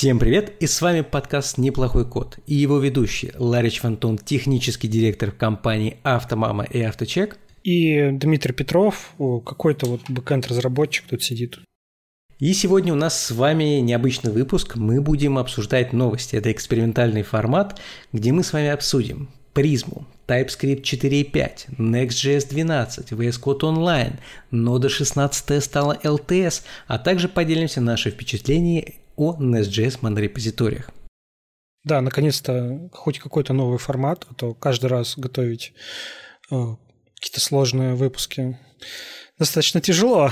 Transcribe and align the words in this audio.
Всем 0.00 0.18
привет, 0.18 0.54
и 0.60 0.66
с 0.66 0.80
вами 0.80 1.02
подкаст 1.02 1.58
«Неплохой 1.58 2.08
код» 2.08 2.38
и 2.46 2.54
его 2.54 2.78
ведущий 2.78 3.32
Ларич 3.36 3.80
Фантон, 3.80 4.16
технический 4.16 4.88
директор 4.88 5.30
компании 5.30 5.98
«Автомама» 6.04 6.64
и 6.64 6.80
«Авточек». 6.80 7.36
И 7.64 8.08
Дмитрий 8.10 8.54
Петров, 8.54 9.12
какой-то 9.18 9.84
вот 9.84 10.00
бэкэнд-разработчик 10.08 11.04
тут 11.06 11.22
сидит. 11.22 11.58
И 12.38 12.54
сегодня 12.54 12.94
у 12.94 12.96
нас 12.96 13.22
с 13.22 13.30
вами 13.30 13.80
необычный 13.80 14.32
выпуск. 14.32 14.76
Мы 14.76 15.02
будем 15.02 15.36
обсуждать 15.36 15.92
новости. 15.92 16.34
Это 16.34 16.50
экспериментальный 16.50 17.22
формат, 17.22 17.78
где 18.14 18.32
мы 18.32 18.42
с 18.42 18.54
вами 18.54 18.68
обсудим 18.68 19.28
призму, 19.52 20.06
TypeScript 20.26 20.80
4.5, 20.80 21.76
Next.js 21.76 22.48
12, 22.48 23.12
VS 23.12 23.38
Code 23.38 23.60
Online, 23.60 24.14
Node 24.50 24.88
16 24.88 25.62
стала 25.62 25.98
LTS, 26.02 26.62
а 26.86 26.98
также 26.98 27.28
поделимся 27.28 27.82
нашими 27.82 28.14
впечатлениями 28.14 28.94
о 29.20 29.36
Nest.js 29.38 29.98
монорепозиториях. 30.00 30.90
Да, 31.84 32.00
наконец-то 32.00 32.88
хоть 32.92 33.18
какой-то 33.18 33.52
новый 33.52 33.78
формат, 33.78 34.26
а 34.30 34.34
то 34.34 34.54
каждый 34.54 34.86
раз 34.86 35.14
готовить 35.18 35.74
э, 36.50 36.76
какие-то 37.14 37.40
сложные 37.40 37.94
выпуски 37.94 38.58
достаточно 39.38 39.82
тяжело. 39.82 40.30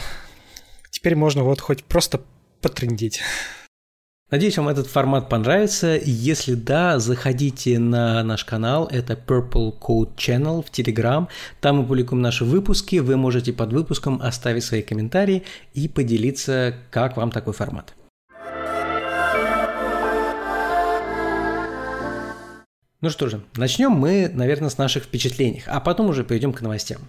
Теперь 0.90 1.16
можно 1.16 1.44
вот 1.44 1.60
хоть 1.60 1.84
просто 1.84 2.22
потрендить. 2.62 3.20
Надеюсь, 4.30 4.56
вам 4.58 4.68
этот 4.68 4.86
формат 4.86 5.28
понравится. 5.28 5.98
Если 6.02 6.54
да, 6.54 6.98
заходите 6.98 7.78
на 7.78 8.22
наш 8.22 8.44
канал, 8.44 8.86
это 8.90 9.14
Purple 9.14 9.78
Code 9.78 10.16
Channel 10.16 10.62
в 10.62 10.70
Telegram. 10.70 11.28
Там 11.60 11.76
мы 11.76 11.86
публикуем 11.86 12.22
наши 12.22 12.44
выпуски. 12.44 12.96
Вы 12.96 13.16
можете 13.16 13.52
под 13.52 13.72
выпуском 13.72 14.20
оставить 14.22 14.64
свои 14.64 14.82
комментарии 14.82 15.44
и 15.72 15.88
поделиться, 15.88 16.74
как 16.90 17.16
вам 17.16 17.30
такой 17.30 17.54
формат. 17.54 17.94
Ну 23.00 23.10
что 23.10 23.28
же, 23.28 23.44
начнем 23.56 23.92
мы, 23.92 24.28
наверное, 24.28 24.70
с 24.70 24.78
наших 24.78 25.04
впечатлений, 25.04 25.62
а 25.66 25.78
потом 25.80 26.08
уже 26.10 26.24
перейдем 26.24 26.52
к 26.52 26.60
новостям. 26.60 27.00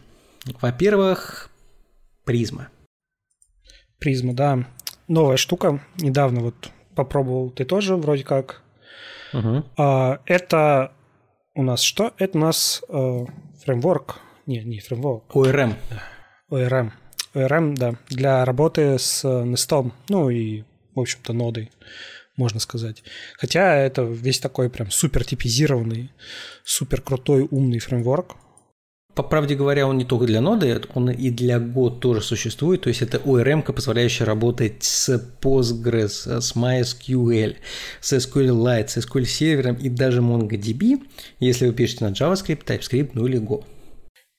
Во-первых, 0.61 1.49
призма. 2.25 2.69
Призма, 3.97 4.33
да. 4.33 4.67
Новая 5.07 5.37
штука. 5.37 5.81
Недавно 5.97 6.41
вот 6.41 6.69
попробовал 6.95 7.49
ты 7.49 7.65
тоже 7.65 7.95
вроде 7.95 8.23
как. 8.23 8.61
Угу. 9.33 9.63
А, 9.77 10.19
это 10.25 10.93
у 11.55 11.63
нас 11.63 11.81
что? 11.81 12.13
Это 12.17 12.37
у 12.37 12.41
нас 12.41 12.83
э, 12.87 13.25
фреймворк. 13.63 14.19
Не, 14.45 14.63
не 14.63 14.79
фреймворк. 14.79 15.35
ORM. 15.35 15.73
ORM. 16.51 16.91
ORM, 17.33 17.75
да. 17.75 17.95
Для 18.09 18.45
работы 18.45 18.99
с 18.99 19.25
Nest. 19.25 19.91
Ну 20.07 20.29
и, 20.29 20.63
в 20.93 20.99
общем-то, 20.99 21.33
нодой 21.33 21.71
можно 22.39 22.59
сказать. 22.59 23.03
Хотя 23.37 23.75
это 23.75 24.01
весь 24.01 24.39
такой 24.39 24.69
прям 24.69 24.89
супер 24.89 25.23
типизированный, 25.23 26.11
супер 26.63 27.01
крутой, 27.01 27.47
умный 27.51 27.79
фреймворк. 27.79 28.37
По 29.15 29.23
правде 29.23 29.55
говоря, 29.55 29.85
он 29.85 29.97
не 29.97 30.05
только 30.05 30.25
для 30.25 30.39
ноды, 30.39 30.81
он 30.93 31.09
и 31.09 31.29
для 31.29 31.57
Go 31.57 31.99
тоже 31.99 32.21
существует. 32.21 32.81
То 32.81 32.89
есть 32.89 33.01
это 33.01 33.17
ORM, 33.17 33.63
позволяющая 33.73 34.25
работать 34.25 34.83
с 34.83 35.09
Postgres, 35.41 36.39
с 36.39 36.55
MySQL, 36.55 37.57
с 37.99 38.13
SQLite, 38.13 38.87
с 38.87 38.97
SQL 38.97 39.25
сервером 39.25 39.75
и 39.75 39.89
даже 39.89 40.21
MongoDB, 40.21 41.01
если 41.39 41.67
вы 41.67 41.73
пишете 41.73 42.05
на 42.05 42.11
JavaScript, 42.11 42.63
TypeScript, 42.63 43.11
ну 43.13 43.27
или 43.27 43.41
Go. 43.41 43.65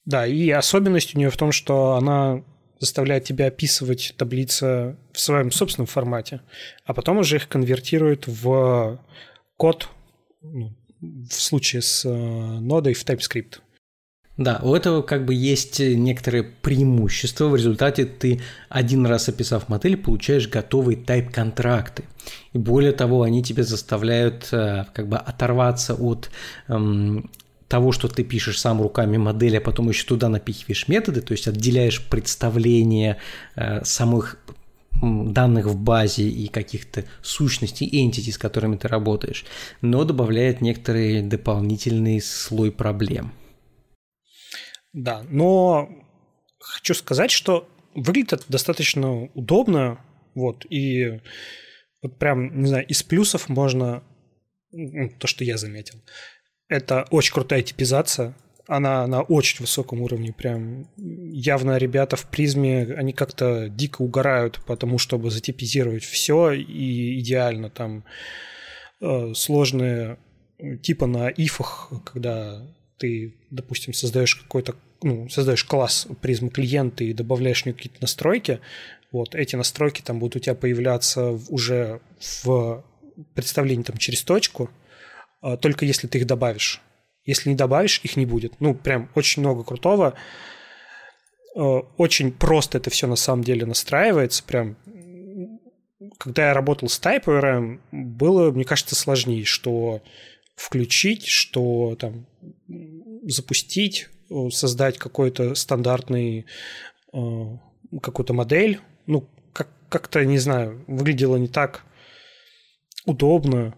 Да, 0.07 0.27
и 0.27 0.49
особенность 0.51 1.15
у 1.15 1.19
нее 1.19 1.29
в 1.29 1.37
том, 1.37 1.53
что 1.53 1.97
она 1.97 2.43
заставляет 2.81 3.25
тебя 3.25 3.47
описывать 3.47 4.15
таблицы 4.17 4.97
в 5.13 5.21
своем 5.21 5.53
собственном 5.53 5.87
формате, 5.87 6.41
а 6.85 6.95
потом 6.95 7.19
уже 7.19 7.37
их 7.37 7.49
конвертирует 7.49 8.27
в 8.27 8.99
код, 9.57 9.89
ну, 10.43 10.75
в 11.01 11.33
случае 11.33 11.83
с 11.83 12.05
э, 12.05 12.11
нодой 12.11 12.95
в 12.95 13.05
TypeScript. 13.05 13.59
Да, 14.41 14.59
у 14.63 14.75
этого 14.75 15.03
как 15.03 15.27
бы 15.27 15.35
есть 15.35 15.81
некоторые 15.81 16.43
преимущества. 16.45 17.49
В 17.49 17.57
результате 17.57 18.07
ты 18.07 18.41
один 18.71 19.05
раз 19.05 19.29
описав 19.29 19.69
модель, 19.69 19.99
получаешь 19.99 20.49
готовые 20.49 20.97
тайп-контракты. 20.97 22.05
И 22.55 22.59
более 22.59 22.93
того, 22.93 23.23
они 23.23 23.43
тебя 23.43 23.65
заставляют 23.65 24.49
э, 24.53 24.87
как 24.95 25.09
бы 25.09 25.19
оторваться 25.19 25.95
от 25.95 26.31
эм, 26.69 27.31
того, 27.71 27.93
что 27.93 28.09
ты 28.09 28.25
пишешь 28.25 28.61
сам 28.61 28.83
руками 28.83 29.17
модель, 29.17 29.57
а 29.57 29.61
потом 29.61 29.89
еще 29.89 30.05
туда 30.05 30.29
напихиваешь 30.29 30.89
методы, 30.89 31.21
то 31.21 31.33
есть 31.33 31.47
отделяешь 31.47 32.05
представление 32.05 33.19
э, 33.55 33.85
самых 33.85 34.39
данных 35.01 35.67
в 35.67 35.77
базе 35.79 36.29
и 36.29 36.49
каких-то 36.49 37.05
сущностей, 37.23 37.87
entity, 37.87 38.33
с 38.33 38.39
которыми 38.39 38.77
ты 38.77 38.89
работаешь, 38.89 39.45
но 39.83 40.05
добавляет 40.05 40.61
некоторый 40.61 41.23
дополнительный 41.23 42.21
слой 42.21 42.73
проблем. 42.73 43.33
Да, 44.93 45.23
но 45.29 45.89
хочу 46.59 46.95
сказать, 46.95 47.31
что 47.31 47.69
выглядит 47.95 48.33
это 48.33 48.45
достаточно 48.49 49.27
удобно, 49.35 50.05
вот, 50.35 50.67
и 50.69 51.21
вот 52.03 52.19
прям, 52.19 52.61
не 52.61 52.67
знаю, 52.67 52.85
из 52.89 53.05
плюсов 53.05 53.49
можно, 53.49 54.03
то, 55.21 55.29
что 55.29 55.45
я 55.45 55.57
заметил, 55.57 56.03
это 56.71 57.05
очень 57.11 57.35
крутая 57.35 57.63
типизация. 57.63 58.35
Она 58.67 59.05
на 59.09 59.23
очень 59.23 59.59
высоком 59.61 60.01
уровне. 60.01 60.33
Прям 60.33 60.87
явно 60.97 61.77
ребята 61.77 62.15
в 62.15 62.27
призме, 62.31 62.95
они 62.97 63.13
как-то 63.13 63.69
дико 63.69 64.01
угорают 64.01 64.61
по 64.65 64.77
тому, 64.77 64.97
чтобы 64.97 65.31
затипизировать 65.31 66.05
все 66.05 66.53
и 66.53 67.19
идеально 67.19 67.69
там 67.69 68.05
э, 69.01 69.33
сложные 69.35 70.19
типа 70.83 71.07
на 71.07 71.29
ифах, 71.29 71.91
когда 72.05 72.63
ты, 72.97 73.35
допустим, 73.51 73.93
создаешь 73.93 74.37
какой-то, 74.37 74.77
ну, 75.03 75.29
создаешь 75.29 75.65
класс 75.65 76.07
призм 76.21 76.51
клиента 76.51 77.03
и 77.03 77.13
добавляешь 77.13 77.63
в 77.63 77.67
него 77.67 77.77
какие-то 77.77 77.99
настройки, 78.01 78.61
вот 79.11 79.35
эти 79.35 79.57
настройки 79.57 80.03
там 80.03 80.21
будут 80.21 80.37
у 80.37 80.39
тебя 80.39 80.55
появляться 80.55 81.31
уже 81.49 82.01
в 82.45 82.85
представлении 83.35 83.83
там 83.83 83.97
через 83.97 84.23
точку, 84.23 84.71
только 85.57 85.85
если 85.85 86.07
ты 86.07 86.19
их 86.19 86.27
добавишь. 86.27 86.81
Если 87.25 87.51
не 87.51 87.57
добавишь, 87.57 88.01
их 88.03 88.17
не 88.17 88.27
будет. 88.27 88.61
Ну, 88.61 88.75
прям 88.75 89.11
очень 89.15 89.43
много 89.43 89.63
крутого. 89.63 90.15
А, 91.57 91.61
очень 91.97 92.33
просто 92.33 92.79
это 92.79 92.91
все 92.91 93.07
на 93.07 93.17
самом 93.17 93.45
деле 93.45 93.67
настраивается. 93.67 94.43
Прям 94.45 94.77
когда 96.19 96.49
я 96.49 96.55
работал 96.55 96.89
с 96.89 97.01
TypeORM, 97.01 97.81
было, 97.93 98.51
мне 98.51 98.65
кажется, 98.65 98.95
сложнее, 98.95 99.45
что 99.45 100.03
включить, 100.55 101.27
что 101.27 101.97
там 101.99 102.27
запустить, 103.23 104.09
создать 104.51 104.99
какой-то 104.99 105.55
стандартный 105.55 106.47
а, 107.13 107.59
какую-то 108.03 108.35
модель. 108.35 108.81
Ну, 109.07 109.29
как- 109.53 109.73
как-то, 109.89 110.25
не 110.25 110.39
знаю, 110.39 110.85
выглядело 110.87 111.37
не 111.37 111.49
так 111.49 111.85
удобно, 113.07 113.75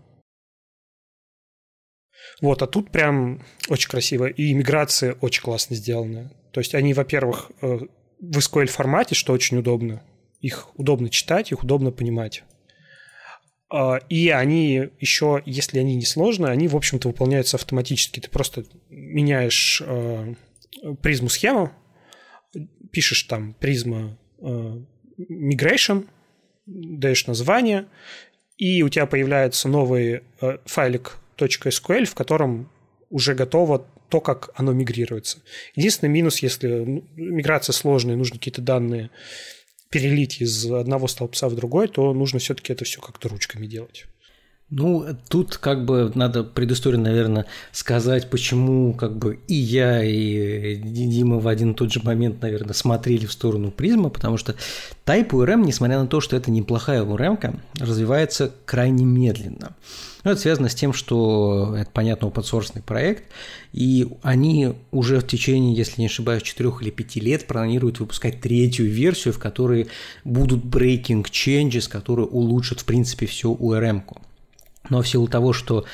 вот, 2.43 2.61
а 2.61 2.67
тут 2.67 2.91
прям 2.91 3.41
очень 3.69 3.89
красиво. 3.89 4.27
И 4.27 4.51
иммиграция 4.51 5.15
очень 5.21 5.43
классно 5.43 5.77
сделана. 5.77 6.33
То 6.51 6.59
есть 6.59 6.75
они, 6.75 6.93
во-первых, 6.93 7.53
э, 7.63 7.79
в 8.19 8.39
SQL 8.39 8.67
формате, 8.67 9.15
что 9.15 9.33
очень 9.33 9.59
удобно. 9.59 10.03
Их 10.41 10.69
удобно 10.77 11.09
читать, 11.09 11.53
их 11.53 11.63
удобно 11.63 11.93
понимать. 11.93 12.43
А, 13.71 14.01
и 14.09 14.29
они 14.31 14.89
еще, 14.99 15.41
если 15.47 15.79
они 15.79 15.95
не 15.95 16.05
сложные, 16.05 16.51
они, 16.51 16.67
в 16.67 16.75
общем-то, 16.75 17.07
выполняются 17.07 17.57
автоматически. 17.57 18.19
Ты 18.19 18.29
просто 18.29 18.65
меняешь 18.91 19.81
э, 19.87 20.35
призму 21.01 21.29
схему, 21.29 21.71
пишешь 22.91 23.23
там 23.23 23.55
призма 23.55 24.19
э, 24.41 24.81
migration, 25.17 26.09
даешь 26.67 27.29
название, 27.29 27.87
и 28.57 28.83
у 28.83 28.89
тебя 28.89 29.07
появляется 29.07 29.69
новый 29.69 30.23
файлик 30.65 31.22
.sql, 31.37 32.05
в 32.05 32.15
котором 32.15 32.71
уже 33.11 33.35
готово 33.35 33.87
то, 34.09 34.21
как 34.21 34.51
оно 34.55 34.73
мигрируется. 34.73 35.39
Единственный 35.75 36.11
минус, 36.11 36.41
если 36.41 36.69
ну, 36.69 37.05
миграция 37.17 37.73
сложная, 37.73 38.17
нужно 38.17 38.39
какие-то 38.39 38.61
данные 38.61 39.11
перелить 39.91 40.41
из 40.41 40.71
одного 40.71 41.07
столбца 41.09 41.49
в 41.49 41.55
другой, 41.55 41.89
то 41.89 42.13
нужно 42.15 42.39
все-таки 42.39 42.73
это 42.73 42.85
все 42.85 43.01
как-то 43.01 43.29
ручками 43.29 43.67
делать. 43.67 44.07
Ну, 44.75 45.05
тут 45.29 45.59
как 45.59 45.85
бы 45.85 46.11
надо 46.15 46.45
предысторию, 46.45 47.03
наверное, 47.03 47.45
сказать, 47.73 48.31
почему 48.31 48.95
как 48.95 49.19
бы 49.19 49.39
и 49.47 49.55
я, 49.55 50.03
и 50.03 50.77
Дима 50.77 51.41
в 51.41 51.47
один 51.47 51.73
и 51.73 51.75
тот 51.75 51.93
же 51.93 52.01
момент, 52.03 52.41
наверное, 52.41 52.73
смотрели 52.73 53.27
в 53.27 53.33
сторону 53.33 53.71
призма, 53.71 54.09
потому 54.09 54.39
что 54.39 54.55
Type 55.05 55.29
URM, 55.29 55.67
несмотря 55.67 56.01
на 56.01 56.07
то, 56.07 56.23
что 56.23 56.37
это 56.37 56.51
неплохая 56.51 57.05
URM, 57.05 57.61
развивается 57.79 58.51
крайне 58.65 59.05
медленно. 59.05 59.77
Ну, 60.25 60.31
это 60.31 60.41
связано 60.41 60.71
с 60.71 60.75
тем, 60.75 60.95
что 60.95 61.75
это, 61.77 61.91
понятно, 61.91 62.29
open 62.29 62.83
проект, 62.83 63.25
и 63.75 64.09
они 64.23 64.73
уже 64.91 65.21
в 65.21 65.27
течение, 65.27 65.75
если 65.75 66.01
не 66.01 66.07
ошибаюсь, 66.07 66.45
4 66.45 66.73
или 66.81 66.89
5 66.89 67.17
лет 67.17 67.47
планируют 67.47 68.01
выпускать 68.01 68.41
третью 68.41 68.91
версию, 68.91 69.35
в 69.35 69.39
которой 69.39 69.89
будут 70.25 70.65
breaking 70.65 71.25
changes, 71.25 71.91
которые 71.91 72.27
улучшат, 72.27 72.81
в 72.81 72.87
принципе, 72.87 73.27
всю 73.27 73.55
URM-ку. 73.55 74.23
Но 74.93 75.01
в 75.01 75.09
силу 75.09 75.27
того, 75.27 75.55
что 75.55 75.87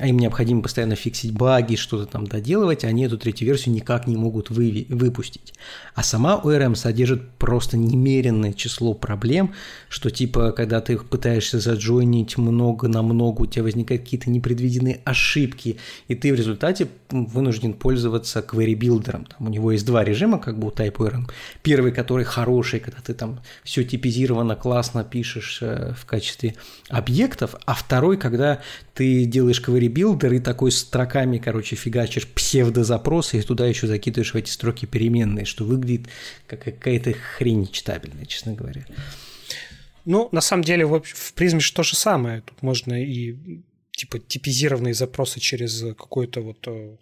им 0.00 0.18
необходимо 0.18 0.62
постоянно 0.62 0.96
фиксить 0.96 1.32
баги, 1.32 1.76
что-то 1.76 2.06
там 2.06 2.26
доделывать, 2.26 2.84
они 2.84 3.04
эту 3.04 3.18
третью 3.18 3.46
версию 3.46 3.74
никак 3.74 4.06
не 4.06 4.16
могут 4.16 4.50
вы, 4.50 4.86
выпустить. 4.88 5.54
А 5.94 6.02
сама 6.02 6.40
ORM 6.42 6.74
содержит 6.74 7.30
просто 7.38 7.76
немеренное 7.76 8.52
число 8.52 8.94
проблем, 8.94 9.54
что 9.88 10.10
типа, 10.10 10.52
когда 10.52 10.80
ты 10.80 10.98
пытаешься 10.98 11.60
заджойнить 11.60 12.36
много 12.36 12.88
на 12.88 13.02
много, 13.02 13.42
у 13.42 13.46
тебя 13.46 13.62
возникают 13.62 14.02
какие-то 14.02 14.28
непредвиденные 14.28 15.00
ошибки, 15.04 15.78
и 16.08 16.14
ты 16.16 16.32
в 16.32 16.36
результате 16.36 16.88
вынужден 17.10 17.72
пользоваться 17.72 18.40
query-билдером. 18.40 19.26
Там 19.26 19.46
у 19.46 19.50
него 19.50 19.70
есть 19.70 19.86
два 19.86 20.02
режима, 20.02 20.38
как 20.38 20.58
бы 20.58 20.68
у 20.68 20.70
TypeORM. 20.70 21.30
Первый, 21.62 21.92
который 21.92 22.24
хороший, 22.24 22.80
когда 22.80 23.00
ты 23.00 23.14
там 23.14 23.40
все 23.62 23.84
типизировано, 23.84 24.56
классно 24.56 25.04
пишешь 25.04 25.58
э, 25.62 25.94
в 25.96 26.04
качестве 26.06 26.56
объектов, 26.88 27.54
а 27.64 27.74
второй, 27.74 28.16
когда 28.16 28.60
ты 28.94 29.24
делаешь 29.24 29.62
query 29.64 29.75
builder 29.84 30.34
и 30.34 30.40
такой 30.40 30.72
строками, 30.72 31.38
короче, 31.38 31.76
фигачишь 31.76 32.26
псевдозапросы 32.26 33.38
и 33.38 33.42
туда 33.42 33.66
еще 33.66 33.86
закидываешь 33.86 34.32
в 34.32 34.36
эти 34.36 34.50
строки 34.50 34.86
переменные, 34.86 35.44
что 35.44 35.64
выглядит 35.64 36.08
как 36.46 36.64
какая-то 36.64 37.12
хрень 37.12 37.68
читабельная, 37.68 38.24
честно 38.24 38.54
говоря. 38.54 38.86
Ну, 40.04 40.28
на 40.32 40.40
самом 40.40 40.64
деле, 40.64 40.86
в, 40.86 41.02
в 41.02 41.32
призме 41.34 41.60
то 41.74 41.82
же 41.82 41.96
самое. 41.96 42.40
Тут 42.40 42.62
можно 42.62 42.94
и 43.02 43.36
типа 43.90 44.18
типизированные 44.18 44.94
запросы 44.94 45.40
через 45.40 45.80
какой-то 45.80 46.42
вот 46.42 46.58
э, 46.66 46.96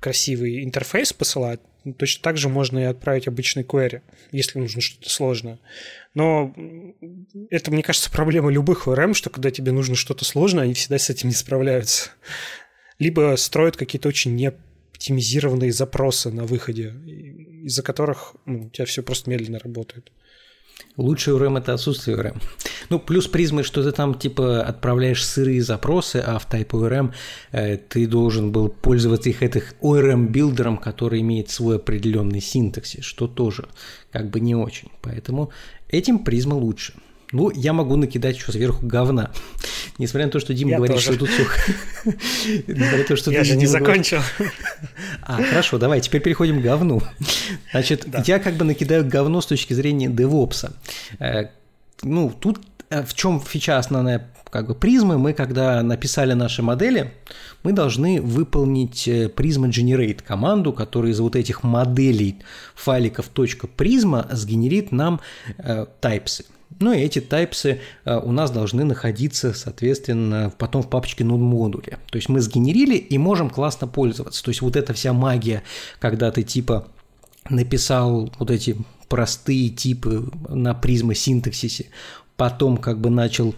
красивый 0.00 0.64
интерфейс 0.64 1.12
посылать, 1.12 1.60
точно 1.94 2.22
так 2.22 2.36
же 2.36 2.48
можно 2.48 2.78
и 2.78 2.84
отправить 2.84 3.28
обычный 3.28 3.62
query, 3.62 4.02
если 4.32 4.58
нужно 4.58 4.80
что-то 4.80 5.10
сложное. 5.10 5.58
Но 6.14 6.54
это, 7.50 7.70
мне 7.70 7.82
кажется, 7.82 8.10
проблема 8.10 8.50
любых 8.50 8.86
ORM, 8.86 9.14
что 9.14 9.30
когда 9.30 9.50
тебе 9.50 9.72
нужно 9.72 9.94
что-то 9.94 10.24
сложное, 10.24 10.64
они 10.64 10.74
всегда 10.74 10.98
с 10.98 11.10
этим 11.10 11.28
не 11.28 11.34
справляются. 11.34 12.10
Либо 12.98 13.34
строят 13.36 13.76
какие-то 13.76 14.08
очень 14.08 14.34
неоптимизированные 14.34 15.72
запросы 15.72 16.30
на 16.30 16.44
выходе, 16.44 16.94
из-за 17.64 17.82
которых 17.82 18.34
ну, 18.46 18.66
у 18.66 18.70
тебя 18.70 18.86
все 18.86 19.02
просто 19.02 19.30
медленно 19.30 19.58
работает. 19.58 20.10
Лучший 20.96 21.34
ORM– 21.34 21.58
это 21.60 21.74
отсутствие 21.74 22.16
ORM. 22.16 22.40
Ну, 22.88 22.98
плюс 22.98 23.26
призмы, 23.26 23.62
что 23.62 23.82
ты 23.82 23.92
там, 23.92 24.14
типа, 24.14 24.62
отправляешь 24.62 25.24
сырые 25.24 25.62
запросы, 25.62 26.22
а 26.24 26.38
в 26.38 26.48
Type 26.48 26.70
ORM 26.70 27.12
э, 27.52 27.76
ты 27.76 28.06
должен 28.06 28.50
был 28.50 28.68
пользоваться 28.68 29.28
их 29.28 29.42
этих 29.42 29.74
ORM-builder 29.82 30.57
ом, 30.57 30.78
который 30.78 31.20
имеет 31.20 31.50
свой 31.50 31.76
определенный 31.76 32.40
синтаксис, 32.40 33.04
что 33.04 33.26
тоже 33.26 33.68
как 34.10 34.30
бы 34.30 34.40
не 34.40 34.54
очень. 34.54 34.90
Поэтому 35.02 35.50
этим 35.88 36.20
Prisma 36.20 36.54
лучше. 36.54 36.94
Ну, 37.32 37.50
я 37.50 37.72
могу 37.72 37.96
накидать 37.96 38.36
еще 38.36 38.52
сверху 38.52 38.86
говна. 38.86 39.32
Несмотря 39.98 40.26
на 40.26 40.32
то, 40.32 40.40
что 40.40 40.52
Дима 40.52 40.72
я 40.72 40.76
говорит, 40.76 40.96
тоже. 40.96 41.12
что 41.12 41.18
тут 41.18 41.30
все... 41.30 41.46
Несмотря 42.66 42.98
на 42.98 43.04
то, 43.04 43.16
что 43.16 43.30
я 43.30 43.44
же 43.44 43.56
не 43.56 43.66
закончил. 43.66 44.20
А, 45.22 45.42
хорошо, 45.42 45.78
давай, 45.78 46.00
теперь 46.00 46.20
переходим 46.20 46.60
к 46.60 46.62
говну. 46.62 47.00
Значит, 47.70 48.06
я 48.26 48.38
как 48.38 48.54
бы 48.54 48.64
накидаю 48.64 49.06
говно 49.06 49.40
с 49.40 49.46
точки 49.46 49.72
зрения 49.72 50.08
DevOps 50.08 50.56
а. 50.56 50.72
Э, 51.18 51.46
ну, 52.02 52.30
тут 52.30 52.60
э, 52.90 53.02
в 53.02 53.14
чем 53.14 53.40
фича 53.40 53.78
основная 53.78 54.30
как 54.50 54.68
бы 54.68 54.74
призмы, 54.74 55.18
мы 55.18 55.32
когда 55.32 55.82
написали 55.82 56.32
наши 56.32 56.62
модели, 56.62 57.12
мы 57.62 57.72
должны 57.72 58.22
выполнить 58.22 59.08
призма 59.34 59.66
э, 59.66 59.70
generate 59.70 60.22
команду, 60.22 60.72
которая 60.72 61.12
из 61.12 61.20
вот 61.20 61.36
этих 61.36 61.62
моделей 61.62 62.36
файликов 62.74 63.30
.prisma 63.34 64.26
сгенерит 64.34 64.92
нам 64.92 65.20
э, 65.58 65.86
types. 66.00 66.44
Ну 66.78 66.92
и 66.92 66.98
эти 66.98 67.20
тайпсы 67.20 67.80
э, 68.04 68.18
у 68.18 68.32
нас 68.32 68.50
должны 68.50 68.84
находиться, 68.84 69.54
соответственно, 69.54 70.52
потом 70.58 70.82
в 70.82 70.90
папочке 70.90 71.24
node 71.24 71.38
модуле. 71.38 71.98
То 72.10 72.16
есть 72.16 72.28
мы 72.28 72.40
сгенерили 72.40 72.96
и 72.96 73.16
можем 73.18 73.48
классно 73.50 73.86
пользоваться. 73.86 74.42
То 74.44 74.50
есть 74.50 74.60
вот 74.60 74.76
эта 74.76 74.92
вся 74.92 75.12
магия, 75.12 75.62
когда 76.00 76.30
ты 76.30 76.42
типа 76.42 76.86
написал 77.48 78.30
вот 78.38 78.50
эти 78.50 78.76
простые 79.08 79.70
типы 79.70 80.28
на 80.48 80.74
Prisma 80.74 81.14
синтаксисе, 81.14 81.86
потом 82.36 82.76
как 82.76 83.00
бы 83.00 83.08
начал 83.08 83.54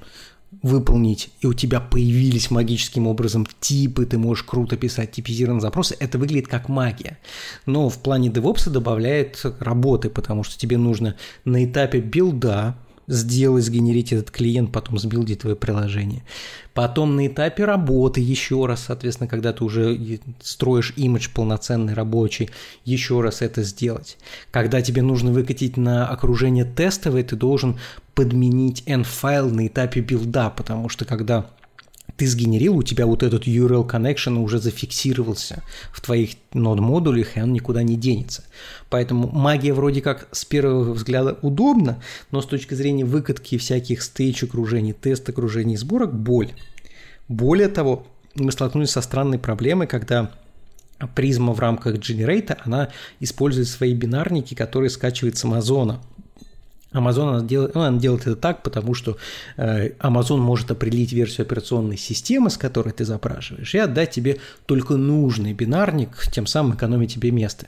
выполнить, 0.63 1.31
и 1.41 1.47
у 1.47 1.53
тебя 1.53 1.79
появились 1.79 2.51
магическим 2.51 3.07
образом 3.07 3.47
типы, 3.61 4.07
ты 4.07 4.17
можешь 4.17 4.45
круто 4.45 4.77
писать 4.77 5.13
типизированные 5.13 5.61
запросы, 5.61 5.97
это 6.01 6.19
выглядит 6.19 6.49
как 6.49 6.69
магия. 6.69 7.19
Но 7.67 7.89
в 7.91 7.99
плане 7.99 8.31
DevOps 8.31 8.71
добавляет 8.71 9.45
работы, 9.61 10.09
потому 10.09 10.45
что 10.45 10.59
тебе 10.59 10.79
нужно 10.79 11.17
на 11.45 11.65
этапе 11.65 12.01
build 12.01 12.64
а 12.64 12.77
сделать, 13.09 13.65
сгенерить 13.65 14.13
этот 14.13 14.31
клиент, 14.31 14.71
потом 14.71 14.99
сбилдить 14.99 15.41
твое 15.41 15.57
приложение. 15.57 16.23
Потом 16.75 17.17
на 17.17 17.27
этапе 17.27 17.65
работы 17.65 18.21
еще 18.21 18.67
раз, 18.67 18.85
соответственно, 18.87 19.29
когда 19.29 19.53
ты 19.53 19.65
уже 19.65 20.21
строишь 20.41 20.93
имидж 20.97 21.29
полноценный 21.35 21.95
рабочий, 21.95 22.51
еще 22.85 23.21
раз 23.21 23.43
это 23.43 23.65
сделать. 23.65 24.17
Когда 24.53 24.81
тебе 24.83 25.03
нужно 25.03 25.33
выкатить 25.33 25.77
на 25.77 26.07
окружение 26.07 26.65
тестовое, 26.65 27.25
ты 27.25 27.35
должен 27.35 27.81
подменить 28.15 28.85
n-файл 28.87 29.51
на 29.51 29.67
этапе 29.67 30.01
билда, 30.01 30.51
потому 30.51 30.89
что 30.89 31.05
когда 31.05 31.47
ты 32.17 32.27
сгенерил, 32.27 32.77
у 32.77 32.83
тебя 32.83 33.07
вот 33.07 33.23
этот 33.23 33.47
URL 33.47 33.89
connection 33.89 34.39
уже 34.39 34.59
зафиксировался 34.59 35.63
в 35.93 36.01
твоих 36.01 36.31
нод-модулях, 36.53 37.37
и 37.37 37.41
он 37.41 37.53
никуда 37.53 37.83
не 37.83 37.97
денется. 37.97 38.45
Поэтому 38.91 39.29
магия 39.29 39.73
вроде 39.73 40.01
как 40.01 40.29
с 40.33 40.45
первого 40.45 40.93
взгляда 40.93 41.39
удобна, 41.43 42.03
но 42.31 42.41
с 42.41 42.47
точки 42.47 42.75
зрения 42.75 43.05
выкатки 43.05 43.59
всяких 43.59 44.03
стейдж 44.03 44.45
окружений, 44.45 44.93
тест 44.93 45.29
окружений 45.29 45.77
сборок– 45.77 46.13
боль. 46.15 46.53
Более 47.29 47.69
того, 47.69 48.07
мы 48.35 48.51
столкнулись 48.53 48.91
со 48.91 49.01
странной 49.01 49.39
проблемой, 49.39 49.87
когда 49.87 50.33
призма 51.15 51.53
в 51.53 51.61
рамках 51.61 51.97
Generate, 51.97 52.57
она 52.65 52.89
использует 53.21 53.69
свои 53.69 53.95
бинарники, 53.95 54.55
которые 54.55 54.91
скачивает 54.91 55.37
с 55.37 55.45
Амазона– 55.45 56.03
Amazon 56.93 57.29
она 57.29 57.43
делает, 57.43 57.75
ну, 57.75 57.83
она 57.83 57.99
делает 57.99 58.23
это 58.23 58.37
так, 58.37 58.63
потому 58.63 58.95
что 58.95 59.19
э, 59.57 59.91
Amazon 59.99 60.39
может 60.39 60.71
определить 60.71 61.13
версию 61.13 61.45
операционной 61.47 61.99
системы, 61.99 62.49
с 62.49 62.57
которой 62.57 62.93
ты 62.93 63.05
запрашиваешь, 63.05 63.75
и 63.75 63.79
отдать 63.79 64.11
тебе 64.11 64.39
только 64.65 64.97
нужный 64.97 65.53
бинарник, 65.53 66.11
тем 66.33 66.47
самым 66.47 66.77
экономить 66.77 67.15
тебе 67.15 67.31
место. 67.31 67.67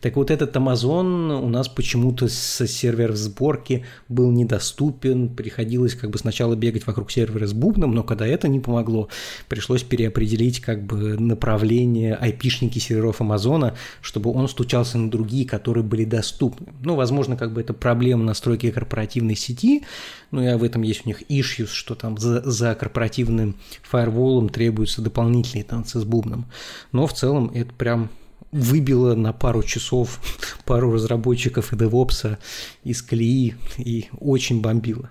Так 0.00 0.16
вот 0.16 0.30
этот 0.30 0.56
Amazon 0.56 1.42
у 1.42 1.48
нас 1.48 1.68
почему-то 1.68 2.28
с 2.28 2.66
сервера 2.66 3.12
сборки 3.14 3.84
был 4.08 4.30
недоступен, 4.30 5.28
приходилось 5.28 5.94
как 5.94 6.10
бы 6.10 6.18
сначала 6.18 6.54
бегать 6.56 6.86
вокруг 6.86 7.10
сервера 7.10 7.46
с 7.46 7.52
бубном, 7.52 7.94
но 7.94 8.02
когда 8.02 8.26
это 8.26 8.48
не 8.48 8.60
помогло, 8.60 9.08
пришлось 9.48 9.82
переопределить 9.82 10.60
как 10.60 10.82
бы 10.82 11.18
направление 11.18 12.14
айпишники 12.14 12.78
серверов 12.78 13.20
Амазона, 13.20 13.74
чтобы 14.00 14.32
он 14.32 14.48
стучался 14.48 14.96
на 14.96 15.10
другие, 15.10 15.46
которые 15.46 15.84
были 15.84 16.06
доступны. 16.06 16.68
Ну, 16.82 16.94
возможно, 16.94 17.36
как 17.36 17.52
бы 17.52 17.60
это 17.60 17.74
проблема 17.74 18.24
настройки 18.24 18.61
настройки 18.62 18.70
корпоративной 18.70 19.36
сети, 19.36 19.84
ну 20.30 20.42
и 20.42 20.54
в 20.54 20.62
этом 20.62 20.82
есть 20.82 21.04
у 21.04 21.08
них 21.08 21.22
issues, 21.30 21.66
что 21.66 21.94
там 21.94 22.18
за, 22.18 22.42
за 22.42 22.74
корпоративным 22.74 23.56
фаерволом 23.82 24.48
требуются 24.48 25.02
дополнительные 25.02 25.64
танцы 25.64 25.98
с 25.98 26.04
бубном. 26.04 26.46
Но 26.92 27.06
в 27.06 27.12
целом 27.12 27.50
это 27.54 27.72
прям 27.74 28.10
выбило 28.52 29.14
на 29.14 29.32
пару 29.32 29.62
часов 29.62 30.20
пару 30.64 30.92
разработчиков 30.92 31.72
и 31.72 31.76
девопса 31.76 32.38
из 32.84 33.02
колеи 33.02 33.54
и 33.78 34.08
очень 34.20 34.60
бомбило. 34.60 35.10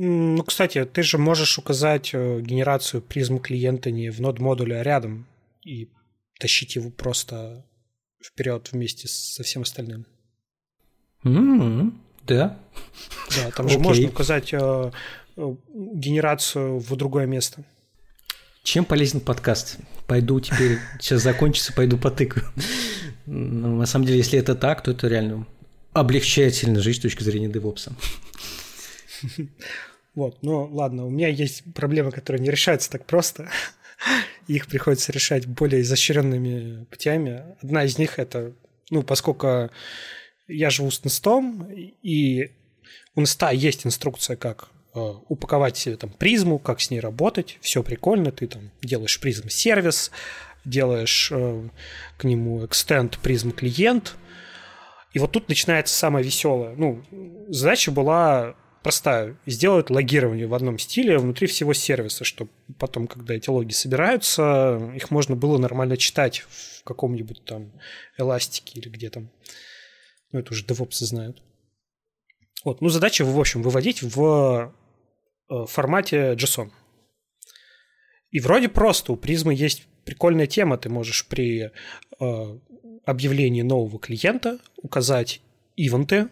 Ну, 0.00 0.44
кстати, 0.44 0.84
ты 0.84 1.02
же 1.02 1.18
можешь 1.18 1.58
указать 1.58 2.10
э, 2.12 2.40
генерацию 2.40 3.02
призмы 3.02 3.40
клиента 3.40 3.90
не 3.90 4.10
в 4.10 4.20
нод 4.20 4.38
модуле, 4.38 4.76
а 4.76 4.84
рядом 4.84 5.26
и 5.64 5.88
тащить 6.38 6.76
его 6.76 6.90
просто 6.90 7.64
вперед 8.22 8.68
вместе 8.70 9.08
со 9.08 9.42
всем 9.42 9.62
остальным. 9.62 10.06
Mm-hmm. 11.24 11.92
Да. 12.28 12.58
Да, 13.36 13.50
там 13.56 13.68
же 13.68 13.78
можно 13.78 14.08
указать 14.08 14.52
э, 14.52 14.90
э, 15.36 15.54
генерацию 15.74 16.78
в 16.78 16.96
другое 16.96 17.26
место. 17.26 17.64
Чем 18.62 18.84
полезен 18.84 19.20
подкаст? 19.20 19.78
Пойду 20.06 20.40
теперь, 20.40 20.78
сейчас 21.00 21.22
закончится, 21.22 21.72
пойду 21.72 21.96
потыкаю. 21.96 22.46
Но, 23.26 23.68
на 23.68 23.86
самом 23.86 24.06
деле, 24.06 24.18
если 24.18 24.38
это 24.38 24.54
так, 24.54 24.82
то 24.82 24.90
это 24.90 25.08
реально 25.08 25.46
облегчает 25.92 26.54
сильно 26.54 26.80
жизнь 26.80 26.98
с 26.98 27.02
точки 27.02 27.22
зрения 27.22 27.48
девопса. 27.48 27.92
Вот, 30.14 30.38
ну 30.42 30.64
ладно, 30.72 31.06
у 31.06 31.10
меня 31.10 31.28
есть 31.28 31.62
проблемы, 31.74 32.10
которые 32.10 32.42
не 32.42 32.50
решаются 32.50 32.90
так 32.90 33.06
просто. 33.06 33.48
Их 34.48 34.66
приходится 34.66 35.12
решать 35.12 35.46
более 35.46 35.82
изощренными 35.82 36.84
путями. 36.86 37.44
Одна 37.62 37.84
из 37.84 37.98
них 37.98 38.18
это, 38.18 38.52
ну, 38.90 39.02
поскольку 39.02 39.70
я 40.48 40.70
живу 40.70 40.90
с 40.90 41.04
Нестом, 41.04 41.68
и 42.02 42.50
у 43.14 43.20
Неста 43.20 43.50
есть 43.50 43.86
инструкция, 43.86 44.36
как 44.36 44.68
э, 44.94 45.14
упаковать 45.28 45.76
себе 45.76 45.96
там 45.96 46.10
призму, 46.10 46.58
как 46.58 46.80
с 46.80 46.90
ней 46.90 47.00
работать, 47.00 47.58
все 47.60 47.82
прикольно, 47.82 48.32
ты 48.32 48.46
там 48.46 48.70
делаешь 48.82 49.20
призм 49.20 49.48
сервис, 49.48 50.10
делаешь 50.64 51.30
э, 51.30 51.68
к 52.16 52.24
нему 52.24 52.64
extend 52.64 53.18
призм 53.22 53.52
клиент, 53.52 54.16
и 55.12 55.18
вот 55.18 55.32
тут 55.32 55.48
начинается 55.48 55.94
самое 55.94 56.24
веселое. 56.24 56.74
Ну, 56.76 57.02
задача 57.48 57.90
была 57.90 58.54
простая. 58.82 59.36
Сделают 59.46 59.90
логирование 59.90 60.46
в 60.46 60.54
одном 60.54 60.78
стиле 60.78 61.18
внутри 61.18 61.46
всего 61.46 61.72
сервиса, 61.72 62.24
чтобы 62.24 62.50
потом, 62.78 63.06
когда 63.06 63.34
эти 63.34 63.50
логи 63.50 63.72
собираются, 63.72 64.92
их 64.94 65.10
можно 65.10 65.34
было 65.34 65.58
нормально 65.58 65.96
читать 65.96 66.44
в 66.48 66.84
каком-нибудь 66.84 67.44
там 67.44 67.72
эластике 68.16 68.78
или 68.78 68.88
где 68.88 69.10
там. 69.10 69.30
Ну, 70.32 70.40
это 70.40 70.52
уже 70.52 70.64
DevOps 70.64 71.04
знают. 71.04 71.42
Вот. 72.64 72.80
Ну, 72.80 72.88
задача, 72.88 73.24
в 73.24 73.38
общем, 73.38 73.62
выводить 73.62 74.02
в 74.02 74.72
э, 75.48 75.66
формате 75.66 76.34
JSON. 76.34 76.70
И 78.30 78.40
вроде 78.40 78.68
просто. 78.68 79.12
У 79.12 79.16
призмы 79.16 79.54
есть 79.54 79.86
прикольная 80.04 80.46
тема. 80.46 80.76
Ты 80.76 80.88
можешь 80.88 81.26
при 81.26 81.70
э, 82.20 82.58
объявлении 83.04 83.62
нового 83.62 83.98
клиента 83.98 84.58
указать 84.76 85.40
ивенты, 85.76 86.28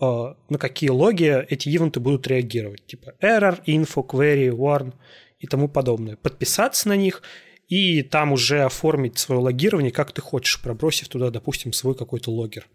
Э, 0.00 0.34
на 0.48 0.58
какие 0.58 0.90
логи 0.90 1.44
эти 1.48 1.68
ивенты 1.68 2.00
будут 2.00 2.26
реагировать. 2.26 2.86
Типа 2.86 3.14
error, 3.20 3.60
info, 3.66 4.06
query, 4.06 4.50
warn 4.50 4.94
и 5.38 5.46
тому 5.46 5.68
подобное. 5.68 6.16
Подписаться 6.16 6.88
на 6.88 6.96
них 6.96 7.22
и 7.68 8.02
там 8.02 8.32
уже 8.32 8.62
оформить 8.62 9.18
свое 9.18 9.40
логирование, 9.40 9.90
как 9.90 10.12
ты 10.12 10.20
хочешь, 10.22 10.62
пробросив 10.62 11.08
туда, 11.08 11.30
допустим, 11.30 11.72
свой 11.72 11.94
какой-то 11.94 12.30
логер. 12.30 12.66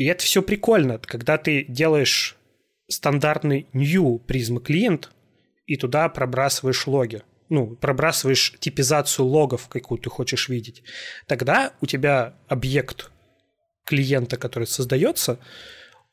И 0.00 0.06
это 0.06 0.24
все 0.24 0.40
прикольно, 0.40 0.98
когда 0.98 1.36
ты 1.36 1.66
делаешь 1.68 2.34
стандартный 2.88 3.66
new 3.74 4.18
Prisma 4.26 4.58
клиент 4.58 5.10
и 5.66 5.76
туда 5.76 6.08
пробрасываешь 6.08 6.86
логи. 6.86 7.22
Ну, 7.50 7.76
пробрасываешь 7.76 8.54
типизацию 8.60 9.26
логов, 9.26 9.68
какую 9.68 9.98
ты 9.98 10.08
хочешь 10.08 10.48
видеть. 10.48 10.82
Тогда 11.26 11.74
у 11.82 11.86
тебя 11.86 12.32
объект 12.48 13.10
клиента, 13.84 14.38
который 14.38 14.66
создается, 14.66 15.38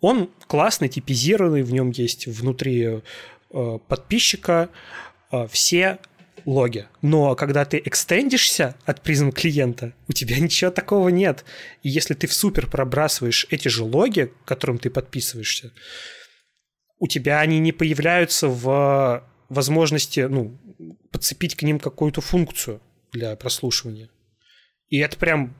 он 0.01 0.31
классный, 0.47 0.89
типизированный, 0.89 1.63
в 1.63 1.71
нем 1.71 1.91
есть 1.91 2.27
внутри 2.27 2.83
э, 3.51 3.79
подписчика 3.87 4.69
э, 5.31 5.47
все 5.49 5.99
логи. 6.45 6.87
Но 7.01 7.35
когда 7.35 7.65
ты 7.65 7.81
экстендишься 7.83 8.75
от 8.85 9.01
призм 9.01 9.31
клиента, 9.31 9.93
у 10.07 10.13
тебя 10.13 10.37
ничего 10.39 10.71
такого 10.71 11.09
нет. 11.09 11.45
И 11.83 11.89
если 11.89 12.13
ты 12.13 12.27
в 12.27 12.33
супер 12.33 12.67
пробрасываешь 12.67 13.47
эти 13.49 13.67
же 13.67 13.83
логи, 13.83 14.31
к 14.43 14.47
которым 14.47 14.77
ты 14.77 14.89
подписываешься, 14.89 15.71
у 16.99 17.07
тебя 17.07 17.41
они 17.41 17.59
не 17.59 17.71
появляются 17.71 18.47
в 18.47 19.23
возможности 19.49 20.21
ну, 20.21 20.57
подцепить 21.11 21.55
к 21.55 21.63
ним 21.63 21.79
какую-то 21.79 22.21
функцию 22.21 22.81
для 23.11 23.35
прослушивания. 23.35 24.09
И 24.89 24.97
это 24.99 25.17
прям 25.17 25.55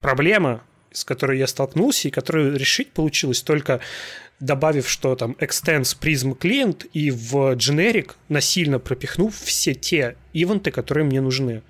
проблема, 0.00 0.64
с 0.92 1.04
которой 1.04 1.38
я 1.38 1.46
столкнулся, 1.46 2.08
и 2.08 2.10
которую 2.10 2.56
решить 2.56 2.92
получилось 2.92 3.42
только 3.42 3.80
добавив, 4.42 4.88
что 4.88 5.14
там 5.14 5.36
extends 5.38 5.96
Prism 5.98 6.36
клиент 6.36 6.84
и 6.92 7.10
в 7.10 7.54
generic 7.54 8.12
насильно 8.28 8.80
пропихнув 8.80 9.36
все 9.36 9.72
те 9.72 10.16
ивенты, 10.32 10.72
которые 10.72 11.04
мне 11.04 11.20
нужны. 11.20 11.62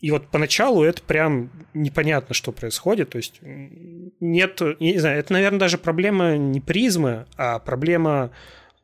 И 0.00 0.10
вот 0.10 0.26
поначалу 0.28 0.82
это 0.82 1.00
прям 1.00 1.50
непонятно, 1.74 2.34
что 2.34 2.50
происходит. 2.50 3.10
То 3.10 3.18
есть 3.18 3.38
нет, 3.40 4.60
не 4.80 4.98
знаю, 4.98 5.20
это, 5.20 5.32
наверное, 5.32 5.60
даже 5.60 5.78
проблема 5.78 6.36
не 6.36 6.60
призмы, 6.60 7.26
а 7.36 7.60
проблема 7.60 8.32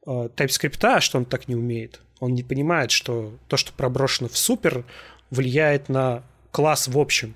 э, 0.07 0.11
TypeScript, 0.11 1.00
что 1.00 1.18
он 1.18 1.25
так 1.25 1.49
не 1.49 1.57
умеет. 1.57 2.00
Он 2.21 2.35
не 2.35 2.45
понимает, 2.45 2.92
что 2.92 3.37
то, 3.49 3.57
что 3.57 3.73
проброшено 3.73 4.28
в 4.28 4.38
супер, 4.38 4.85
влияет 5.30 5.88
на 5.88 6.23
класс 6.52 6.87
в 6.87 6.97
общем 6.97 7.35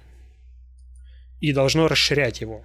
и 1.40 1.52
должно 1.52 1.88
расширять 1.88 2.40
его. 2.40 2.64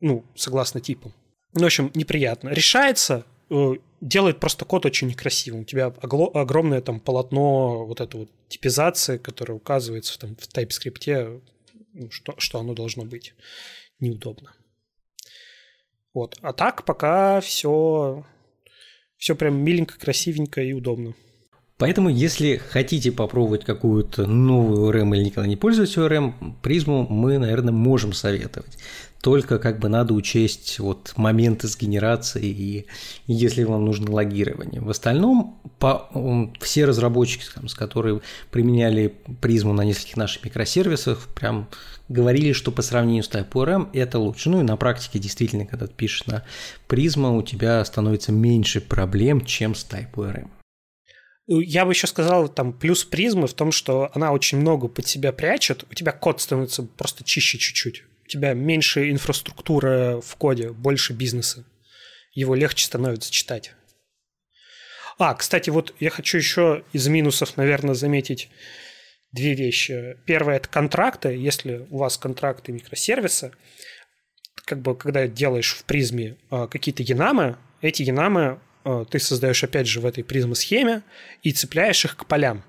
Ну, 0.00 0.24
согласно 0.34 0.80
типам. 0.80 1.12
Ну, 1.54 1.62
в 1.62 1.66
общем, 1.66 1.90
неприятно. 1.94 2.50
Решается, 2.50 3.24
э, 3.50 3.74
делает 4.00 4.40
просто 4.40 4.64
код 4.64 4.86
очень 4.86 5.08
некрасивым. 5.08 5.62
У 5.62 5.64
тебя 5.64 5.86
огромное 5.86 6.80
там 6.80 7.00
полотно 7.00 7.86
вот 7.86 8.00
этой 8.00 8.20
вот 8.20 8.30
типизации, 8.48 9.18
которое 9.18 9.54
указывается 9.54 10.18
там, 10.18 10.36
в 10.36 10.48
TypeScript, 10.48 11.42
ну, 11.92 12.10
что, 12.10 12.34
что 12.38 12.60
оно 12.60 12.74
должно 12.74 13.04
быть. 13.04 13.34
Неудобно. 13.98 14.52
Вот. 16.14 16.38
А 16.40 16.52
так 16.52 16.84
пока 16.84 17.40
все, 17.40 18.24
все 19.16 19.34
прям 19.34 19.62
миленько, 19.62 19.98
красивенько 19.98 20.62
и 20.62 20.72
удобно. 20.72 21.14
Поэтому, 21.76 22.10
если 22.10 22.56
хотите 22.56 23.10
попробовать 23.10 23.64
какую-то 23.64 24.26
новую 24.26 24.92
ORM 24.92 25.16
или 25.16 25.24
никогда 25.24 25.48
не 25.48 25.56
пользуетесь 25.56 25.96
ORM, 25.96 26.60
призму 26.60 27.06
мы, 27.08 27.38
наверное, 27.38 27.72
можем 27.72 28.12
советовать. 28.12 28.76
Только 29.22 29.58
как 29.58 29.78
бы 29.78 29.88
надо 29.88 30.14
учесть 30.14 30.78
вот 30.78 31.12
моменты 31.16 31.68
с 31.68 31.76
генерацией 31.76 32.52
и 32.52 32.86
если 33.26 33.64
вам 33.64 33.84
нужно 33.84 34.10
логирование. 34.10 34.80
В 34.80 34.88
остальном 34.88 35.60
по, 35.78 36.08
все 36.60 36.86
разработчики, 36.86 37.44
там, 37.54 37.68
с 37.68 37.74
которыми 37.74 38.22
применяли 38.50 39.14
призму 39.40 39.74
на 39.74 39.82
нескольких 39.82 40.16
наших 40.16 40.44
микросервисах, 40.44 41.28
прям 41.34 41.68
говорили, 42.08 42.52
что 42.52 42.72
по 42.72 42.80
сравнению 42.80 43.22
с 43.22 43.30
TypeORM 43.30 43.90
это 43.92 44.18
лучше. 44.18 44.48
Ну 44.48 44.60
и 44.60 44.64
на 44.64 44.76
практике 44.76 45.18
действительно, 45.18 45.66
когда 45.66 45.86
ты 45.86 45.92
пишешь 45.92 46.26
на 46.26 46.44
призма, 46.88 47.36
у 47.36 47.42
тебя 47.42 47.84
становится 47.84 48.32
меньше 48.32 48.80
проблем, 48.80 49.44
чем 49.44 49.74
с 49.74 49.86
TypeORM. 49.86 50.48
Я 51.46 51.84
бы 51.84 51.92
еще 51.92 52.06
сказал, 52.06 52.48
там, 52.48 52.72
плюс 52.72 53.04
призмы 53.04 53.48
в 53.48 53.54
том, 53.54 53.72
что 53.72 54.10
она 54.14 54.32
очень 54.32 54.58
много 54.58 54.88
под 54.88 55.06
себя 55.06 55.32
прячет, 55.32 55.84
у 55.90 55.94
тебя 55.94 56.12
код 56.12 56.40
становится 56.40 56.84
просто 56.84 57.24
чище 57.24 57.58
чуть-чуть. 57.58 58.04
Тебя 58.30 58.54
меньше 58.54 59.10
инфраструктуры 59.10 60.20
в 60.20 60.36
коде, 60.36 60.70
больше 60.70 61.12
бизнеса. 61.12 61.64
Его 62.32 62.54
легче 62.54 62.86
становится 62.86 63.30
читать. 63.30 63.72
А, 65.18 65.34
кстати, 65.34 65.68
вот 65.70 65.94
я 66.00 66.10
хочу 66.10 66.38
еще 66.38 66.84
из 66.92 67.08
минусов, 67.08 67.56
наверное, 67.56 67.94
заметить 67.94 68.48
две 69.32 69.54
вещи. 69.54 70.16
Первое– 70.24 70.56
это 70.56 70.68
контракты. 70.68 71.30
Если 71.30 71.86
у 71.90 71.98
вас 71.98 72.16
контракты 72.16 72.72
микросервиса, 72.72 73.52
как 74.64 74.80
бы 74.80 74.96
когда 74.96 75.26
делаешь 75.26 75.74
в 75.74 75.84
Prisma 75.84 76.38
а, 76.50 76.68
какие-то 76.68 77.02
enumы, 77.02 77.58
эти 77.82 78.02
enumы 78.02 78.60
Э, 78.84 79.04
ты 79.08 79.18
создаешь, 79.18 79.62
опять 79.62 79.86
же, 79.86 80.00
в 80.00 80.06
этой 80.06 80.24
Prisma-схеме 80.24 81.02
и 81.42 81.52
цепляешь 81.52 82.04
их 82.04 82.16
к 82.16 82.26
полям. 82.26 82.64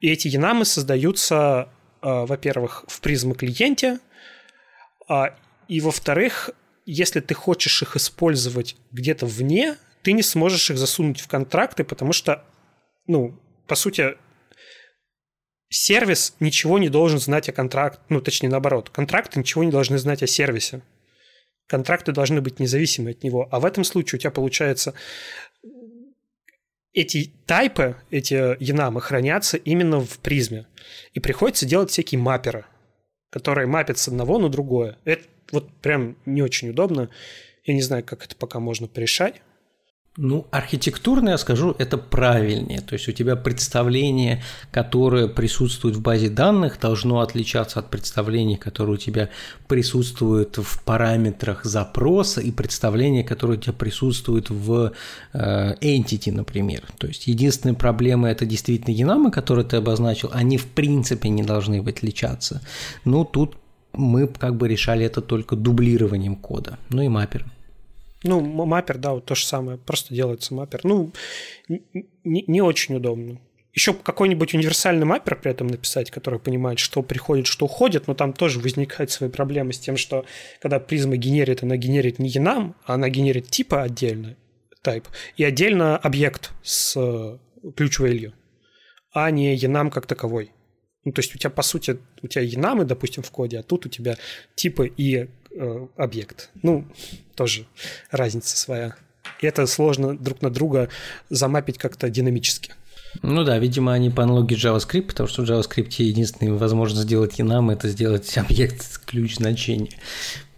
И 0.00 0.10
эти 0.10 0.28
enumы 0.28 0.64
создаются, 0.64 1.68
э, 2.02 2.06
во-первых, 2.06 2.84
в 2.88 3.00
Prisma-клиенте, 3.00 3.98
а, 5.08 5.36
и, 5.68 5.80
во-вторых, 5.80 6.50
если 6.86 7.20
ты 7.20 7.34
хочешь 7.34 7.82
их 7.82 7.96
использовать 7.96 8.76
где-то 8.90 9.26
вне, 9.26 9.76
ты 10.02 10.12
не 10.12 10.22
сможешь 10.22 10.70
их 10.70 10.78
засунуть 10.78 11.20
в 11.20 11.28
контракты, 11.28 11.84
потому 11.84 12.12
что, 12.12 12.44
ну, 13.06 13.38
по 13.66 13.74
сути, 13.74 14.16
сервис 15.68 16.34
ничего 16.40 16.78
не 16.78 16.88
должен 16.88 17.18
знать 17.18 17.48
о 17.48 17.52
контракте, 17.52 18.00
ну, 18.08 18.20
точнее, 18.20 18.48
наоборот, 18.48 18.90
контракты 18.90 19.38
ничего 19.38 19.64
не 19.64 19.70
должны 19.70 19.98
знать 19.98 20.22
о 20.22 20.26
сервисе 20.26 20.82
контракты 21.72 22.12
должны 22.12 22.42
быть 22.42 22.60
независимы 22.60 23.12
от 23.12 23.22
него. 23.22 23.48
А 23.50 23.58
в 23.58 23.64
этом 23.64 23.82
случае 23.82 24.18
у 24.18 24.20
тебя 24.20 24.30
получается 24.30 24.92
эти 26.92 27.32
тайпы, 27.46 27.96
эти 28.10 28.34
янамы 28.62 29.00
хранятся 29.00 29.56
именно 29.56 30.00
в 30.00 30.18
призме. 30.18 30.66
И 31.14 31.20
приходится 31.20 31.64
делать 31.64 31.90
всякие 31.90 32.20
мапперы, 32.20 32.66
которые 33.32 33.66
мапят 33.66 33.96
с 33.96 34.08
одного 34.08 34.38
на 34.38 34.50
другое. 34.50 34.98
Это 35.06 35.24
вот 35.52 35.72
прям 35.80 36.16
не 36.26 36.42
очень 36.42 36.68
удобно. 36.68 37.08
Я 37.64 37.72
не 37.72 37.80
знаю, 37.80 38.04
как 38.04 38.26
это 38.26 38.36
пока 38.36 38.60
можно 38.60 38.86
порешать. 38.86 39.40
Ну, 40.18 40.46
архитектурно, 40.50 41.30
я 41.30 41.38
скажу, 41.38 41.74
это 41.78 41.96
правильнее. 41.96 42.82
То 42.82 42.92
есть 42.92 43.08
у 43.08 43.12
тебя 43.12 43.34
представление, 43.34 44.42
которое 44.70 45.26
присутствует 45.26 45.96
в 45.96 46.02
базе 46.02 46.28
данных, 46.28 46.78
должно 46.78 47.20
отличаться 47.20 47.80
от 47.80 47.88
представления, 47.88 48.58
которое 48.58 48.92
у 48.92 48.96
тебя 48.98 49.30
присутствует 49.68 50.58
в 50.58 50.84
параметрах 50.84 51.64
запроса 51.64 52.42
и 52.42 52.50
представления, 52.50 53.24
которое 53.24 53.54
у 53.54 53.60
тебя 53.60 53.72
присутствует 53.72 54.50
в 54.50 54.92
э, 55.32 55.74
entity, 55.80 56.30
например. 56.30 56.82
То 56.98 57.06
есть 57.06 57.26
единственная 57.26 57.74
проблема– 57.74 58.28
это 58.30 58.44
действительно 58.44 58.92
янамы, 58.92 59.30
которые 59.30 59.64
ты 59.64 59.78
обозначил, 59.78 60.28
они 60.34 60.58
в 60.58 60.66
принципе 60.66 61.30
не 61.30 61.42
должны 61.42 61.80
отличаться. 61.80 62.60
Ну, 63.06 63.24
тут 63.24 63.56
мы 63.94 64.26
как 64.26 64.56
бы 64.56 64.68
решали 64.68 65.06
это 65.06 65.22
только 65.22 65.56
дублированием 65.56 66.36
кода, 66.36 66.78
ну 66.90 67.00
и 67.00 67.08
маппером. 67.08 67.50
Ну, 68.24 68.40
маппер, 68.40 68.98
да, 68.98 69.12
вот 69.12 69.26
то 69.26 69.34
же 69.34 69.44
самое. 69.44 69.78
Просто 69.78 70.14
делается 70.14 70.54
маппер. 70.54 70.80
Ну, 70.84 71.12
не, 71.68 72.44
не 72.46 72.60
очень 72.60 72.96
удобно. 72.96 73.40
Еще 73.74 73.94
какой-нибудь 73.94 74.52
универсальный 74.54 75.06
маппер 75.06 75.34
при 75.36 75.50
этом 75.50 75.66
написать, 75.66 76.10
который 76.10 76.38
понимает, 76.38 76.78
что 76.78 77.02
приходит, 77.02 77.46
что 77.46 77.64
уходит, 77.64 78.06
но 78.06 78.14
там 78.14 78.34
тоже 78.34 78.60
возникают 78.60 79.10
свои 79.10 79.30
проблемы 79.30 79.72
с 79.72 79.78
тем, 79.78 79.96
что 79.96 80.26
когда 80.60 80.78
призма 80.78 81.16
генерит, 81.16 81.62
она 81.62 81.76
генерит 81.76 82.18
не 82.18 82.28
enum, 82.28 82.74
а 82.84 82.94
она 82.94 83.08
генерит 83.08 83.48
типа 83.48 83.82
отдельно, 83.82 84.36
type, 84.84 85.06
и 85.38 85.44
отдельно 85.44 85.96
объект 85.96 86.52
с 86.62 86.94
э, 86.96 87.38
ключ 87.74 87.98
value, 87.98 88.32
а 89.14 89.30
не 89.30 89.56
enum 89.56 89.90
как 89.90 90.06
таковой. 90.06 90.52
Ну, 91.04 91.12
то 91.12 91.20
есть 91.20 91.34
у 91.34 91.38
тебя, 91.38 91.50
по 91.50 91.62
сути, 91.62 91.98
у 92.22 92.28
тебя 92.28 92.42
янамы, 92.42 92.84
допустим, 92.84 93.22
в 93.22 93.30
коде, 93.30 93.58
а 93.58 93.62
тут 93.62 93.86
у 93.86 93.88
тебя 93.88 94.16
типы 94.54 94.92
и 94.96 95.28
э, 95.54 95.86
объект. 95.96 96.50
Ну, 96.62 96.84
тоже 97.34 97.66
разница 98.10 98.56
своя. 98.56 98.94
И 99.40 99.46
это 99.46 99.66
сложно 99.66 100.16
друг 100.16 100.42
на 100.42 100.50
друга 100.50 100.88
замапить 101.30 101.78
как-то 101.78 102.08
динамически. 102.10 102.72
Ну 103.20 103.44
да, 103.44 103.58
видимо, 103.58 103.92
они 103.92 104.08
по 104.10 104.22
аналогии 104.22 104.56
JavaScript, 104.56 105.08
потому 105.08 105.28
что 105.28 105.42
в 105.42 105.50
JavaScript 105.50 105.94
единственная 105.98 106.54
возможность 106.54 107.04
сделать 107.04 107.38
enum– 107.38 107.72
это 107.72 107.88
сделать 107.88 108.36
объект 108.38 109.04
ключ 109.04 109.36
значения. 109.36 109.90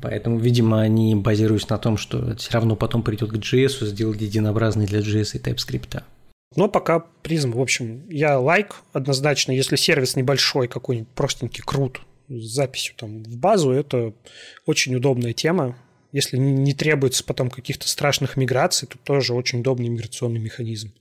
Поэтому, 0.01 0.39
видимо, 0.39 0.81
они 0.81 1.15
базируются 1.15 1.71
на 1.71 1.79
том, 1.79 1.97
что 1.97 2.37
все 2.37 2.53
равно 2.53 2.77
потом 2.77 3.03
придет 3.03 3.31
к 3.31 3.37
JS, 3.37 3.87
сделать 3.87 4.21
единообразный 4.21 4.87
для 4.87 5.01
JS 5.01 5.31
и 5.35 5.39
TypeScript. 5.39 6.03
Но 6.57 6.69
пока 6.69 7.01
призм, 7.23 7.53
в 7.53 7.61
общем, 7.61 8.09
я 8.09 8.39
лайк 8.39 8.77
однозначно, 8.93 9.51
если 9.51 9.77
сервис 9.77 10.15
небольшой, 10.15 10.69
какой-нибудь 10.69 11.09
простенький, 11.09 11.65
крут, 11.65 12.01
с 12.29 12.55
записью 12.55 12.95
там 12.97 13.23
в 13.23 13.37
базу, 13.37 13.71
это 13.71 14.15
очень 14.67 14.95
удобная 14.95 15.33
тема. 15.33 15.79
Если 16.13 16.37
не 16.37 16.75
требуется 16.75 17.25
потом 17.25 17.51
каких-то 17.51 17.89
страшных 17.89 18.37
миграций, 18.37 18.87
то 18.87 18.99
тоже 18.99 19.35
очень 19.35 19.61
удобный 19.61 19.89
миграционный 19.89 20.41
механизм. 20.41 20.95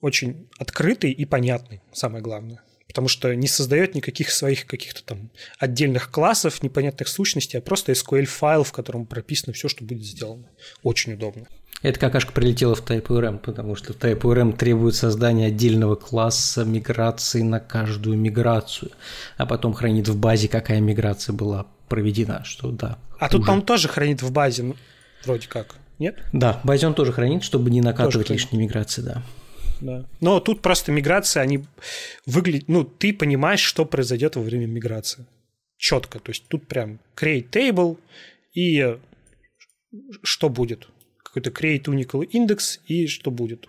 Очень 0.00 0.48
открытый 0.58 1.12
и 1.12 1.24
понятный, 1.24 1.80
самое 1.92 2.22
главное 2.22 2.62
потому 2.88 3.06
что 3.06 3.36
не 3.36 3.46
создает 3.46 3.94
никаких 3.94 4.30
своих 4.30 4.66
каких-то 4.66 5.04
там 5.04 5.30
отдельных 5.58 6.10
классов, 6.10 6.62
непонятных 6.62 7.06
сущностей, 7.06 7.58
а 7.58 7.62
просто 7.62 7.92
SQL-файл, 7.92 8.64
в 8.64 8.72
котором 8.72 9.06
прописано 9.06 9.52
все, 9.52 9.68
что 9.68 9.84
будет 9.84 10.04
сделано. 10.04 10.50
Очень 10.82 11.12
удобно. 11.12 11.46
Это 11.80 12.00
какашка 12.00 12.32
прилетела 12.32 12.74
в 12.74 12.84
TypeORM, 12.84 13.38
потому 13.38 13.76
что 13.76 13.92
TypeORM 13.92 14.56
требует 14.56 14.96
создания 14.96 15.46
отдельного 15.46 15.94
класса 15.94 16.64
миграции 16.64 17.42
на 17.42 17.60
каждую 17.60 18.18
миграцию, 18.18 18.90
а 19.36 19.46
потом 19.46 19.74
хранит 19.74 20.08
в 20.08 20.18
базе, 20.18 20.48
какая 20.48 20.80
миграция 20.80 21.32
была 21.32 21.66
проведена, 21.88 22.44
что 22.44 22.70
да. 22.72 22.98
А 23.18 23.26
хуже. 23.26 23.30
тут, 23.30 23.46
по-моему, 23.46 23.64
тоже 23.64 23.88
хранит 23.88 24.22
в 24.22 24.32
базе, 24.32 24.64
ну, 24.64 24.76
вроде 25.24 25.46
как, 25.46 25.76
нет? 25.98 26.18
Да, 26.32 26.54
в 26.62 26.66
базе 26.66 26.88
он 26.88 26.94
тоже 26.94 27.12
хранит, 27.12 27.44
чтобы 27.44 27.70
не 27.70 27.80
накатывать 27.80 28.30
лишние 28.30 28.60
миграции, 28.60 29.02
да 29.02 29.22
да. 29.80 30.04
Но 30.20 30.40
тут 30.40 30.62
просто 30.62 30.92
миграция, 30.92 31.42
они 31.42 31.64
выглядят... 32.26 32.68
Ну, 32.68 32.84
ты 32.84 33.12
понимаешь, 33.12 33.60
что 33.60 33.84
произойдет 33.84 34.36
во 34.36 34.42
время 34.42 34.66
миграции. 34.66 35.26
Четко. 35.76 36.18
То 36.18 36.30
есть 36.30 36.44
тут 36.48 36.66
прям 36.66 36.98
create 37.16 37.50
table 37.50 37.98
и 38.52 38.98
что 40.22 40.48
будет. 40.48 40.88
Какой-то 41.38 41.50
create 41.50 41.84
unical 41.84 42.28
index 42.32 42.80
и 42.86 43.06
что 43.06 43.30
будет. 43.30 43.68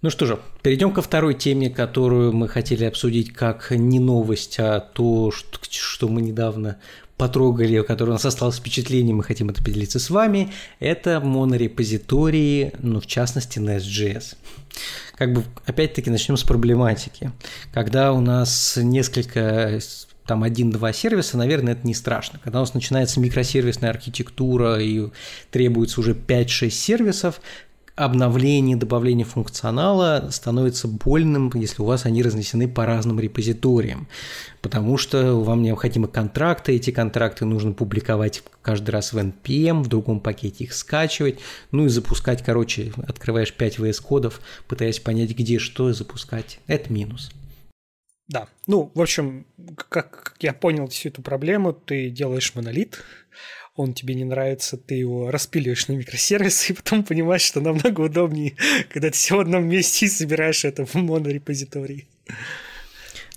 Ну 0.00 0.10
что 0.10 0.26
же, 0.26 0.38
перейдем 0.62 0.92
ко 0.92 1.02
второй 1.02 1.34
теме, 1.34 1.68
которую 1.68 2.32
мы 2.32 2.46
хотели 2.46 2.84
обсудить 2.84 3.32
как 3.32 3.72
не 3.72 3.98
новость, 3.98 4.60
а 4.60 4.78
то, 4.78 5.32
что, 5.32 6.08
мы 6.08 6.20
недавно 6.20 6.78
потрогали, 7.16 7.78
у 7.78 7.84
которой 7.84 8.10
у 8.10 8.12
нас 8.12 8.24
осталось 8.24 8.58
впечатление, 8.58 9.12
мы 9.12 9.24
хотим 9.24 9.48
это 9.48 9.64
поделиться 9.64 9.98
с 9.98 10.10
вами, 10.10 10.52
это 10.78 11.18
монорепозитории, 11.18 12.74
ну, 12.78 13.00
в 13.00 13.06
частности, 13.06 13.58
Nest.js. 13.58 14.36
Как 15.16 15.32
бы, 15.32 15.42
опять-таки, 15.64 16.10
начнем 16.10 16.36
с 16.36 16.44
проблематики. 16.44 17.32
Когда 17.72 18.12
у 18.12 18.20
нас 18.20 18.78
несколько 18.80 19.80
там 20.26 20.42
один-два 20.42 20.92
сервиса, 20.92 21.36
наверное, 21.38 21.74
это 21.74 21.86
не 21.86 21.94
страшно. 21.94 22.40
Когда 22.42 22.58
у 22.58 22.62
нас 22.62 22.74
начинается 22.74 23.20
микросервисная 23.20 23.90
архитектура 23.90 24.78
и 24.80 25.10
требуется 25.50 26.00
уже 26.00 26.12
5-6 26.12 26.70
сервисов, 26.70 27.40
обновление, 27.96 28.76
добавление 28.76 29.24
функционала 29.24 30.28
становится 30.30 30.86
больным, 30.86 31.50
если 31.54 31.80
у 31.80 31.86
вас 31.86 32.04
они 32.04 32.22
разнесены 32.22 32.68
по 32.68 32.84
разным 32.84 33.18
репозиториям, 33.18 34.06
потому 34.60 34.98
что 34.98 35.40
вам 35.40 35.62
необходимы 35.62 36.06
контракты, 36.06 36.74
эти 36.76 36.90
контракты 36.90 37.46
нужно 37.46 37.72
публиковать 37.72 38.42
каждый 38.60 38.90
раз 38.90 39.14
в 39.14 39.18
NPM, 39.18 39.82
в 39.82 39.88
другом 39.88 40.20
пакете 40.20 40.64
их 40.64 40.74
скачивать, 40.74 41.38
ну 41.70 41.86
и 41.86 41.88
запускать, 41.88 42.44
короче, 42.44 42.92
открываешь 43.08 43.52
5 43.52 43.78
VS 43.78 44.02
кодов, 44.02 44.40
пытаясь 44.68 45.00
понять, 45.00 45.30
где 45.30 45.58
что 45.58 45.92
запускать. 45.94 46.60
Это 46.66 46.92
минус. 46.92 47.30
Да, 48.28 48.48
ну, 48.66 48.90
в 48.94 49.00
общем, 49.00 49.46
как 49.88 50.36
я 50.40 50.52
понял 50.52 50.88
всю 50.88 51.10
эту 51.10 51.22
проблему, 51.22 51.72
ты 51.72 52.10
делаешь 52.10 52.54
монолит, 52.54 53.02
он 53.76 53.92
тебе 53.92 54.14
не 54.14 54.24
нравится, 54.24 54.76
ты 54.76 54.94
его 54.94 55.30
распиливаешь 55.30 55.86
на 55.86 55.92
микросервисы, 55.92 56.72
и 56.72 56.76
потом 56.76 57.04
понимаешь, 57.04 57.42
что 57.42 57.60
намного 57.60 58.00
удобнее, 58.00 58.56
когда 58.92 59.08
ты 59.08 59.14
все 59.14 59.36
в 59.36 59.40
одном 59.40 59.68
месте 59.68 60.06
и 60.06 60.08
собираешь 60.08 60.64
это 60.64 60.84
в 60.84 60.94
монорепозитории. 60.94 62.08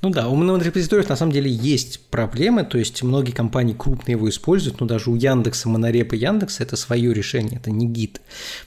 Ну 0.01 0.11
да, 0.11 0.29
у 0.29 0.35
монорепозиториев 0.35 1.09
на 1.09 1.17
самом 1.17 1.33
деле 1.33 1.51
есть 1.51 1.99
проблемы, 2.09 2.63
то 2.63 2.77
есть 2.77 3.03
многие 3.03 3.31
компании 3.31 3.73
крупные 3.73 4.13
его 4.13 4.29
используют, 4.29 4.79
но 4.79 4.87
даже 4.87 5.11
у 5.11 5.15
Яндекса, 5.15 5.67
Монорепа 5.67 6.15
Яндекса 6.15 6.63
это 6.63 6.77
свое 6.77 7.13
решение, 7.13 7.57
это 7.57 7.69
не 7.69 7.85
гид, 7.85 8.21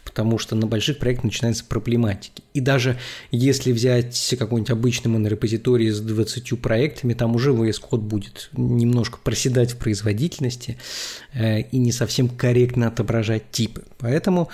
потому 0.05 0.39
что 0.39 0.55
на 0.57 0.67
больших 0.67 0.99
проектах 0.99 1.25
начинаются 1.25 1.65
проблематики. 1.65 2.43
И 2.53 2.61
даже 2.61 2.99
если 3.31 3.73
взять 3.73 4.35
какой-нибудь 4.39 4.71
обычный 4.71 5.09
монорепозиторий 5.09 5.89
с 5.89 6.01
20 6.01 6.61
проектами, 6.61 7.15
там 7.15 7.35
уже 7.35 7.53
VS 7.53 7.81
Code 7.91 8.03
будет 8.03 8.51
немножко 8.53 9.17
проседать 9.17 9.73
в 9.73 9.77
производительности 9.79 10.77
э, 11.33 11.63
и 11.63 11.79
не 11.79 11.93
совсем 11.93 12.29
корректно 12.29 12.89
отображать 12.89 13.51
типы. 13.51 13.85
Поэтому 13.99 14.51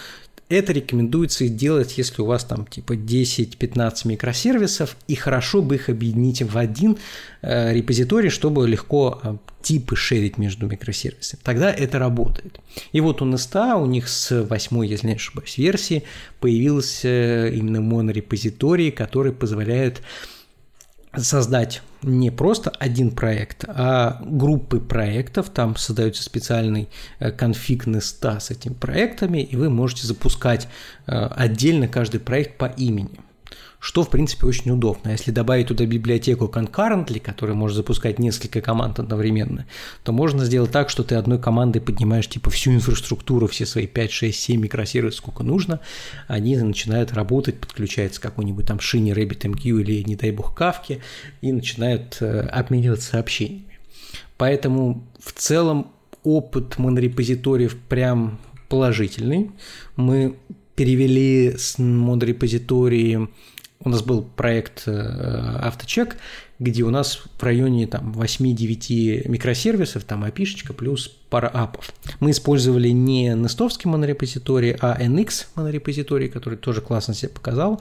это 0.48 0.72
рекомендуется 0.72 1.48
делать, 1.48 1.98
если 1.98 2.22
у 2.22 2.26
вас 2.26 2.44
там 2.44 2.66
типа 2.66 2.94
10-15 2.94 4.08
микросервисов, 4.08 4.96
и 5.06 5.14
хорошо 5.14 5.62
бы 5.62 5.74
их 5.74 5.88
объединить 5.88 6.42
в 6.42 6.56
один 6.56 6.98
э, 7.42 7.74
репозиторий, 7.74 8.30
чтобы 8.30 8.66
легко 8.66 9.20
э, 9.22 9.36
типы 9.62 9.96
шерить 9.96 10.38
между 10.38 10.66
микросервисами. 10.66 11.40
Тогда 11.42 11.70
это 11.70 11.98
работает. 11.98 12.60
И 12.92 13.00
вот 13.00 13.20
у 13.20 13.26
Nest, 13.26 13.80
у 13.80 13.86
них 13.86 14.08
с 14.08 14.44
8, 14.44 14.86
если 14.86 15.08
не 15.08 15.14
ошибаюсь, 15.14 15.58
версии 15.58 16.04
появился 16.40 17.48
именно 17.48 17.80
монорепозиторий, 17.80 18.90
который 18.90 19.32
позволяет 19.32 20.00
создать 21.16 21.82
не 22.02 22.30
просто 22.30 22.70
один 22.70 23.10
проект, 23.10 23.64
а 23.66 24.20
группы 24.24 24.80
проектов. 24.80 25.50
Там 25.50 25.76
создается 25.76 26.22
специальный 26.22 26.88
э, 27.18 27.30
конфиг 27.32 27.86
Nest 27.86 28.40
с 28.40 28.50
этими 28.50 28.74
проектами, 28.74 29.38
и 29.38 29.56
вы 29.56 29.70
можете 29.70 30.06
запускать 30.06 30.68
э, 31.06 31.12
отдельно 31.12 31.88
каждый 31.88 32.20
проект 32.20 32.56
по 32.56 32.66
имени 32.66 33.20
что, 33.80 34.02
в 34.02 34.10
принципе, 34.10 34.46
очень 34.46 34.70
удобно. 34.72 35.10
Если 35.10 35.30
добавить 35.30 35.68
туда 35.68 35.86
библиотеку 35.86 36.46
concurrently, 36.52 37.20
которая 37.20 37.56
может 37.56 37.76
запускать 37.76 38.18
несколько 38.18 38.60
команд 38.60 38.98
одновременно, 38.98 39.66
то 40.02 40.12
можно 40.12 40.44
сделать 40.44 40.72
так, 40.72 40.90
что 40.90 41.04
ты 41.04 41.14
одной 41.14 41.38
командой 41.38 41.80
поднимаешь 41.80 42.28
типа 42.28 42.50
всю 42.50 42.72
инфраструктуру, 42.72 43.46
все 43.46 43.66
свои 43.66 43.86
5, 43.86 44.10
6, 44.10 44.40
7 44.40 44.60
микросервисов, 44.60 45.18
сколько 45.18 45.44
нужно, 45.44 45.80
они 46.26 46.56
начинают 46.56 47.12
работать, 47.12 47.60
подключается 47.60 48.20
какой-нибудь 48.20 48.66
там 48.66 48.80
шине 48.80 49.12
RabbitMQ 49.12 49.80
или, 49.80 50.02
не 50.02 50.16
дай 50.16 50.32
бог, 50.32 50.54
Кавки, 50.54 51.00
и 51.40 51.52
начинают 51.52 52.18
э, 52.20 52.40
обмениваться 52.40 53.10
сообщениями. 53.10 53.78
Поэтому 54.36 55.06
в 55.20 55.32
целом 55.32 55.92
опыт 56.24 56.78
монорепозиториев 56.78 57.76
прям 57.76 58.38
положительный. 58.68 59.50
Мы 59.96 60.36
перевели 60.74 61.56
с 61.56 61.78
монорепозитории 61.78 63.28
у 63.84 63.90
нас 63.90 64.02
был 64.02 64.22
проект 64.22 64.84
э, 64.86 64.92
авточек, 65.62 66.16
где 66.58 66.82
у 66.82 66.90
нас 66.90 67.22
в 67.38 67.42
районе 67.42 67.86
там 67.86 68.12
8-9 68.12 69.28
микросервисов, 69.28 70.02
там 70.02 70.24
api 70.24 70.74
плюс 70.74 71.08
пара 71.30 71.46
апов. 71.46 71.92
Мы 72.18 72.32
использовали 72.32 72.88
не 72.88 73.28
нестовский 73.34 73.88
монорепозиторий, 73.88 74.74
а 74.80 75.00
NX 75.00 75.46
монорепозиторий, 75.54 76.28
который 76.28 76.58
тоже 76.58 76.80
классно 76.80 77.14
себя 77.14 77.28
показал. 77.28 77.80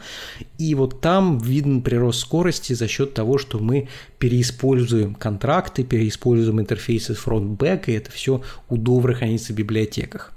И 0.60 0.76
вот 0.76 1.02
там 1.02 1.40
виден 1.40 1.82
прирост 1.82 2.20
скорости 2.20 2.74
за 2.74 2.88
счет 2.88 3.16
того, 3.16 3.40
что 3.40 3.58
мы 3.58 3.88
переиспользуем 4.20 5.16
контракты, 5.16 5.84
переиспользуем 5.84 6.60
интерфейсы 6.60 7.14
front-back, 7.14 7.86
и 7.88 7.94
это 7.94 8.12
все 8.12 8.44
удобно 8.70 9.16
хранится 9.16 9.54
в 9.54 9.56
библиотеках. 9.56 10.34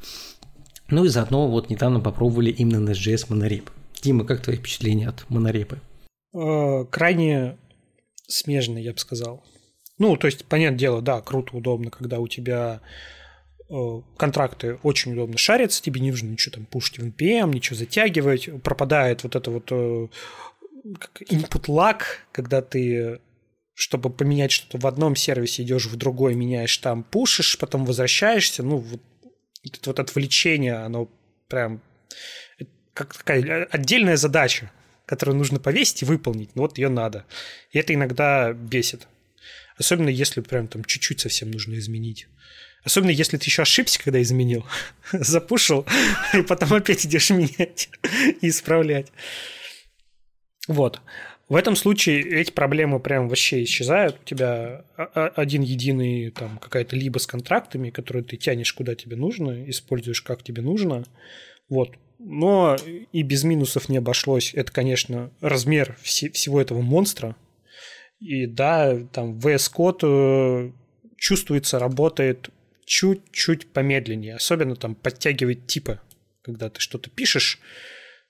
Ну 0.89 1.05
и 1.05 1.09
заодно 1.09 1.49
вот 1.49 1.69
недавно 1.69 2.01
попробовали 2.01 2.51
именно 2.51 2.91
Nest.js 2.91 3.27
монореп. 3.29 3.71
Дима, 4.01 4.25
как 4.25 4.43
твои 4.43 4.57
впечатления 4.57 5.09
от 5.09 5.29
монорепы? 5.31 5.81
Э, 6.35 6.85
крайне 6.91 7.59
смежные, 8.27 8.85
я 8.85 8.93
бы 8.93 8.99
сказал. 8.99 9.45
Ну, 9.99 10.17
то 10.17 10.27
есть, 10.27 10.45
понятное 10.47 10.79
дело, 10.79 11.03
да, 11.03 11.21
круто, 11.21 11.57
удобно, 11.57 11.91
когда 11.91 12.21
у 12.21 12.29
тебя 12.29 12.81
э, 13.69 13.75
контракты 14.17 14.79
очень 14.83 15.13
удобно 15.13 15.37
шарятся, 15.37 15.83
тебе 15.83 16.01
не 16.01 16.11
нужно 16.11 16.29
ничего 16.29 16.55
там 16.55 16.67
пушить 16.67 16.99
в 16.99 17.07
NPM, 17.07 17.55
ничего 17.55 17.77
затягивать, 17.77 18.63
пропадает 18.63 19.23
вот 19.25 19.37
это 19.37 19.51
вот 19.51 19.71
э, 19.73 20.09
input 21.29 21.67
lag, 21.67 22.03
когда 22.33 22.63
ты 22.63 23.21
чтобы 23.75 24.11
поменять 24.11 24.51
что-то 24.51 24.77
в 24.77 24.87
одном 24.87 25.17
сервисе, 25.17 25.63
идешь 25.63 25.87
в 25.87 25.97
другой, 25.97 26.35
меняешь 26.35 26.77
там, 26.77 27.03
пушишь, 27.03 27.57
потом 27.57 27.87
возвращаешься, 27.87 28.63
ну, 28.63 28.77
вот 28.77 29.01
вот 29.87 29.99
отвлечение, 29.99 30.75
оно 30.75 31.09
прям 31.49 31.83
как 32.95 33.17
такая 33.17 33.65
отдельная 33.71 34.17
задача, 34.17 34.71
которую 35.07 35.37
нужно 35.37 35.59
повесить 35.59 36.03
и 36.03 36.05
выполнить. 36.05 36.55
Ну, 36.55 36.63
вот 36.63 36.79
ее 36.79 36.89
надо. 36.89 37.25
И 37.73 37.79
это 37.79 37.95
иногда 37.95 38.53
бесит. 38.53 39.07
Особенно 39.77 40.09
если 40.09 40.41
прям 40.41 40.69
там 40.69 40.85
чуть-чуть 40.85 41.21
совсем 41.21 41.51
нужно 41.51 41.75
изменить. 41.79 42.29
Особенно 42.85 43.11
если 43.11 43.37
ты 43.37 43.45
еще 43.45 43.63
ошибся, 43.63 44.03
когда 44.03 44.21
изменил, 44.23 44.65
запушил, 45.13 45.87
и 46.35 46.43
потом 46.43 46.75
опять 46.75 47.05
идешь 47.07 47.31
менять 47.31 47.91
и 48.41 48.49
исправлять. 48.49 49.09
Вот. 50.69 51.01
В 51.49 51.57
этом 51.57 51.75
случае 51.75 52.23
эти 52.23 52.53
проблемы 52.53 53.01
прям 53.01 53.29
вообще 53.29 53.65
исчезают. 53.65 54.21
У 54.23 54.25
тебя 54.25 54.85
один 54.97 55.63
единый 55.63 56.31
там 56.31 56.59
какая-то 56.59 56.95
либо 56.95 57.19
с 57.19 57.27
контрактами, 57.27 57.91
которые 57.91 58.23
ты 58.23 58.37
тянешь 58.37 58.73
куда 58.73 58.95
тебе 58.95 59.17
нужно, 59.17 59.69
используешь 59.69 60.23
как 60.23 60.45
тебе 60.45 60.63
нужно. 60.63 61.05
Вот. 61.69 61.97
Но 62.23 62.77
и 63.13 63.23
без 63.23 63.45
минусов 63.45 63.89
не 63.89 63.97
обошлось. 63.97 64.53
Это, 64.55 64.71
конечно, 64.71 65.31
размер 65.41 65.97
всего 66.03 66.61
этого 66.61 66.83
монстра. 66.83 67.35
И 68.19 68.47
да, 68.47 68.99
там 69.13 69.39
VS 69.39 69.73
Code 69.75 70.01
э, 70.03 70.73
чувствуется, 71.17 71.79
работает 71.79 72.51
чуть-чуть 72.85 73.73
помедленнее. 73.73 74.37
Особенно 74.37 74.77
там 74.77 74.95
подтягивает 74.95 75.67
типы, 75.67 76.01
когда 76.43 76.69
ты 76.69 76.81
что-то 76.81 77.09
пишешь, 77.09 77.59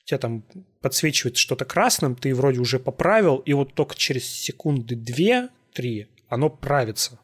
тебя 0.05 0.19
там 0.19 0.45
подсвечивает 0.81 1.37
что-то 1.37 1.65
красным, 1.65 2.17
ты 2.17 2.35
вроде 2.35 2.61
уже 2.61 2.79
поправил, 2.79 3.37
и 3.39 3.53
вот 3.53 3.75
только 3.75 3.97
через 3.97 4.27
секунды 4.27 4.97
две-три 4.97 6.09
оно 6.29 6.51
правится. 6.51 7.20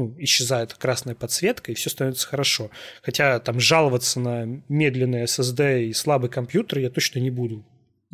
Ну, 0.00 0.14
исчезает 0.16 0.72
красная 0.72 1.14
подсветка, 1.14 1.70
и 1.70 1.74
все 1.74 1.90
становится 1.90 2.26
хорошо. 2.26 2.70
Хотя 3.02 3.38
там 3.38 3.60
жаловаться 3.60 4.18
на 4.18 4.62
медленный 4.70 5.24
SSD 5.24 5.88
и 5.88 5.92
слабый 5.92 6.30
компьютер 6.30 6.78
я 6.78 6.88
точно 6.88 7.18
не 7.18 7.30
буду. 7.30 7.66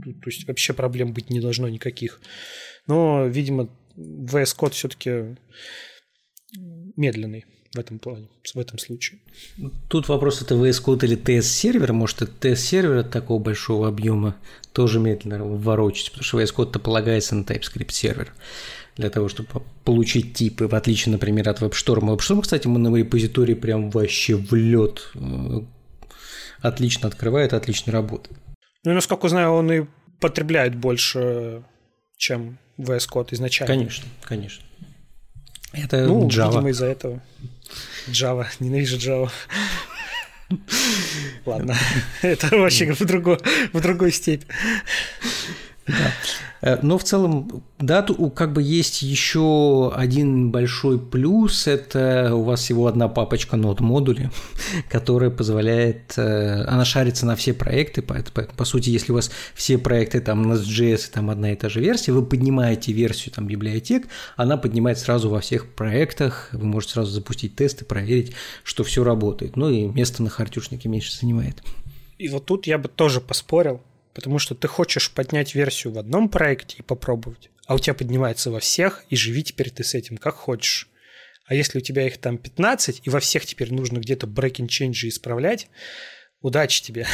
То 0.03 0.27
есть 0.27 0.49
вообще 0.49 0.72
проблем 0.72 1.12
быть 1.12 1.31
не 1.31 1.38
должно 1.38 1.68
никаких. 1.68 2.20
Но, 2.88 3.27
видимо, 3.27 3.68
VS 3.96 4.57
Code 4.59 4.72
все-таки 4.72 5.37
медленный 6.96 7.44
в 7.72 7.79
этом 7.79 8.01
плане, 8.01 8.27
в 8.53 8.59
этом 8.59 8.81
случае. 8.81 9.20
Тут 9.88 10.09
вопрос, 10.09 10.42
это 10.42 10.57
VS 10.57 10.83
Code 10.85 11.05
или 11.05 11.16
TS-сервер. 11.16 11.92
Может, 11.92 12.22
TS-сервер 12.22 12.99
от 12.99 13.12
такого 13.12 13.40
большого 13.40 13.87
объема 13.87 14.35
тоже 14.72 14.99
медленно 14.99 15.44
ворочать, 15.44 16.11
потому 16.11 16.25
что 16.25 16.40
VS 16.40 16.53
Code-то 16.53 16.81
полагается 16.81 17.37
на 17.37 17.44
TypeScript 17.44 17.92
сервер 17.92 18.35
для 18.96 19.11
того, 19.11 19.28
чтобы 19.28 19.48
получить 19.85 20.35
типы, 20.35 20.66
в 20.66 20.74
отличие, 20.74 21.12
например, 21.12 21.48
от 21.48 21.61
WebStorm. 21.61 22.16
WebStorm, 22.16 22.42
кстати, 22.42 22.66
мы 22.66 22.78
на 22.78 22.94
репозитории 22.96 23.54
прям 23.54 23.90
вообще 23.90 24.37
в 24.37 24.54
лед 24.54 25.11
э, 25.14 25.61
отлично 26.61 27.09
открывает, 27.09 27.52
отлично 27.52 27.92
работает. 27.92 28.38
Ну, 28.85 28.94
насколько 28.94 29.28
знаю, 29.28 29.52
он 29.52 29.72
и 29.72 29.87
потребляет 30.20 30.74
больше, 30.74 31.62
чем 32.16 32.59
VS 32.78 33.09
Code 33.12 33.28
изначально. 33.32 33.74
Конечно, 33.74 34.06
конечно. 34.22 34.64
Это 35.72 36.06
ну, 36.06 36.28
Java. 36.28 36.48
видимо, 36.48 36.70
из-за 36.70 36.87
этого. 36.87 37.22
Java, 38.09 38.46
ненавижу 38.61 38.96
Java. 38.96 39.30
Ладно, 41.44 41.76
это 42.22 42.56
вообще 42.56 42.92
в, 42.92 43.04
другой, 43.04 43.38
в 43.72 43.80
другой 43.80 44.12
степь. 44.12 44.44
Да. 45.87 46.12
Э, 46.66 46.79
но 46.83 46.98
в 46.98 47.05
целом, 47.05 47.62
да, 47.79 48.05
как 48.35 48.52
бы 48.52 48.61
есть 48.61 49.00
еще 49.02 49.92
один 49.94 50.50
большой 50.50 50.98
плюс, 50.98 51.68
это 51.68 52.35
у 52.35 52.42
вас 52.42 52.61
всего 52.61 52.88
одна 52.88 53.07
папочка 53.07 53.57
нод 53.57 53.79
модули, 53.79 54.31
которая 54.90 55.31
позволяет, 55.31 56.14
э, 56.18 56.64
она 56.64 56.85
шарится 56.85 57.24
на 57.24 57.37
все 57.37 57.55
проекты, 57.55 58.02
поэтому, 58.02 58.48
по 58.57 58.64
сути, 58.64 58.90
если 58.90 59.12
у 59.12 59.14
вас 59.14 59.31
все 59.55 59.79
проекты 59.79 60.20
там 60.20 60.50
Nest.js, 60.50 61.12
там 61.12 61.31
одна 61.31 61.52
и 61.52 61.57
та 61.57 61.68
же 61.68 61.81
версия, 61.81 62.11
вы 62.11 62.26
поднимаете 62.26 62.90
версию 62.90 63.33
там 63.33 63.46
библиотек, 63.46 64.09
она 64.35 64.57
поднимает 64.57 64.98
сразу 64.98 65.31
во 65.31 65.38
всех 65.38 65.68
проектах, 65.68 66.48
вы 66.50 66.66
можете 66.66 66.94
сразу 66.94 67.12
запустить 67.12 67.55
тесты, 67.55 67.85
проверить, 67.85 68.33
что 68.64 68.83
все 68.83 69.05
работает, 69.05 69.55
ну 69.55 69.70
и 69.70 69.85
место 69.87 70.20
на 70.24 70.31
хартюшнике 70.31 70.88
меньше 70.88 71.16
занимает. 71.16 71.62
И 72.18 72.26
вот 72.26 72.46
тут 72.46 72.66
я 72.66 72.79
бы 72.79 72.88
тоже 72.88 73.20
поспорил, 73.20 73.83
потому 74.16 74.38
что 74.38 74.55
ты 74.55 74.66
хочешь 74.66 75.11
поднять 75.11 75.55
версию 75.55 75.92
в 75.92 75.98
одном 75.98 76.31
проекте 76.31 76.79
и 76.79 76.83
попробовать, 76.83 77.50
а 77.66 77.74
у 77.74 77.79
тебя 77.79 77.92
поднимается 77.92 78.50
во 78.50 78.61
всех, 78.61 79.05
и 79.11 79.14
живи 79.14 79.42
теперь 79.44 79.68
ты 79.68 79.85
с 79.85 79.94
этим 79.94 80.16
как 80.16 80.37
хочешь. 80.37 80.88
А 81.44 81.55
если 81.55 81.79
у 81.79 81.81
тебя 81.83 82.07
их 82.07 82.16
там 82.16 82.38
15, 82.38 83.02
и 83.05 83.11
во 83.11 83.20
всех 83.20 83.44
теперь 83.44 83.74
нужно 83.74 83.98
где-то 83.98 84.26
breaking 84.26 84.68
change 84.68 85.07
исправлять, 85.07 85.68
удачи 86.40 86.83
тебе. 86.83 87.07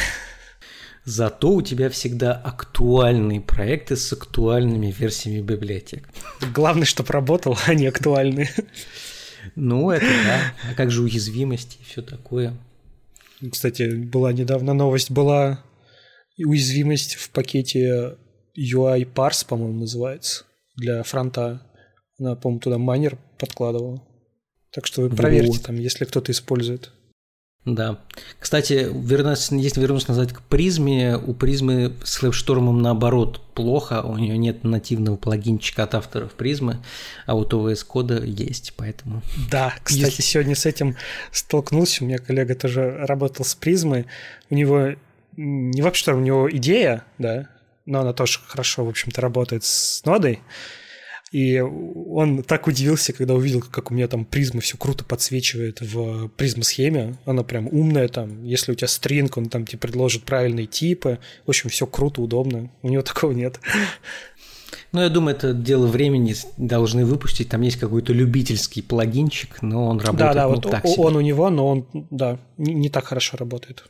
Зато 1.03 1.51
у 1.51 1.61
тебя 1.61 1.89
всегда 1.89 2.31
актуальные 2.31 3.41
проекты 3.41 3.97
с 3.97 4.13
актуальными 4.13 4.89
версиями 4.89 5.41
библиотек. 5.41 6.07
Главное, 6.55 6.85
чтобы 6.85 7.11
работал, 7.11 7.57
а 7.65 7.73
не 7.73 7.87
актуальные. 7.87 8.49
Ну, 9.55 9.91
это 9.91 10.05
да. 10.05 10.53
А 10.71 10.73
как 10.73 10.89
же 10.89 11.01
уязвимости 11.01 11.77
и 11.81 11.83
все 11.83 12.01
такое? 12.01 12.55
Кстати, 13.51 13.93
была 13.93 14.31
недавно 14.31 14.73
новость, 14.73 15.11
была 15.11 15.61
уязвимость 16.45 17.15
в 17.15 17.29
пакете 17.29 18.17
UI 18.57 19.07
Parse, 19.13 19.45
по-моему, 19.47 19.79
называется, 19.81 20.45
для 20.75 21.03
фронта. 21.03 21.61
Она, 22.19 22.35
по-моему, 22.35 22.59
туда 22.59 22.77
майнер 22.77 23.17
подкладывала. 23.37 24.01
Так 24.71 24.85
что 24.87 25.01
вы 25.01 25.09
проверьте 25.09 25.51
вот. 25.51 25.63
там, 25.63 25.75
если 25.75 26.05
кто-то 26.05 26.31
использует. 26.31 26.91
Да. 27.65 27.99
Кстати, 28.39 28.89
вернуться, 28.93 29.55
если 29.55 29.79
вернуться 29.79 30.09
назад 30.09 30.33
к 30.33 30.41
призме, 30.41 31.15
у 31.15 31.33
призмы 31.33 31.93
с 32.03 32.17
флэпштормом 32.17 32.81
наоборот 32.81 33.39
плохо, 33.53 34.01
у 34.01 34.17
нее 34.17 34.37
нет 34.37 34.65
нативного 34.65 35.15
плагинчика 35.15 35.83
от 35.83 35.95
авторов 35.95 36.33
призмы, 36.33 36.79
а 37.25 37.35
вот 37.35 37.53
у 37.53 37.69
VS 37.69 37.85
кода 37.85 38.21
есть, 38.21 38.73
поэтому... 38.75 39.21
Да, 39.49 39.73
кстати, 39.81 40.03
если... 40.03 40.21
сегодня 40.23 40.55
с 40.55 40.65
этим 40.65 40.97
столкнулся, 41.31 42.03
у 42.03 42.07
меня 42.07 42.17
коллега 42.17 42.55
тоже 42.55 42.97
работал 43.07 43.45
с 43.45 43.55
призмой, 43.55 44.07
у 44.49 44.55
него 44.55 44.95
не 45.37 45.81
вообще 45.81 46.03
что 46.03 46.15
у 46.15 46.19
него 46.19 46.49
идея, 46.51 47.05
да, 47.17 47.49
но 47.85 48.01
она 48.01 48.13
тоже 48.13 48.39
хорошо, 48.45 48.85
в 48.85 48.89
общем-то, 48.89 49.21
работает 49.21 49.63
с 49.63 50.03
Nodeой. 50.05 50.39
И 51.33 51.59
он 51.59 52.43
так 52.43 52.67
удивился, 52.67 53.11
когда 53.11 53.33
увидел, 53.33 53.61
как 53.61 53.89
у 53.89 53.95
меня 53.95 54.07
там 54.07 54.23
Prisma 54.23 54.61
все 54.61 54.77
круто 54.77 55.03
подсвечивает 55.03 55.81
в 55.81 56.27
Prisma-схеме. 56.27 57.17
Она 57.25 57.41
прям 57.41 57.67
умная 57.69 58.07
там. 58.07 58.43
Если 58.43 58.71
у 58.71 58.75
тебя 58.75 58.87
string, 58.87 59.35
он 59.35 59.49
там 59.49 59.65
тебе 59.65 59.79
предложит 59.79 60.25
правильные 60.25 60.67
типы. 60.67 61.17
В 61.47 61.49
общем, 61.49 61.71
все 61.71 61.87
круто, 61.87 62.21
удобно. 62.21 62.69
У 62.83 62.89
него 62.89 63.01
такого 63.01 63.31
нет. 63.31 63.59
Ну, 64.91 65.01
я 65.01 65.09
думаю, 65.09 65.35
это 65.35 65.53
дело 65.53 65.87
времени. 65.87 66.35
Должны 66.57 67.03
выпустить. 67.03 67.49
Там 67.49 67.61
есть 67.61 67.77
какой-то 67.77 68.13
любительский 68.13 68.83
плагинчик, 68.83 69.63
но 69.63 69.87
он 69.87 69.97
работает 69.97 70.19
да, 70.19 70.33
да, 70.35 70.43
ну, 70.43 70.53
вот 70.53 70.69
так 70.69 70.85
он 70.85 70.91
себе. 70.91 71.17
у 71.17 71.21
него, 71.21 71.49
но 71.49 71.67
он, 71.67 71.87
да, 72.11 72.37
не, 72.59 72.75
не 72.75 72.89
так 72.89 73.05
хорошо 73.05 73.37
работает. 73.37 73.85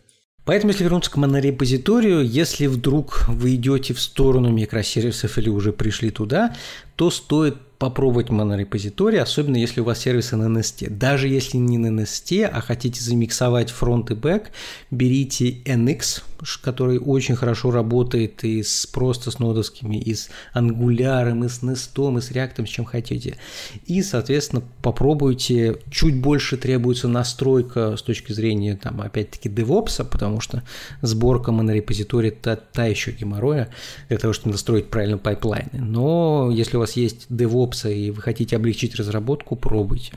Поэтому, 0.45 0.71
если 0.71 0.83
вернуться 0.83 1.09
к 1.09 1.15
монорепозиторию, 1.15 2.27
если 2.27 2.67
вдруг 2.67 3.25
вы 3.29 3.55
идете 3.55 3.93
в 3.93 4.01
сторону 4.01 4.51
микросервисов 4.51 5.37
или 5.37 5.49
уже 5.49 5.71
пришли 5.71 6.09
туда, 6.09 6.53
то 6.95 7.09
стоит 7.11 7.55
попробовать 7.77 8.29
монорепозиторий, 8.29 9.19
особенно 9.19 9.57
если 9.57 9.81
у 9.81 9.85
вас 9.85 9.99
сервисы 9.99 10.35
на 10.35 10.57
NST. 10.57 10.89
Даже 10.89 11.27
если 11.27 11.57
не 11.57 11.77
на 11.77 11.87
NST, 11.87 12.43
а 12.45 12.61
хотите 12.61 13.01
замиксовать 13.01 13.69
фронт 13.69 14.11
и 14.11 14.15
бэк, 14.15 14.51
берите 14.91 15.61
NX, 15.63 16.23
который 16.61 16.99
очень 16.99 17.35
хорошо 17.35 17.71
работает 17.71 18.43
и 18.43 18.63
с, 18.63 18.85
просто 18.85 19.31
с 19.31 19.39
нодовскими, 19.39 19.97
и 19.97 20.13
с 20.13 20.29
Angular, 20.53 21.45
и 21.45 21.49
с 21.49 21.63
Nest, 21.63 22.17
и 22.17 22.21
с 22.21 22.31
React, 22.31 22.65
с 22.65 22.69
чем 22.69 22.85
хотите. 22.85 23.37
И, 23.85 24.01
соответственно, 24.01 24.63
попробуйте. 24.81 25.77
Чуть 25.91 26.15
больше 26.15 26.57
требуется 26.57 27.07
настройка 27.07 27.97
с 27.97 28.01
точки 28.01 28.33
зрения, 28.33 28.75
там, 28.75 29.01
опять-таки, 29.01 29.49
DevOps, 29.49 30.03
потому 30.05 30.39
что 30.39 30.63
сборка 31.01 31.51
монорепозитория 31.51 32.31
та, 32.31 32.55
та 32.55 32.85
еще 32.85 33.11
геморроя 33.11 33.69
для 34.09 34.17
того, 34.17 34.33
чтобы 34.33 34.53
настроить 34.53 34.87
правильно 34.87 35.17
пайплайны. 35.17 35.79
Но 35.79 36.49
если 36.51 36.77
у 36.77 36.79
вас 36.79 36.93
есть 36.93 37.27
DevOps 37.29 37.93
и 37.93 38.11
вы 38.11 38.21
хотите 38.21 38.55
облегчить 38.55 38.95
разработку, 38.95 39.55
пробуйте. 39.55 40.13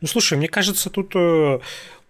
Ну, 0.00 0.08
слушай, 0.08 0.36
мне 0.36 0.48
кажется, 0.48 0.90
тут 0.90 1.12
э, 1.14 1.58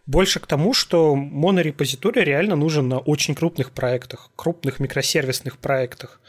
больше 0.06 0.40
к 0.40 0.46
тому, 0.46 0.72
что 0.72 1.14
монорепозиторий 1.14 2.22
реально 2.22 2.56
нужен 2.56 2.88
на 2.88 2.98
очень 2.98 3.34
крупных 3.34 3.72
проектах, 3.72 4.30
крупных 4.36 4.80
микросервисных 4.80 5.58
проектах. 5.58 6.20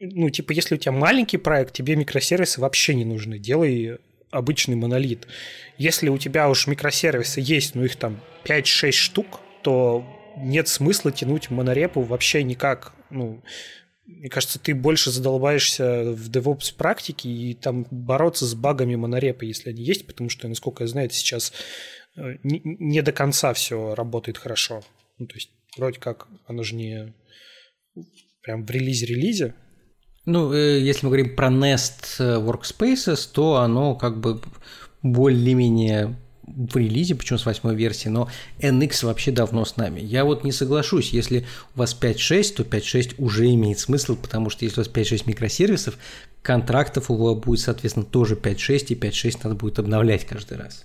Ну, 0.00 0.30
типа, 0.30 0.52
если 0.52 0.74
у 0.74 0.78
тебя 0.78 0.92
маленький 0.92 1.36
проект, 1.36 1.74
тебе 1.74 1.96
микросервисы 1.96 2.60
вообще 2.60 2.94
не 2.94 3.04
нужны. 3.04 3.38
Делай 3.38 3.98
обычный 4.30 4.74
монолит. 4.74 5.28
Если 5.78 6.08
у 6.08 6.18
тебя 6.18 6.48
уж 6.48 6.66
микросервисы 6.66 7.40
есть, 7.40 7.74
ну 7.74 7.84
их 7.84 7.96
там 7.96 8.20
5-6 8.44 8.92
штук, 8.92 9.40
то 9.62 10.04
нет 10.36 10.68
смысла 10.68 11.12
тянуть 11.12 11.50
монорепу 11.50 12.02
вообще 12.02 12.42
никак. 12.42 12.92
Ну, 13.10 13.42
мне 14.06 14.28
кажется, 14.28 14.58
ты 14.58 14.74
больше 14.74 15.10
задолбаешься 15.10 16.02
в 16.12 16.28
DevOps 16.30 16.74
практике 16.76 17.28
и 17.28 17.54
там 17.54 17.86
бороться 17.90 18.44
с 18.44 18.54
багами 18.54 18.96
монорепа, 18.96 19.44
если 19.44 19.70
они 19.70 19.82
есть, 19.82 20.06
потому 20.06 20.28
что, 20.28 20.48
насколько 20.48 20.84
я 20.84 20.88
знаю, 20.88 21.10
сейчас 21.10 21.52
не, 22.16 22.60
не 22.64 23.02
до 23.02 23.12
конца 23.12 23.52
все 23.54 23.94
работает 23.94 24.38
хорошо. 24.38 24.82
Ну, 25.18 25.26
то 25.26 25.34
есть, 25.34 25.50
вроде 25.76 26.00
как, 26.00 26.28
оно 26.46 26.62
же 26.62 26.74
не 26.74 27.12
прям 28.42 28.64
в 28.64 28.70
релизе-релизе. 28.70 29.54
Ну, 30.26 30.52
э, 30.52 30.80
если 30.80 31.06
мы 31.06 31.10
говорим 31.10 31.36
про 31.36 31.48
Nest 31.48 32.18
Workspaces, 32.18 33.28
то 33.32 33.56
оно 33.56 33.94
как 33.94 34.20
бы 34.20 34.40
более-менее 35.02 36.16
в 36.46 36.76
релизе, 36.76 37.14
почему 37.14 37.38
с 37.38 37.46
восьмой 37.46 37.74
версии, 37.74 38.08
но 38.08 38.28
NX 38.58 39.06
вообще 39.06 39.32
давно 39.32 39.64
с 39.64 39.76
нами. 39.76 40.00
Я 40.00 40.24
вот 40.24 40.44
не 40.44 40.52
соглашусь, 40.52 41.10
если 41.10 41.46
у 41.74 41.78
вас 41.78 41.96
5.6, 41.98 42.56
то 42.56 42.62
5.6 42.62 43.14
уже 43.18 43.46
имеет 43.52 43.78
смысл, 43.78 44.16
потому 44.16 44.50
что 44.50 44.64
если 44.64 44.80
у 44.80 44.84
вас 44.84 44.92
5.6 44.92 45.22
микросервисов, 45.26 45.98
контрактов 46.42 47.10
у 47.10 47.16
вас 47.16 47.36
будет, 47.42 47.60
соответственно, 47.60 48.06
тоже 48.06 48.34
5.6, 48.34 48.86
и 48.88 48.94
5.6 48.94 49.40
надо 49.44 49.56
будет 49.56 49.78
обновлять 49.78 50.26
каждый 50.26 50.58
раз. 50.58 50.84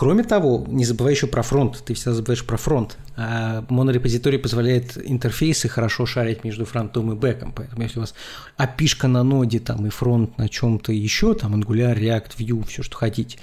Кроме 0.00 0.24
того, 0.24 0.64
не 0.66 0.86
забывай 0.86 1.12
еще 1.12 1.26
про 1.26 1.42
фронт. 1.42 1.82
Ты 1.84 1.92
всегда 1.92 2.14
забываешь 2.14 2.46
про 2.46 2.56
фронт. 2.56 2.96
А 3.18 3.66
монорепозиторий 3.68 4.38
позволяет 4.38 4.96
интерфейсы 4.96 5.68
хорошо 5.68 6.06
шарить 6.06 6.42
между 6.42 6.64
фронтом 6.64 7.12
и 7.12 7.14
бэком. 7.14 7.52
Поэтому 7.52 7.82
если 7.82 7.98
у 7.98 8.00
вас 8.00 8.14
опишка 8.56 9.08
на 9.08 9.22
ноде 9.22 9.58
там, 9.58 9.84
и 9.84 9.90
фронт 9.90 10.38
на 10.38 10.48
чем-то 10.48 10.90
еще, 10.90 11.34
там 11.34 11.54
Angular, 11.54 11.94
React, 11.98 12.38
Vue, 12.38 12.66
все, 12.66 12.82
что 12.82 12.96
хотите, 12.96 13.38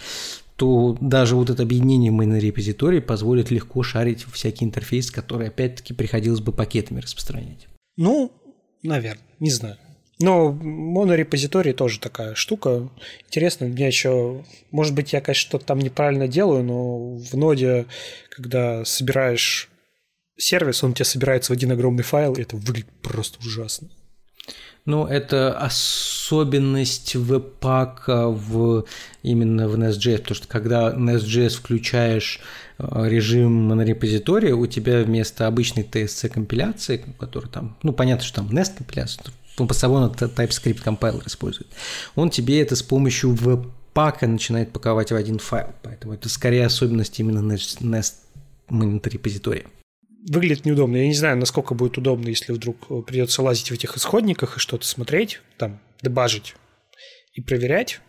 то 0.55 0.97
даже 0.99 1.35
вот 1.35 1.51
это 1.51 1.61
объединение 1.61 2.09
монорепозиторий 2.09 3.01
позволит 3.01 3.51
легко 3.51 3.83
шарить 3.83 4.25
всякие 4.33 4.67
интерфейсы, 4.67 5.13
которые, 5.13 5.49
опять-таки, 5.49 5.93
приходилось 5.93 6.39
бы 6.39 6.53
пакетами 6.53 7.01
распространять. 7.01 7.67
Ну, 7.97 8.31
наверное, 8.81 9.21
не 9.39 9.51
знаю. 9.51 9.77
Но 10.19 10.51
монорепозиторий 10.51 11.73
тоже 11.73 11.99
такая 11.99 12.33
штука. 12.33 12.89
Интересно, 13.27 13.67
мне 13.67 13.87
еще... 13.87 14.43
Может 14.71 14.95
быть, 14.95 15.13
я, 15.13 15.21
конечно, 15.21 15.41
что-то 15.41 15.65
там 15.65 15.79
неправильно 15.79 16.27
делаю, 16.27 16.63
но 16.63 17.15
в 17.17 17.33
ноде, 17.35 17.85
когда 18.29 18.83
собираешь 18.83 19.69
сервис, 20.37 20.83
он 20.83 20.91
у 20.91 20.93
тебя 20.93 21.05
собирается 21.05 21.51
в 21.51 21.55
один 21.55 21.71
огромный 21.71 22.03
файл, 22.03 22.33
и 22.33 22.41
это 22.41 22.55
выглядит 22.55 22.89
просто 23.03 23.39
ужасно. 23.39 23.89
Ну, 24.85 25.05
это 25.05 25.55
особенность 25.57 27.15
веб-пака 27.15 28.29
в, 28.29 28.85
именно 29.21 29.67
в 29.67 29.75
Nest.js, 29.75 30.19
потому 30.19 30.35
что 30.35 30.47
когда 30.47 30.93
Nest.js 30.93 31.49
включаешь 31.49 32.39
э, 32.79 33.09
режим 33.09 33.51
монорепозитория, 33.51 34.55
у 34.55 34.65
тебя 34.65 35.03
вместо 35.03 35.45
обычной 35.45 35.83
TSC-компиляции, 35.83 37.03
который 37.19 37.49
там, 37.49 37.77
ну, 37.83 37.91
понятно, 37.91 38.23
что 38.23 38.37
там 38.37 38.49
Nest-компиляция, 38.49 39.25
он 39.57 39.67
постоянно 39.67 40.11
TypeScript 40.13 40.81
компайлер 40.81 41.21
использует, 41.25 41.67
он 42.15 42.29
тебе 42.29 42.61
это 42.61 42.75
с 42.75 42.83
помощью 42.83 43.33
веб-пака 43.33 44.27
начинает 44.27 44.71
паковать 44.71 45.11
в 45.11 45.15
один 45.15 45.39
файл, 45.39 45.73
поэтому 45.81 46.13
это 46.13 46.29
скорее 46.29 46.65
особенность 46.65 47.19
именно 47.19 47.39
Nest, 47.39 47.81
Nest 47.81 48.13
монорепозитория 48.69 49.65
выглядит 50.29 50.65
неудобно. 50.65 50.97
Я 50.97 51.07
не 51.07 51.13
знаю, 51.13 51.37
насколько 51.37 51.73
будет 51.73 51.97
удобно, 51.97 52.27
если 52.27 52.51
вдруг 52.51 52.77
э, 52.89 53.01
придется 53.01 53.41
лазить 53.41 53.71
в 53.71 53.73
этих 53.73 53.95
исходниках 53.95 54.57
и 54.57 54.59
что-то 54.59 54.85
смотреть, 54.85 55.41
там, 55.57 55.79
дебажить 56.01 56.55
и 57.33 57.41
проверять. 57.41 58.01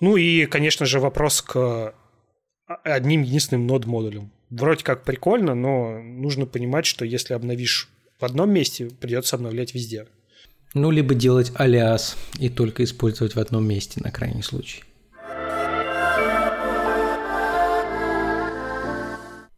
Ну 0.00 0.16
и, 0.16 0.46
конечно 0.46 0.86
же, 0.86 1.00
вопрос 1.00 1.42
к 1.42 1.56
а, 1.56 2.74
одним 2.82 3.22
единственным 3.22 3.66
нод-модулем. 3.66 4.32
Вроде 4.50 4.84
как 4.84 5.04
прикольно, 5.04 5.54
но 5.54 6.00
нужно 6.00 6.46
понимать, 6.46 6.86
что 6.86 7.04
если 7.04 7.34
обновишь 7.34 7.90
в 8.18 8.24
одном 8.24 8.50
месте, 8.50 8.88
придется 8.88 9.36
обновлять 9.36 9.74
везде. 9.74 10.06
Ну, 10.74 10.90
либо 10.90 11.14
делать 11.14 11.52
алиас 11.54 12.16
и 12.40 12.48
только 12.48 12.82
использовать 12.82 13.36
в 13.36 13.38
одном 13.38 13.64
месте 13.64 14.00
на 14.02 14.10
крайний 14.10 14.42
случай. 14.42 14.82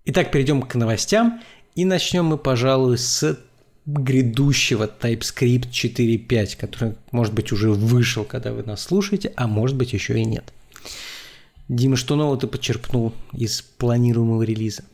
Итак, 0.04 0.30
перейдем 0.30 0.60
к 0.60 0.74
новостям. 0.74 1.40
И 1.74 1.86
начнем 1.86 2.26
мы, 2.26 2.36
пожалуй, 2.36 2.98
с 2.98 3.38
грядущего 3.86 4.90
TypeScript 5.00 5.70
4.5, 5.70 6.58
который, 6.58 6.96
может 7.12 7.32
быть, 7.32 7.50
уже 7.50 7.70
вышел, 7.70 8.24
когда 8.24 8.52
вы 8.52 8.62
нас 8.62 8.82
слушаете, 8.82 9.32
а 9.36 9.46
может 9.46 9.76
быть, 9.76 9.94
еще 9.94 10.18
и 10.18 10.24
нет. 10.24 10.52
Дима, 11.68 11.96
что 11.96 12.16
нового 12.16 12.38
ты 12.38 12.46
подчеркнул 12.46 13.14
из 13.32 13.62
планируемого 13.62 14.42
релиза? 14.42 14.84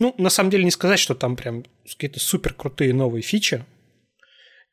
Ну, 0.00 0.12
на 0.18 0.28
самом 0.28 0.50
деле, 0.50 0.64
не 0.64 0.70
сказать, 0.72 0.98
что 0.98 1.14
там 1.14 1.36
прям 1.36 1.64
какие-то 1.88 2.18
супер 2.18 2.52
крутые 2.52 2.92
новые 2.92 3.22
фичи, 3.22 3.64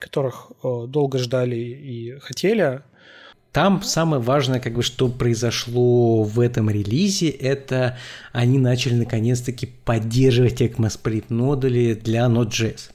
которых 0.05 0.51
э, 0.63 0.85
долго 0.87 1.17
ждали 1.17 1.55
и 1.55 2.19
хотели. 2.19 2.81
Там 3.51 3.81
самое 3.81 4.21
важное, 4.21 4.59
как 4.59 4.73
бы, 4.73 4.83
что 4.83 5.07
произошло 5.07 6.23
в 6.23 6.39
этом 6.39 6.69
релизе, 6.69 7.29
это 7.29 7.97
они 8.33 8.59
начали 8.59 8.95
наконец-таки 8.95 9.65
поддерживать 9.65 10.61
ECMAScript 10.61 11.33
модули 11.33 11.93
для 11.95 12.25
Node.js. 12.25 12.91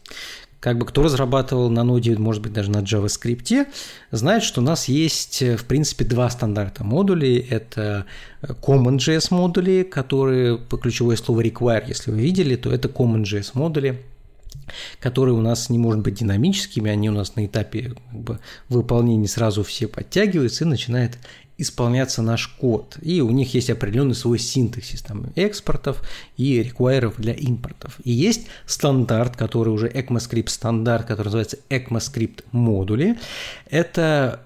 Как 0.60 0.76
бы 0.76 0.84
кто 0.84 1.02
разрабатывал 1.02 1.70
на 1.70 1.82
ноде, 1.82 2.16
может 2.16 2.42
быть, 2.42 2.52
даже 2.52 2.70
на 2.70 2.82
JavaScript, 2.82 3.66
знает, 4.10 4.42
что 4.42 4.60
у 4.60 4.64
нас 4.64 4.88
есть, 4.88 5.42
в 5.42 5.64
принципе, 5.64 6.04
два 6.04 6.28
стандарта 6.28 6.84
модулей. 6.84 7.38
Это 7.38 8.04
CommonJS 8.42 9.28
модули, 9.30 9.82
которые, 9.82 10.58
по 10.58 10.76
ключевое 10.76 11.16
слово 11.16 11.40
require, 11.40 11.82
если 11.88 12.10
вы 12.10 12.20
видели, 12.20 12.56
то 12.56 12.70
это 12.70 12.88
CommonJS 12.88 13.52
модули, 13.54 14.02
которые 14.98 15.34
у 15.34 15.40
нас 15.40 15.70
не 15.70 15.78
могут 15.78 16.00
быть 16.00 16.14
динамическими, 16.14 16.90
они 16.90 17.08
у 17.08 17.12
нас 17.12 17.36
на 17.36 17.46
этапе 17.46 17.94
как 18.10 18.20
бы, 18.20 18.40
выполнения 18.68 19.28
сразу 19.28 19.62
все 19.62 19.88
подтягиваются 19.88 20.64
и 20.64 20.68
начинает 20.68 21.18
исполняться 21.60 22.22
наш 22.22 22.48
код. 22.48 22.96
И 23.02 23.20
у 23.20 23.30
них 23.30 23.52
есть 23.54 23.68
определенный 23.68 24.14
свой 24.14 24.38
синтаксис 24.38 25.02
там, 25.02 25.26
экспортов 25.34 26.02
и 26.36 26.62
реквайеров 26.62 27.16
для 27.18 27.34
импортов. 27.34 27.98
И 28.02 28.10
есть 28.10 28.46
стандарт, 28.64 29.36
который 29.36 29.68
уже 29.68 29.88
ECMAScript 29.88 30.48
стандарт, 30.48 31.06
который 31.06 31.26
называется 31.26 31.58
ECMAScript 31.68 32.44
модули. 32.52 33.18
Это 33.68 34.40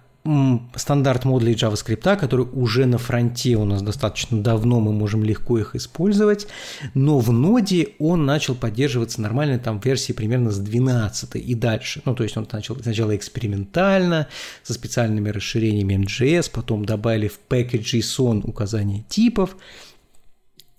стандарт 0.76 1.26
модулей 1.26 1.54
JavaScript, 1.54 2.16
который 2.16 2.46
уже 2.46 2.86
на 2.86 2.96
фронте 2.96 3.56
у 3.56 3.64
нас 3.66 3.82
достаточно 3.82 4.40
давно, 4.40 4.80
мы 4.80 4.92
можем 4.92 5.22
легко 5.22 5.58
их 5.58 5.74
использовать, 5.74 6.46
но 6.94 7.18
в 7.18 7.30
ноде 7.30 7.88
он 7.98 8.24
начал 8.24 8.54
поддерживаться 8.54 9.20
нормально 9.20 9.58
там 9.58 9.80
в 9.80 9.84
версии 9.84 10.12
примерно 10.12 10.50
с 10.50 10.58
12 10.58 11.36
и 11.36 11.54
дальше. 11.54 12.00
Ну, 12.06 12.14
то 12.14 12.22
есть 12.22 12.38
он 12.38 12.48
начал 12.50 12.76
сначала 12.80 13.14
экспериментально, 13.14 14.28
со 14.62 14.72
специальными 14.72 15.28
расширениями 15.28 16.04
MJS, 16.04 16.50
потом 16.50 16.86
добавили 16.86 17.28
в 17.28 17.38
package.json 17.50 18.48
указание 18.48 19.04
типов, 19.08 19.56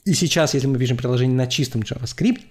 и 0.05 0.13
сейчас, 0.13 0.53
если 0.53 0.67
мы 0.67 0.77
пишем 0.77 0.97
приложение 0.97 1.35
на 1.35 1.47
чистом 1.47 1.81
JavaScript, 1.81 2.41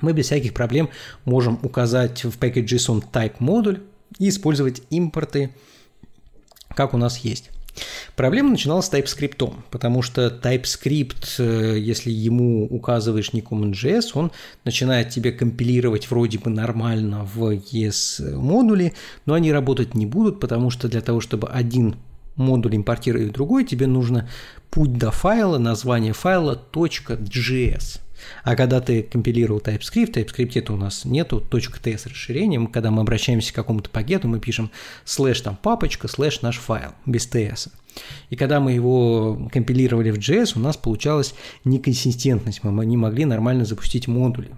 мы 0.00 0.12
без 0.12 0.26
всяких 0.26 0.54
проблем 0.54 0.88
можем 1.24 1.58
указать 1.62 2.24
в 2.24 2.38
package.json 2.38 3.04
type 3.12 3.34
модуль 3.38 3.80
и 4.18 4.28
использовать 4.28 4.82
импорты 4.90 5.50
как 6.76 6.94
у 6.94 6.98
нас 6.98 7.18
есть. 7.18 7.50
Проблема 8.14 8.50
начиналась 8.50 8.86
с 8.86 8.92
TypeScript, 8.92 9.52
потому 9.70 10.02
что 10.02 10.28
TypeScript, 10.28 11.36
э, 11.38 11.78
если 11.78 12.10
ему 12.10 12.64
указываешь 12.64 13.32
не 13.32 13.42
CommonJS, 13.42 14.12
он 14.14 14.32
начинает 14.64 15.10
тебе 15.10 15.32
компилировать 15.32 16.10
вроде 16.10 16.38
бы 16.38 16.50
нормально 16.50 17.24
в 17.24 17.50
ES 17.50 18.36
модуле, 18.36 18.94
но 19.26 19.34
они 19.34 19.52
работать 19.52 19.94
не 19.94 20.06
будут, 20.06 20.40
потому 20.40 20.70
что 20.70 20.88
для 20.88 21.02
того, 21.02 21.20
чтобы 21.20 21.48
один 21.48 21.96
модуль 22.36 22.76
импортировать 22.76 23.28
в 23.28 23.32
другой, 23.32 23.64
тебе 23.64 23.86
нужно 23.86 24.28
путь 24.70 24.96
до 24.96 25.10
файла, 25.10 25.58
название 25.58 26.12
файла 26.12 26.62
.js. 26.72 28.00
А 28.44 28.56
когда 28.56 28.80
ты 28.80 29.02
компилировал 29.02 29.60
TypeScript, 29.60 30.12
TypeScript 30.12 30.52
это 30.54 30.72
у 30.72 30.76
нас 30.76 31.04
нету 31.04 31.44
.ts 31.50 32.08
расширения, 32.08 32.58
мы, 32.58 32.68
когда 32.68 32.90
мы 32.90 33.02
обращаемся 33.02 33.52
к 33.52 33.56
какому-то 33.56 33.90
пакету, 33.90 34.28
мы 34.28 34.40
пишем 34.40 34.70
slash 35.04 35.40
там 35.40 35.56
папочка, 35.56 36.08
slash 36.08 36.42
наш 36.42 36.58
файл, 36.58 36.92
без 37.04 37.28
TS. 37.28 37.70
И 38.30 38.36
когда 38.36 38.60
мы 38.60 38.72
его 38.72 39.48
компилировали 39.52 40.10
в 40.10 40.18
JS, 40.18 40.52
у 40.56 40.60
нас 40.60 40.76
получалась 40.76 41.34
неконсистентность, 41.64 42.62
мы 42.62 42.84
не 42.84 42.96
могли 42.96 43.24
нормально 43.24 43.64
запустить 43.64 44.06
модули. 44.06 44.50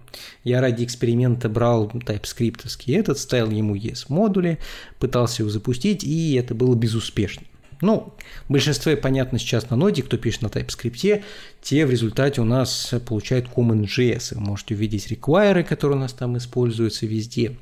Я 0.45 0.61
ради 0.61 0.85
эксперимента 0.85 1.49
брал 1.49 1.87
TypeScript 1.87 2.65
этот, 2.87 3.19
ставил 3.19 3.51
ему 3.51 3.77
ES 3.77 4.07
модули, 4.09 4.59
пытался 4.99 5.43
его 5.43 5.51
запустить, 5.51 6.05
и 6.05 6.35
это 6.35 6.55
было 6.55 6.75
безуспешно. 6.75 7.45
Ну, 7.81 8.15
большинство, 8.49 8.95
понятно, 8.97 9.39
сейчас 9.39 9.71
на 9.71 9.77
Node, 9.77 10.03
кто 10.03 10.17
пишет 10.17 10.43
на 10.43 10.47
TypeScript, 10.49 11.23
те 11.63 11.87
в 11.87 11.91
результате 11.91 12.41
у 12.41 12.45
нас 12.45 12.95
получают 13.07 13.47
CommonJS. 13.55 14.35
Вы 14.35 14.41
можете 14.41 14.75
увидеть 14.75 15.11
require, 15.11 15.63
которые 15.63 15.99
у 15.99 16.01
нас 16.01 16.13
там 16.13 16.37
используются 16.37 17.07
везде 17.07 17.57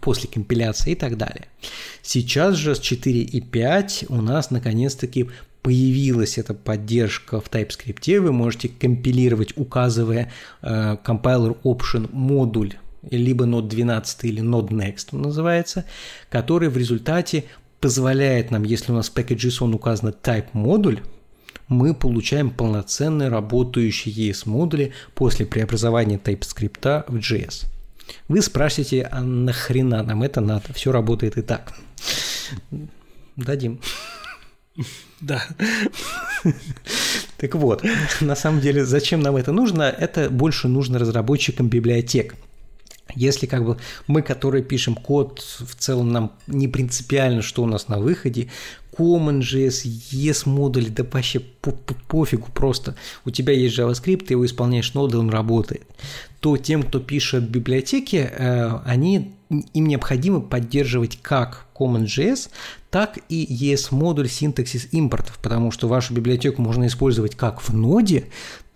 после 0.00 0.28
компиляции 0.28 0.92
и 0.92 0.94
так 0.94 1.16
далее. 1.16 1.46
Сейчас 2.02 2.56
же 2.56 2.74
с 2.74 2.80
4.5 2.80 4.06
у 4.08 4.20
нас 4.20 4.50
наконец-таки 4.50 5.28
появилась 5.62 6.38
эта 6.38 6.54
поддержка 6.54 7.40
в 7.40 7.50
TypeScript. 7.50 8.20
Вы 8.20 8.32
можете 8.32 8.68
компилировать, 8.68 9.54
указывая 9.56 10.30
э, 10.62 10.96
compiler 11.04 11.56
option 11.62 12.08
модуль 12.12 12.74
либо 13.10 13.44
Node 13.44 13.68
12 13.68 14.24
или 14.24 14.42
Node 14.42 14.70
Next 14.70 15.08
он 15.12 15.22
называется, 15.22 15.84
который 16.30 16.68
в 16.68 16.76
результате 16.76 17.44
позволяет 17.80 18.50
нам, 18.50 18.64
если 18.64 18.92
у 18.92 18.94
нас 18.94 19.08
в 19.08 19.14
package.json 19.14 19.74
указано 19.74 20.10
type 20.10 20.48
модуль, 20.52 21.00
мы 21.68 21.94
получаем 21.94 22.50
полноценные 22.50 23.28
работающие 23.28 24.14
ES 24.14 24.48
модули 24.48 24.92
после 25.14 25.44
преобразования 25.46 26.18
TypeScript 26.18 27.04
в 27.08 27.16
JS. 27.16 27.66
Вы 28.28 28.40
спрашиваете, 28.42 29.02
а 29.02 29.20
нахрена 29.20 30.02
нам 30.02 30.22
это 30.22 30.40
надо? 30.40 30.72
Все 30.72 30.92
работает 30.92 31.36
и 31.36 31.42
так. 31.42 31.74
Дадим. 33.36 33.80
Да. 35.20 35.42
Так 37.36 37.54
вот, 37.54 37.84
на 38.20 38.34
самом 38.34 38.60
деле, 38.60 38.84
зачем 38.84 39.20
нам 39.20 39.36
это 39.36 39.52
нужно? 39.52 39.82
Это 39.82 40.30
больше 40.30 40.68
нужно 40.68 40.98
разработчикам 40.98 41.68
библиотек. 41.68 42.34
Если 43.14 43.46
как 43.46 43.64
бы 43.64 43.78
мы, 44.06 44.22
которые 44.22 44.62
пишем 44.62 44.94
код, 44.94 45.40
в 45.60 45.74
целом 45.76 46.10
нам 46.10 46.32
не 46.46 46.68
принципиально, 46.68 47.42
что 47.42 47.62
у 47.62 47.66
нас 47.66 47.88
на 47.88 47.98
выходе, 47.98 48.48
CommonJS, 48.98 49.84
ES-модуль, 50.12 50.88
да 50.90 51.04
вообще 51.10 51.40
по 51.40 51.70
-по 51.70 51.94
пофигу 52.08 52.48
просто. 52.52 52.96
У 53.24 53.30
тебя 53.30 53.52
есть 53.52 53.78
JavaScript, 53.78 54.26
ты 54.26 54.34
его 54.34 54.44
исполняешь 54.44 54.94
ноды, 54.94 55.18
он 55.18 55.30
работает. 55.30 55.86
То 56.40 56.56
тем, 56.56 56.82
кто 56.82 56.98
пишет 56.98 57.48
библиотеки, 57.48 58.16
э, 58.16 58.80
они, 58.84 59.34
им 59.50 59.86
необходимо 59.86 60.40
поддерживать 60.40 61.18
как 61.22 61.66
CommonJS, 61.78 62.50
так 62.90 63.18
и 63.28 63.44
ES-модуль 63.44 64.28
синтаксис 64.28 64.88
импортов, 64.92 65.38
потому 65.42 65.70
что 65.70 65.88
вашу 65.88 66.14
библиотеку 66.14 66.62
можно 66.62 66.86
использовать 66.86 67.36
как 67.36 67.60
в 67.60 67.72
ноде, 67.72 68.24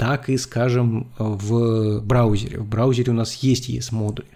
так 0.02 0.28
и, 0.28 0.36
скажем, 0.36 1.12
в 1.16 2.00
браузере. 2.00 2.58
В 2.58 2.66
браузере 2.66 3.12
у 3.12 3.14
нас 3.14 3.34
есть 3.34 3.70
ES-модули. 3.70 4.26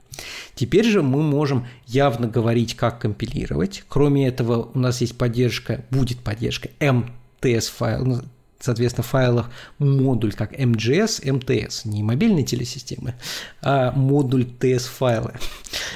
Теперь 0.55 0.85
же 0.85 1.03
мы 1.03 1.25
можем 1.25 1.67
явно 1.89 2.29
говорить, 2.29 2.77
как 2.77 3.01
компилировать. 3.01 3.83
Кроме 3.89 4.29
этого, 4.29 4.71
у 4.73 4.79
нас 4.79 5.01
есть 5.01 5.19
поддержка, 5.19 5.85
будет 5.91 6.21
поддержка 6.21 6.69
MTS 6.79 7.73
файл, 7.77 8.23
соответственно, 8.61 9.05
файлах 9.05 9.51
модуль 9.79 10.33
как 10.33 10.53
MGS, 10.53 11.23
MTS, 11.23 11.83
не 11.85 12.03
мобильные 12.03 12.45
телесистемы, 12.45 13.15
а 13.63 13.93
модуль 13.93 14.45
TS 14.45 14.89
файлы. 14.89 15.35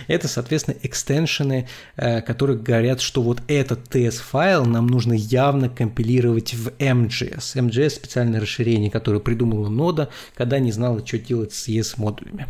Это, 0.07 0.29
соответственно, 0.29 0.77
экстеншены, 0.83 1.69
э, 1.97 2.21
которые 2.23 2.59
говорят, 2.59 3.01
что 3.01 3.23
вот 3.23 3.43
этот 3.49 3.95
TS 3.95 4.17
файл 4.23 4.65
нам 4.65 4.87
нужно 4.87 5.13
явно 5.13 5.69
компилировать 5.69 6.55
в 6.55 6.69
MGS. 6.79 7.57
MGS– 7.57 7.91
специальное 7.91 8.41
расширение, 8.41 8.91
которое 8.91 9.21
придумала 9.21 9.69
нода, 9.69 10.09
когда 10.35 10.59
не 10.59 10.73
знала, 10.73 11.05
что 11.07 11.19
делать 11.19 11.53
с 11.53 11.69
ES 11.69 11.95
модулями. 11.97 12.47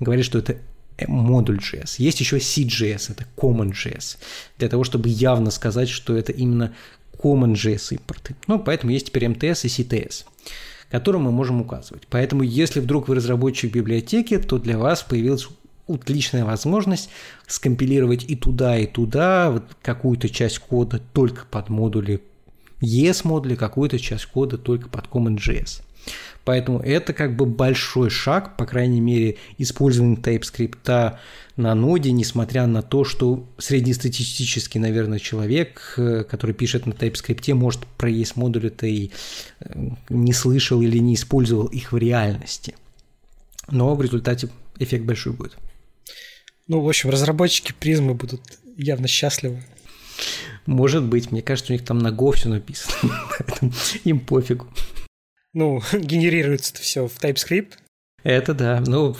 Говорит, 0.00 0.24
что 0.24 0.38
это 0.38 0.58
модуль 1.06 1.58
JS. 1.58 1.94
Есть 1.98 2.20
еще 2.20 2.36
CJS, 2.36 3.12
это 3.12 3.26
Common 3.36 3.72
JS, 3.72 4.18
для 4.58 4.68
того, 4.68 4.84
чтобы 4.84 5.08
явно 5.08 5.50
сказать, 5.50 5.88
что 5.88 6.16
это 6.16 6.32
именно 6.32 6.74
Common 7.22 7.54
JS 7.54 7.94
импорты. 7.94 8.34
Ну, 8.46 8.58
поэтому 8.58 8.92
есть 8.92 9.06
теперь 9.06 9.24
MTS 9.24 9.66
и 9.66 9.68
CTS 9.68 10.24
которым 10.90 11.22
мы 11.22 11.32
можем 11.32 11.60
указывать. 11.60 12.06
Поэтому, 12.08 12.44
если 12.44 12.78
вдруг 12.78 13.08
вы 13.08 13.16
разработчик 13.16 13.72
библиотеки, 13.72 14.38
то 14.38 14.58
для 14.58 14.78
вас 14.78 15.02
появилась 15.02 15.48
отличная 15.88 16.44
возможность 16.44 17.10
скомпилировать 17.48 18.24
и 18.28 18.36
туда, 18.36 18.78
и 18.78 18.86
туда 18.86 19.50
вот 19.50 19.64
какую-то 19.82 20.28
часть 20.28 20.60
кода 20.60 21.00
только 21.12 21.46
под 21.46 21.68
модули 21.68 22.22
ES 22.80 23.22
модули, 23.24 23.56
какую-то 23.56 23.98
часть 23.98 24.26
кода 24.26 24.56
только 24.56 24.88
под 24.88 25.06
CommonJS. 25.06 25.82
Поэтому 26.44 26.78
это 26.80 27.14
как 27.14 27.36
бы 27.36 27.46
большой 27.46 28.10
шаг, 28.10 28.56
по 28.56 28.66
крайней 28.66 29.00
мере, 29.00 29.36
использование 29.56 30.18
TypeScript 30.18 31.16
на 31.56 31.74
ноде, 31.74 32.12
несмотря 32.12 32.66
на 32.66 32.82
то, 32.82 33.04
что 33.04 33.48
среднестатистический, 33.58 34.78
наверное, 34.78 35.18
человек, 35.18 35.94
э, 35.96 36.24
который 36.24 36.54
пишет 36.54 36.86
на 36.86 36.92
TypeScript, 36.92 37.54
может 37.54 37.86
про 37.96 38.10
ES 38.10 38.32
модуль 38.34 38.66
это 38.66 38.86
и 38.86 39.10
э, 39.60 39.88
не 40.10 40.32
слышал 40.32 40.82
или 40.82 40.98
не 40.98 41.14
использовал 41.14 41.66
их 41.66 41.92
в 41.92 41.96
реальности. 41.96 42.74
Но 43.70 43.94
в 43.94 44.02
результате 44.02 44.50
эффект 44.78 45.04
большой 45.04 45.32
будет. 45.32 45.56
Ну, 46.66 46.80
в 46.80 46.88
общем, 46.88 47.10
разработчики 47.10 47.72
призмы 47.78 48.14
будут 48.14 48.40
явно 48.76 49.08
счастливы. 49.08 49.62
Может 50.66 51.04
быть, 51.04 51.30
мне 51.30 51.42
кажется, 51.42 51.72
у 51.72 51.76
них 51.76 51.84
там 51.84 51.98
на 51.98 52.08
Go 52.08 52.32
все 52.34 52.48
написано, 52.48 52.94
поэтому 53.38 53.72
им 54.04 54.20
пофигу. 54.20 54.66
Ну, 55.54 55.80
генерируется 55.92 56.74
это 56.74 56.82
все 56.82 57.08
в 57.08 57.16
TypeScript. 57.18 57.74
Это 58.22 58.54
да. 58.54 58.82
Ну, 58.86 59.16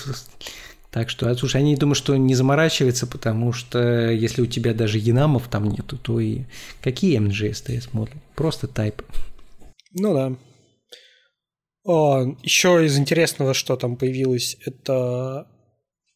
так 0.91 1.11
что, 1.11 1.29
а, 1.29 1.35
слушай, 1.35 1.61
они 1.61 1.77
думают, 1.77 1.99
что 1.99 2.17
не 2.17 2.35
заморачивается, 2.35 3.07
потому 3.07 3.53
что 3.53 4.11
если 4.11 4.43
у 4.43 4.47
тебя 4.47 4.75
даже 4.75 4.99
янамов 4.99 5.49
там 5.49 5.69
нету, 5.69 5.97
то 5.97 6.21
и 6.21 6.43
какие 6.83 7.19
MGS 7.19 7.89
модули? 7.93 8.19
Просто 8.35 8.67
type. 8.67 9.05
Ну 9.93 10.15
да. 10.15 10.37
А, 11.87 12.25
еще 12.43 12.85
из 12.85 12.99
интересного, 12.99 13.55
что 13.55 13.77
там 13.77 13.97
появилось, 13.97 14.57
это 14.65 15.49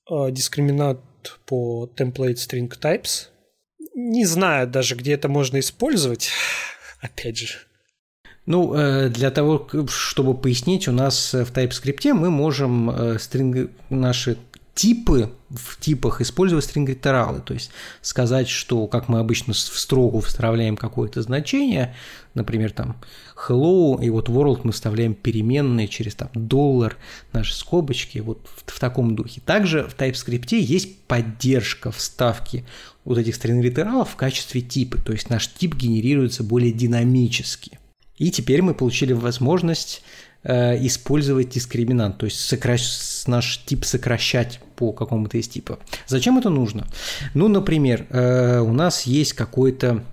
а, 0.09 0.31
дискриминат 0.31 1.01
по 1.45 1.91
template 1.97 2.35
string 2.35 2.69
types. 2.81 3.29
Не 3.95 4.25
знаю 4.25 4.69
даже, 4.69 4.95
где 4.95 5.13
это 5.15 5.29
можно 5.29 5.59
использовать. 5.59 6.31
Опять 7.01 7.39
же. 7.39 7.68
Ну, 8.49 8.73
э, 8.75 9.11
для 9.11 9.31
того, 9.31 9.69
чтобы 9.91 10.33
пояснить, 10.33 10.89
у 10.89 10.93
нас 10.93 11.35
в 11.35 11.53
TypeScript 11.53 12.15
мы 12.15 12.31
можем 12.31 12.89
э, 12.89 13.19
стринг, 13.19 13.71
наши 13.91 14.39
типы 14.75 15.31
в 15.51 15.79
типах 15.79 16.23
использовать 16.23 16.65
стрингритералы, 16.65 17.41
то 17.41 17.53
есть 17.53 17.71
сказать, 18.01 18.49
что 18.49 18.87
как 18.87 19.11
мы 19.11 19.19
обычно 19.19 19.53
в 19.53 19.59
строгу 19.59 20.21
вставляем 20.21 20.79
какое-то 20.79 21.21
значение, 21.21 21.95
например, 22.33 22.73
там 22.73 22.97
hello, 23.37 24.03
и 24.03 24.09
вот 24.09 24.31
world 24.31 24.61
мы 24.63 24.73
вставляем 24.73 25.13
переменные 25.13 25.87
через 25.87 26.15
там 26.15 26.31
доллар, 26.33 26.97
наши 27.35 27.55
скобочки, 27.55 28.21
вот 28.21 28.49
в, 28.57 28.73
в 28.73 28.81
таком 28.81 29.15
духе. 29.15 29.43
Также 29.45 29.83
в 29.83 29.95
TypeScript 29.95 30.57
есть 30.57 31.03
поддержка 31.03 31.91
вставки 31.91 32.65
вот 33.05 33.19
этих 33.19 33.35
стрингритералов 33.35 34.09
в 34.09 34.17
качестве 34.17 34.63
типа, 34.63 34.97
то 35.03 35.13
есть 35.13 35.29
наш 35.29 35.49
тип 35.49 35.75
генерируется 35.75 36.43
более 36.43 36.73
динамически. 36.73 37.79
И 38.19 38.31
теперь 38.31 38.63
мы 38.63 38.75
получили 38.75 39.13
возможность 39.13 40.03
э, 40.43 40.85
использовать 40.87 41.51
дискриминант, 41.51 42.19
то 42.19 42.27
есть 42.27 42.41
сокращ... 42.41 43.27
наш 43.27 43.65
тип 43.65 43.85
сокращать 43.85 44.61
по 44.77 44.93
какому-то 44.93 45.39
из 45.39 45.49
типа. 45.49 45.79
Зачем 46.07 46.39
это 46.39 46.51
нужно? 46.51 46.87
Ну, 47.35 47.49
например, 47.49 48.07
э, 48.11 48.61
у 48.61 48.73
нас 48.73 49.03
есть 49.03 49.33
какой-то 49.33 50.05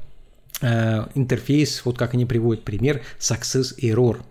э, 0.62 1.06
интерфейс, 1.16 1.84
вот 1.86 1.98
как 1.98 2.14
они 2.14 2.26
приводят 2.26 2.64
пример, 2.64 3.02
success 3.20 3.78
error, 3.80 4.22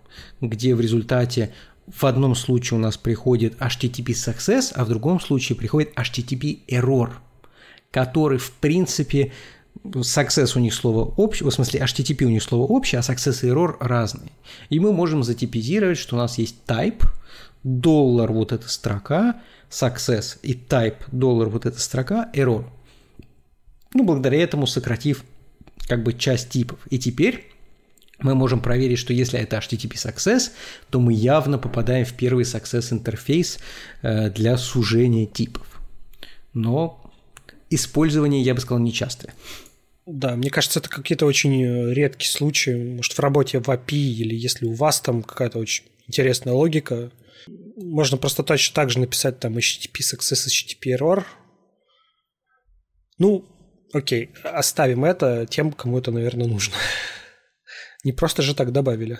где 0.41 0.75
в 0.75 0.81
результате 0.81 1.53
в 1.87 2.05
одном 2.05 2.35
случае 2.35 2.79
у 2.79 2.81
нас 2.81 2.97
приходит 2.97 3.57
HTTP 3.59 4.07
success, 4.07 4.71
а 4.73 4.85
в 4.85 4.89
другом 4.89 5.19
случае 5.19 5.55
приходит 5.57 5.93
HTTP 5.95 6.61
error, 6.67 7.11
который 7.91 8.39
в 8.39 8.51
принципе 8.53 9.33
success 9.83 10.53
у 10.55 10.59
них 10.59 10.73
слово 10.73 11.05
общее, 11.17 11.49
в 11.49 11.53
смысле 11.53 11.81
HTTP 11.81 12.25
у 12.25 12.29
них 12.29 12.43
слово 12.43 12.63
общее, 12.63 12.99
а 12.99 13.01
success 13.01 13.45
и 13.45 13.49
error 13.49 13.75
разные. 13.79 14.31
И 14.69 14.79
мы 14.79 14.93
можем 14.93 15.23
затипизировать, 15.23 15.97
что 15.97 16.15
у 16.15 16.19
нас 16.19 16.37
есть 16.37 16.55
type, 16.65 17.03
доллар 17.63 18.31
вот 18.31 18.51
эта 18.51 18.69
строка, 18.69 19.41
success 19.69 20.37
и 20.41 20.53
type, 20.53 20.97
доллар 21.11 21.49
вот 21.49 21.65
эта 21.65 21.79
строка, 21.79 22.29
error. 22.33 22.65
Ну, 23.93 24.03
благодаря 24.03 24.41
этому 24.41 24.67
сократив 24.67 25.23
как 25.87 26.03
бы 26.03 26.13
часть 26.13 26.49
типов. 26.49 26.79
И 26.89 26.99
теперь 26.99 27.51
мы 28.19 28.35
можем 28.35 28.59
проверить, 28.59 28.99
что 28.99 29.13
если 29.13 29.39
это 29.39 29.57
HTTP 29.57 29.93
success, 29.93 30.51
то 30.89 30.99
мы 30.99 31.13
явно 31.13 31.57
попадаем 31.57 32.05
в 32.05 32.13
первый 32.13 32.43
success 32.43 32.91
интерфейс 32.93 33.59
э, 34.01 34.29
для 34.29 34.57
сужения 34.57 35.25
типов. 35.25 35.67
Но 36.53 37.01
использование, 37.69 38.41
я 38.41 38.53
бы 38.53 38.61
сказал, 38.61 38.79
нечастое. 38.79 39.33
Да, 40.05 40.35
мне 40.35 40.51
кажется, 40.51 40.79
это 40.79 40.89
какие-то 40.89 41.25
очень 41.25 41.63
э, 41.63 41.93
редкие 41.93 42.29
случаи. 42.29 42.95
Может, 42.95 43.13
в 43.13 43.19
работе 43.19 43.59
в 43.59 43.69
API 43.69 43.95
или 43.95 44.35
если 44.35 44.65
у 44.65 44.73
вас 44.73 45.01
там 45.01 45.23
какая-то 45.23 45.57
очень 45.57 45.85
интересная 46.07 46.53
логика, 46.53 47.11
можно 47.47 48.17
просто 48.17 48.43
точно 48.43 48.75
так 48.75 48.91
же 48.91 48.99
написать 48.99 49.39
там 49.39 49.57
HTTP 49.57 50.01
success, 50.01 50.47
HTTP 50.47 50.95
error. 50.97 51.23
Ну, 53.17 53.45
окей, 53.93 54.31
оставим 54.43 55.05
это 55.05 55.47
тем, 55.49 55.71
кому 55.71 55.97
это, 55.97 56.11
наверное, 56.11 56.47
нужно. 56.47 56.75
Не 58.03 58.11
просто 58.11 58.43
же 58.43 58.53
так 58.53 58.71
добавили. 58.71 59.19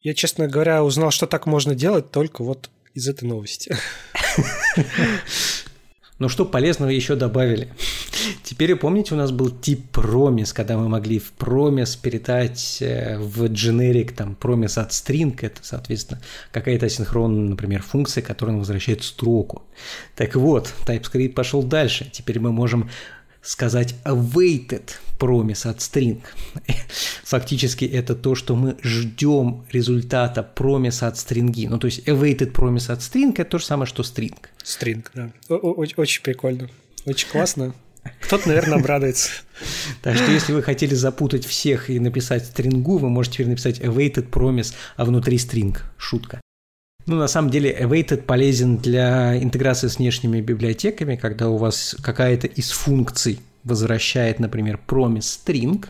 Я, 0.00 0.14
честно 0.14 0.48
говоря, 0.48 0.82
узнал, 0.82 1.10
что 1.10 1.26
так 1.26 1.44
можно 1.44 1.74
делать 1.74 2.10
только 2.10 2.42
вот 2.42 2.70
из 2.94 3.06
этой 3.06 3.28
новости. 3.28 3.76
Но 6.20 6.28
что 6.28 6.44
полезного 6.44 6.90
еще 6.90 7.16
добавили? 7.16 7.68
Теперь, 8.44 8.76
помните, 8.76 9.14
у 9.14 9.16
нас 9.16 9.32
был 9.32 9.50
тип 9.50 9.90
промис, 9.90 10.52
когда 10.52 10.76
мы 10.76 10.86
могли 10.88 11.18
в 11.18 11.32
промис 11.32 11.96
передать 11.96 12.78
э, 12.80 13.18
в 13.18 13.44
generic 13.44 14.12
там 14.14 14.34
промис 14.34 14.76
от 14.76 14.90
string, 14.90 15.36
это, 15.40 15.60
соответственно, 15.62 16.20
какая-то 16.52 16.86
асинхронная, 16.86 17.48
например, 17.48 17.82
функция, 17.82 18.22
которая 18.22 18.56
возвращает 18.58 19.02
строку. 19.02 19.62
Так 20.14 20.36
вот, 20.36 20.72
TypeScript 20.86 21.32
пошел 21.32 21.62
дальше. 21.62 22.08
Теперь 22.12 22.38
мы 22.38 22.52
можем 22.52 22.90
сказать 23.42 23.94
awaited 24.04 24.90
promise 25.18 25.68
от 25.68 25.78
string. 25.78 26.20
Фактически 27.24 27.84
это 27.84 28.14
то, 28.14 28.34
что 28.34 28.56
мы 28.56 28.76
ждем 28.82 29.64
результата 29.70 30.42
промиса 30.42 31.08
от 31.08 31.18
стринги. 31.18 31.66
Ну, 31.66 31.78
то 31.78 31.86
есть 31.86 32.08
awaited 32.08 32.52
promise 32.52 32.92
от 32.92 33.00
string– 33.00 33.32
это 33.36 33.50
то 33.50 33.58
же 33.58 33.64
самое, 33.64 33.86
что 33.86 34.02
string. 34.02 34.36
String, 34.64 35.04
да. 35.14 35.30
Очень 35.48 36.22
прикольно. 36.22 36.68
Очень 37.06 37.28
классно. 37.28 37.74
Кто-то, 38.20 38.48
наверное, 38.48 38.78
обрадуется. 38.78 39.30
Так 40.02 40.16
что 40.16 40.30
если 40.30 40.52
вы 40.52 40.62
хотели 40.62 40.94
запутать 40.94 41.44
всех 41.44 41.90
и 41.90 42.00
написать 42.00 42.46
стрингу, 42.46 42.98
вы 42.98 43.10
можете 43.10 43.36
теперь 43.36 43.48
написать 43.48 43.80
awaited 43.80 44.30
promise, 44.30 44.74
а 44.96 45.04
внутри 45.04 45.36
string. 45.36 45.76
Шутка. 45.98 46.40
Ну, 47.06 47.16
на 47.16 47.28
самом 47.28 47.50
деле, 47.50 47.76
awaited 47.80 48.22
полезен 48.22 48.76
для 48.76 49.42
интеграции 49.42 49.88
с 49.88 49.98
внешними 49.98 50.40
библиотеками, 50.40 51.16
когда 51.16 51.48
у 51.48 51.56
вас 51.56 51.96
какая-то 52.02 52.46
из 52.46 52.70
функций 52.70 53.40
возвращает, 53.64 54.38
например, 54.38 54.78
promise 54.86 55.18
string, 55.18 55.86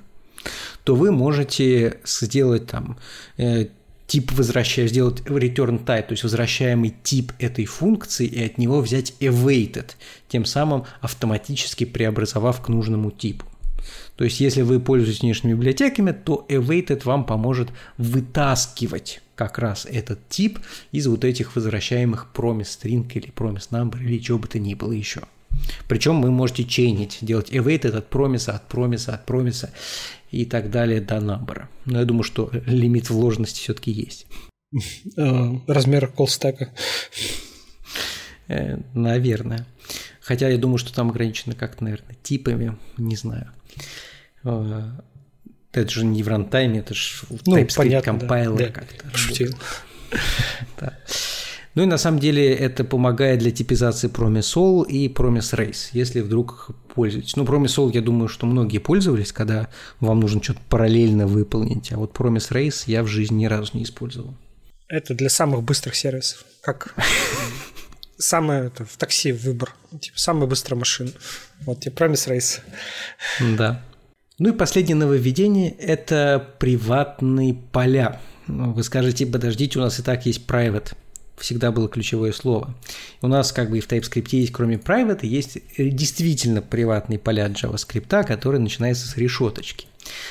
то 0.84 0.96
вы 0.96 1.12
можете 1.12 1.98
сделать 2.04 2.66
там 2.66 2.98
э, 3.36 3.66
тип 4.06 4.32
возвращая, 4.32 4.88
сделать 4.88 5.20
return 5.20 5.84
type, 5.84 6.02
то 6.02 6.12
есть 6.12 6.22
возвращаемый 6.22 6.94
тип 7.02 7.32
этой 7.38 7.64
функции 7.64 8.26
и 8.26 8.44
от 8.44 8.58
него 8.58 8.80
взять 8.80 9.14
awaited, 9.20 9.90
тем 10.28 10.44
самым 10.44 10.84
автоматически 11.00 11.84
преобразовав 11.84 12.61
к 12.61 12.68
нужному 12.68 13.11
типу. 13.11 13.46
То 14.21 14.25
есть, 14.25 14.39
если 14.39 14.61
вы 14.61 14.81
пользуетесь 14.81 15.23
внешними 15.23 15.55
библиотеками, 15.55 16.12
то 16.12 16.45
awaited 16.51 17.05
вам 17.05 17.25
поможет 17.25 17.71
вытаскивать 17.97 19.23
как 19.35 19.59
раз 19.59 19.87
этот 19.91 20.29
тип 20.29 20.59
из 20.93 21.07
вот 21.07 21.25
этих 21.25 21.57
возвращаемых 21.57 22.29
promise 22.35 22.66
string 22.66 23.11
или 23.14 23.33
promise 23.33 23.71
number 23.71 23.99
или 23.99 24.18
чего 24.18 24.39
бы 24.39 24.47
то 24.47 24.59
ни 24.59 24.75
было 24.75 24.93
еще. 24.93 25.23
Причем 25.89 26.21
вы 26.21 26.31
можете 26.31 26.64
чейнить, 26.64 27.16
делать 27.23 27.51
awaited 27.51 27.97
от 27.97 28.11
промиса, 28.11 28.53
от 28.53 28.68
промиса, 28.68 29.14
от 29.14 29.25
промиса 29.25 29.73
и 30.31 30.45
так 30.45 30.71
далее 30.71 31.01
до 31.01 31.16
number. 31.16 31.62
Но 31.87 32.01
я 32.01 32.05
думаю, 32.05 32.25
что 32.25 32.51
лимит 32.66 33.09
вложенности 33.09 33.61
все-таки 33.61 33.91
есть. 33.91 34.27
Э, 35.16 35.55
размер 35.66 36.09
колстека. 36.09 36.75
Э, 38.49 38.77
наверное. 38.93 39.66
Хотя 40.21 40.51
я 40.51 40.59
думаю, 40.59 40.77
что 40.77 40.93
там 40.93 41.09
ограничено 41.09 41.55
как-то, 41.55 41.85
наверное, 41.85 42.18
типами, 42.23 42.77
не 42.99 43.16
знаю. 43.16 43.51
Э, 44.45 44.91
это 45.72 45.91
же 45.91 46.05
не 46.05 46.22
в 46.22 46.28
рантайме, 46.28 46.80
это 46.80 46.95
же 46.95 47.26
в 47.28 47.47
ну, 47.47 47.59
TypeScript 47.59 48.03
компайлер 48.03 48.57
да. 48.57 48.80
как-то. 48.80 49.16
Шутил. 49.16 49.55
да. 50.80 50.99
Ну 51.76 51.84
и 51.84 51.86
на 51.86 51.99
самом 51.99 52.18
деле 52.18 52.53
это 52.53 52.82
помогает 52.82 53.38
для 53.38 53.53
типизации 53.53 54.11
Promise 54.11 54.57
All 54.57 54.88
и 54.88 55.09
Promise 55.09 55.57
Race, 55.57 55.91
если 55.93 56.20
вдруг 56.20 56.70
пользуетесь. 56.95 57.36
Ну, 57.36 57.45
Promise 57.45 57.76
All, 57.76 57.93
я 57.95 58.01
думаю, 58.01 58.28
что 58.28 58.47
многие 58.47 58.78
пользовались, 58.78 59.32
когда 59.32 59.68
вам 60.01 60.18
нужно 60.18 60.43
что-то 60.43 60.61
параллельно 60.68 61.28
выполнить, 61.28 61.93
а 61.93 61.99
вот 61.99 62.16
Promise 62.16 62.51
Race 62.51 62.82
я 62.86 63.05
в 63.05 63.07
жизни 63.07 63.43
ни 63.43 63.47
разу 63.47 63.70
не 63.74 63.84
использовал. 63.84 64.34
Это 64.88 65.14
для 65.14 65.28
самых 65.28 65.62
быстрых 65.62 65.95
сервисов. 65.95 66.45
Как 66.61 66.97
самое 68.18 68.66
это, 68.66 68.84
в 68.84 68.97
такси 68.97 69.30
выбор. 69.30 69.72
Типа 70.01 70.18
самая 70.18 70.49
быстрая 70.49 70.78
машина. 70.78 71.12
Вот 71.61 71.80
тебе 71.80 71.95
Promise 71.95 72.28
Race. 72.28 72.61
Да. 73.57 73.80
Ну 74.41 74.49
и 74.49 74.53
последнее 74.53 74.97
нововведение– 74.97 75.70
это 75.78 76.55
приватные 76.59 77.53
поля. 77.53 78.22
Ну, 78.47 78.72
вы 78.72 78.82
скажете, 78.82 79.26
подождите, 79.26 79.78
у 79.78 79.82
нас 79.82 79.99
и 79.99 80.03
так 80.03 80.24
есть 80.24 80.47
private. 80.47 80.95
Всегда 81.36 81.70
было 81.70 81.91
ключевое 81.91 82.32
слово. 82.32 82.74
У 83.20 83.28
нас 83.28 83.53
как 83.53 83.68
бы 83.68 83.76
и 83.76 83.80
в 83.82 83.86
TypeScript 83.86 84.28
есть, 84.30 84.51
кроме 84.51 84.76
private, 84.76 85.26
есть 85.26 85.59
действительно 85.76 86.62
приватные 86.62 87.18
поля 87.18 87.49
JavaScript, 87.49 88.24
которые 88.24 88.62
начинаются 88.62 89.07
с 89.07 89.18
решеточки. 89.18 89.86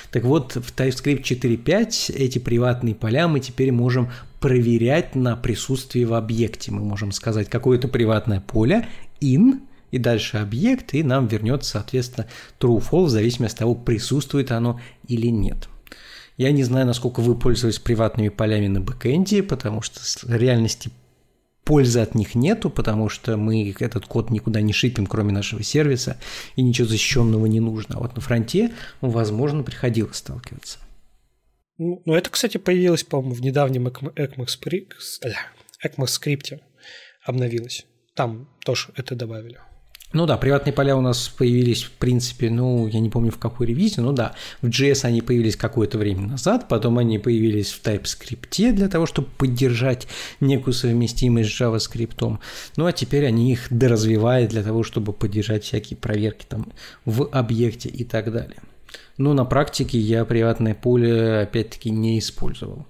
Так 0.10 0.24
вот, 0.24 0.56
в 0.56 0.76
TypeScript 0.76 1.22
4.5 1.22 2.12
эти 2.16 2.40
приватные 2.40 2.96
поля 2.96 3.28
мы 3.28 3.40
теперь 3.40 3.72
можем 3.72 4.10
проверять 4.40 5.14
на 5.14 5.36
присутствие 5.36 6.08
в 6.08 6.16
объекте. 6.16 6.72
Мы 6.72 6.82
можем 6.82 7.12
сказать 7.12 7.48
какое-то 7.48 7.88
приватное 7.88 8.42
поле 8.42 8.88
in, 9.22 9.60
и 9.92 9.98
дальше 9.98 10.38
объект, 10.38 10.94
и 10.94 11.04
нам 11.04 11.28
вернется, 11.28 11.72
соответственно, 11.72 12.28
true-false, 12.60 13.06
в 13.06 13.10
зависимости 13.10 13.56
от 13.56 13.60
того, 13.60 13.76
присутствует 13.76 14.52
оно 14.52 14.80
или 15.08 15.28
нет. 15.28 15.68
Я 16.38 16.52
не 16.52 16.64
знаю, 16.64 16.86
насколько 16.86 17.20
вы 17.20 17.38
пользовались 17.38 17.80
приватными 17.80 18.30
полями 18.30 18.68
на 18.68 18.80
бэкэнде, 18.80 19.44
потому 19.44 19.82
что 19.82 20.00
в 20.00 20.34
реальности 20.34 20.90
пользы 21.66 22.00
от 22.00 22.16
них 22.16 22.34
нету, 22.34 22.70
потому 22.70 23.10
что 23.10 23.38
мы 23.38 23.76
этот 23.80 24.06
код 24.06 24.32
никуда 24.32 24.62
не 24.62 24.74
шипим, 24.74 25.06
кроме 25.06 25.34
нашего 25.34 25.64
сервиса, 25.64 26.18
и 26.56 26.62
ничего 26.62 26.88
защищенного 26.88 27.46
не 27.46 27.60
нужно. 27.60 27.98
А 27.98 28.00
вот 28.00 28.16
на 28.16 28.22
фронте, 28.22 28.74
возможно, 29.02 29.64
приходилось 29.64 30.18
сталкиваться. 30.18 30.80
Ну, 31.78 32.02
это, 32.08 32.30
кстати, 32.30 32.58
появилось, 32.58 33.04
по-моему, 33.04 33.36
в 33.36 33.42
недавнем 33.42 33.88
ECMAScript 33.88 34.94
обновилось. 37.24 37.86
Там 38.16 38.50
тоже 38.66 38.90
это 38.96 39.16
добавили. 39.16 39.60
Ну 40.12 40.26
да, 40.26 40.38
приватные 40.38 40.74
поля 40.74 40.98
у 40.98 41.02
нас 41.02 41.30
появились, 41.30 41.84
в 41.84 41.92
принципе, 41.92 42.50
ну, 42.50 42.88
я 42.88 43.00
не 43.00 43.12
помню 43.12 43.32
в 43.32 43.38
какой 43.38 43.68
ревизии, 43.68 44.02
ну 44.02 44.12
да, 44.12 44.34
в 44.62 44.68
JS 44.68 45.06
они 45.06 45.22
появились 45.22 45.56
какое-то 45.56 46.00
время 46.00 46.22
назад, 46.22 46.68
потом 46.68 46.98
они 46.98 47.20
появились 47.20 47.72
в 47.72 47.84
TypeScript 47.84 48.72
для 48.72 48.90
того, 48.90 49.06
чтобы 49.06 49.28
поддержать 49.38 50.08
некую 50.40 50.74
совместимость 50.74 51.52
с 51.52 51.62
JavaScript. 51.62 52.40
Ну 52.76 52.86
а 52.88 52.92
теперь 52.92 53.28
они 53.28 53.52
их 53.52 53.68
доразвивают 53.70 54.50
для 54.50 54.64
того, 54.64 54.82
чтобы 54.82 55.14
поддержать 55.14 55.64
всякие 55.64 55.98
проверки 55.98 56.46
там 56.48 56.74
в 57.06 57.30
объекте 57.32 57.90
и 57.90 58.04
так 58.04 58.32
далее. 58.32 58.58
Но 59.18 59.36
на 59.36 59.46
практике 59.46 60.00
я 60.00 60.26
приватное 60.26 60.74
поле 60.74 61.42
опять-таки 61.42 61.92
не 61.92 62.18
использовал. 62.18 62.88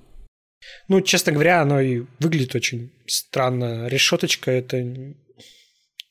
Ну, 0.88 1.02
честно 1.02 1.34
говоря, 1.34 1.62
оно 1.62 1.82
и 1.82 2.04
выглядит 2.20 2.56
очень 2.56 2.92
странно. 3.08 3.88
Решеточка– 3.88 4.52
это 4.52 5.14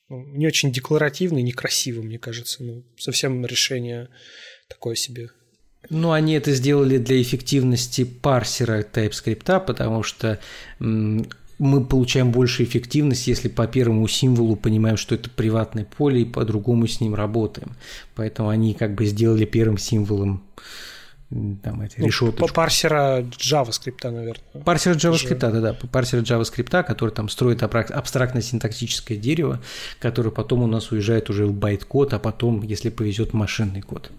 не 0.09 0.46
очень 0.46 0.72
декларативно, 0.72 1.38
некрасиво, 1.38 2.02
мне 2.02 2.18
кажется. 2.18 2.62
Ну, 2.62 2.82
совсем 2.96 3.44
решение 3.44 4.09
такое 4.68 4.94
себе. 4.94 5.30
Ну, 5.90 6.12
они 6.12 6.34
это 6.34 6.52
сделали 6.52 6.98
для 6.98 7.20
эффективности 7.20 8.04
парсера 8.04 8.82
TypeScript, 8.82 9.64
потому 9.64 10.02
что 10.02 10.40
мы 10.78 11.84
получаем 11.84 12.30
больше 12.30 12.64
эффективности, 12.64 13.30
если 13.30 13.48
по 13.48 13.66
первому 13.66 14.06
символу 14.06 14.56
понимаем, 14.56 14.96
что 14.96 15.14
это 15.14 15.28
приватное 15.30 15.84
поле, 15.84 16.22
и 16.22 16.24
по-другому 16.24 16.86
с 16.86 17.00
ним 17.00 17.14
работаем. 17.14 17.76
Поэтому 18.14 18.48
они 18.48 18.74
как 18.74 18.94
бы 18.94 19.06
сделали 19.06 19.44
первым 19.44 19.78
символом 19.78 20.44
там 21.30 21.82
эти 21.82 22.00
ну, 22.00 22.06
решеточку. 22.06 22.46
По 22.46 22.52
парсера 22.52 23.20
JavaScript, 23.20 24.10
наверное. 24.10 24.64
Парсер 24.64 24.96
JavaScript, 24.96 25.38
да-да, 25.38 25.74
парсер 25.74 26.20
JavaScript, 26.20 26.84
который 26.84 27.10
там 27.10 27.28
строит 27.28 27.62
абстрактно-синтаксическое 27.62 29.16
дерево, 29.16 29.60
которое 30.00 30.30
потом 30.30 30.62
у 30.62 30.66
нас 30.66 30.90
уезжает 30.90 31.28
уже 31.28 31.46
в 31.46 31.52
байт-код, 31.52 32.14
а 32.14 32.18
потом, 32.18 32.62
если 32.62 32.88
повезет, 32.88 33.34
машинный 33.34 33.82
код. 33.82 34.10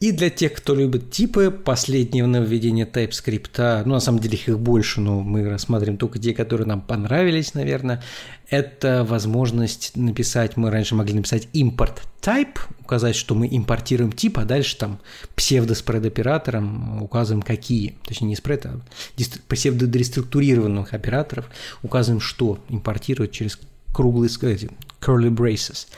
И 0.00 0.12
для 0.12 0.30
тех, 0.30 0.52
кто 0.52 0.76
любит 0.76 1.10
типы, 1.10 1.50
последнее 1.50 2.24
нововведение 2.24 2.86
TypeScript, 2.86 3.82
ну, 3.84 3.94
на 3.94 4.00
самом 4.00 4.20
деле 4.20 4.38
их 4.38 4.56
больше, 4.58 5.00
но 5.00 5.20
мы 5.20 5.48
рассматриваем 5.48 5.98
только 5.98 6.20
те, 6.20 6.34
которые 6.34 6.68
нам 6.68 6.80
понравились, 6.80 7.54
наверное, 7.54 8.00
это 8.48 9.04
возможность 9.04 9.96
написать, 9.96 10.56
мы 10.56 10.70
раньше 10.70 10.94
могли 10.94 11.14
написать 11.14 11.48
import 11.52 11.98
type, 12.22 12.60
указать, 12.80 13.16
что 13.16 13.34
мы 13.34 13.48
импортируем 13.50 14.12
тип, 14.12 14.38
а 14.38 14.44
дальше 14.44 14.76
там 14.78 15.00
псевдоспред 15.34 16.06
оператором 16.06 17.02
указываем 17.02 17.42
какие, 17.42 17.96
точнее 18.06 18.28
не 18.28 18.36
спред, 18.36 18.66
а 18.66 18.80
псевдореструктурированных 19.48 20.94
операторов 20.94 21.50
указываем, 21.82 22.20
что 22.20 22.60
импортировать 22.68 23.32
через 23.32 23.58
круглые 23.92 24.30
curly 25.00 25.30
braces. 25.30 25.88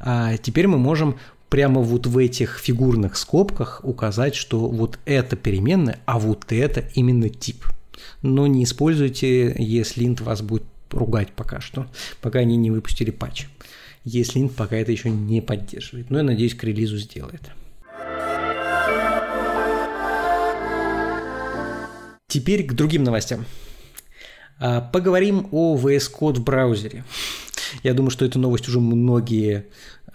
А 0.00 0.38
теперь 0.38 0.66
мы 0.66 0.78
можем 0.78 1.18
прямо 1.50 1.82
вот 1.82 2.06
в 2.06 2.16
этих 2.16 2.58
фигурных 2.58 3.16
скобках 3.16 3.80
указать, 3.82 4.34
что 4.34 4.68
вот 4.68 4.98
это 5.04 5.36
переменная, 5.36 5.98
а 6.06 6.18
вот 6.18 6.50
это 6.52 6.84
именно 6.94 7.28
тип. 7.28 7.66
Но 8.22 8.46
не 8.46 8.64
используйте, 8.64 9.54
если 9.58 10.06
int 10.06 10.22
вас 10.22 10.40
будет 10.40 10.64
ругать 10.90 11.32
пока 11.32 11.60
что, 11.60 11.86
пока 12.20 12.38
они 12.38 12.56
не 12.56 12.70
выпустили 12.70 13.10
патч. 13.10 13.46
Если 14.04 14.40
int 14.40 14.50
пока 14.50 14.76
это 14.76 14.92
еще 14.92 15.10
не 15.10 15.42
поддерживает. 15.42 16.08
Но 16.08 16.18
я 16.18 16.24
надеюсь, 16.24 16.54
к 16.54 16.64
релизу 16.64 16.96
сделает. 16.96 17.50
Теперь 22.28 22.64
к 22.64 22.74
другим 22.74 23.02
новостям. 23.02 23.44
А, 24.60 24.80
поговорим 24.80 25.48
о 25.50 25.76
VS 25.76 26.10
Code 26.16 26.34
в 26.34 26.44
браузере. 26.44 27.04
Я 27.82 27.94
думаю, 27.94 28.10
что 28.10 28.24
эту 28.24 28.38
новость 28.38 28.68
уже 28.68 28.80
многие 28.80 29.66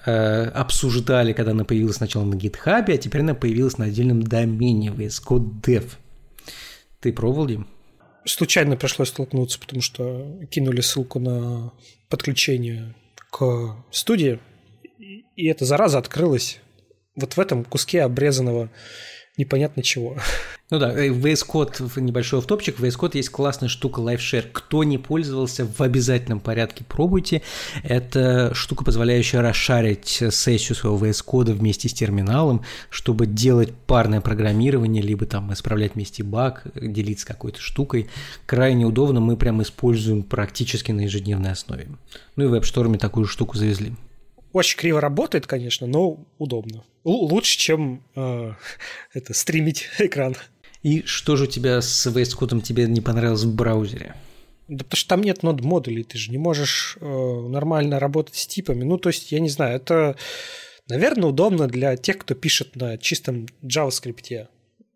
Э, 0.06 0.49
обсуждали, 0.49 1.34
когда 1.34 1.51
она 1.51 1.64
появилась 1.66 1.95
сначала 1.95 2.26
на 2.26 2.36
GitHub, 2.36 2.93
а 2.93 2.97
теперь 2.97 3.22
она 3.22 3.34
появилась 3.34 3.80
на 3.80 3.86
отдельном 3.86 4.22
домене 4.22 4.89
VS 4.89 5.24
Code 5.26 5.62
Dev. 5.62 5.86
Ты 6.99 7.12
пробовал, 7.12 7.47
Дим? 7.47 7.68
Случайно 8.24 8.78
пришлось 8.78 9.10
столкнуться, 9.10 9.60
потому 9.60 9.82
что 9.82 10.39
кинули 10.51 10.82
ссылку 10.82 11.20
на 11.20 11.72
подключение 12.08 12.93
к 13.32 13.76
студии, 13.89 14.39
и 14.99 15.47
эта 15.47 15.66
зараза 15.66 15.97
открылась 15.97 16.60
вот 17.16 17.34
в 17.34 17.39
этом 17.39 17.64
куске 17.64 18.03
обрезанного 18.03 18.70
непонятно 19.38 19.84
чего. 19.84 20.18
Ну 20.72 20.80
да, 20.80 20.94
в 20.94 20.98
VS 20.98 21.46
Code, 21.48 22.02
небольшой 22.02 22.40
автопчик, 22.40 22.80
в 22.80 22.84
VS 22.84 22.98
Code 22.98 23.12
есть 23.18 23.30
классная 23.30 23.70
штука 23.70 24.02
LiveShare. 24.02 24.48
Кто 24.52 24.84
не 24.84 24.98
пользовался, 24.98 25.64
в 25.64 25.80
обязательном 25.80 26.40
порядке 26.40 26.84
пробуйте. 26.84 27.44
Это 27.84 28.52
штука, 28.56 28.84
позволяющая 28.84 29.42
расшарить 29.42 30.24
сессию 30.32 30.76
своего 30.76 30.98
VS 30.98 31.24
Code 31.24 31.54
вместе 31.54 31.88
с 31.88 31.94
терминалом, 31.94 32.64
чтобы 32.90 33.28
делать 33.28 33.76
парное 33.86 34.22
программирование, 34.22 35.04
либо 35.04 35.28
там 35.28 35.54
исправлять 35.54 35.94
вместе 35.94 36.24
баг, 36.24 36.64
делиться 36.74 37.28
какой-то 37.28 37.62
штукой. 37.62 38.10
Крайне 38.48 38.88
удобно, 38.88 39.20
мы 39.20 39.38
прям 39.38 39.62
используем 39.62 40.24
практически 40.24 40.92
на 40.92 41.02
ежедневной 41.02 41.52
основе. 41.52 41.90
Ну 42.38 42.44
и 42.44 42.48
в 42.48 42.56
WebStorm 42.56 42.98
такую 42.98 43.28
штуку 43.28 43.56
завезли. 43.56 43.94
Очень 44.56 44.78
криво 44.78 45.01
работает, 45.01 45.47
конечно, 45.47 45.86
но 45.86 46.26
удобно. 46.38 46.86
Л- 47.03 47.26
лучше, 47.26 47.58
чем 47.58 48.01
э, 48.16 48.53
это 49.14 49.34
стримить 49.34 49.89
экран. 49.99 50.38
И 50.82 51.03
что 51.06 51.36
же 51.36 51.43
у 51.43 51.47
тебя 51.47 51.82
с 51.82 52.08
VS 52.08 52.38
Code 52.39 52.62
тебе 52.62 52.86
не 52.86 53.01
понравилось 53.01 53.43
в 53.43 53.53
браузере? 53.53 54.16
Да 54.70 54.86
потому 54.86 54.97
что 54.97 55.10
там 55.10 55.24
нет 55.24 55.43
нод 55.43 55.60
модулей, 55.60 56.03
ты 56.06 56.18
же 56.18 56.32
не 56.32 56.38
можешь 56.38 56.97
э, 57.01 57.06
нормально 57.06 57.99
работать 57.99 58.36
с 58.36 58.47
типами. 58.47 58.86
Ну, 58.86 58.97
то 58.97 59.10
есть, 59.10 59.34
я 59.34 59.41
не 59.41 59.49
знаю, 59.49 59.76
это, 59.76 60.16
наверное, 60.88 61.28
удобно 61.32 61.68
для 61.68 61.97
тех, 61.97 62.20
кто 62.20 62.34
пишет 62.34 62.78
на 62.78 62.97
чистом 62.97 63.47
JavaScript. 63.62 64.47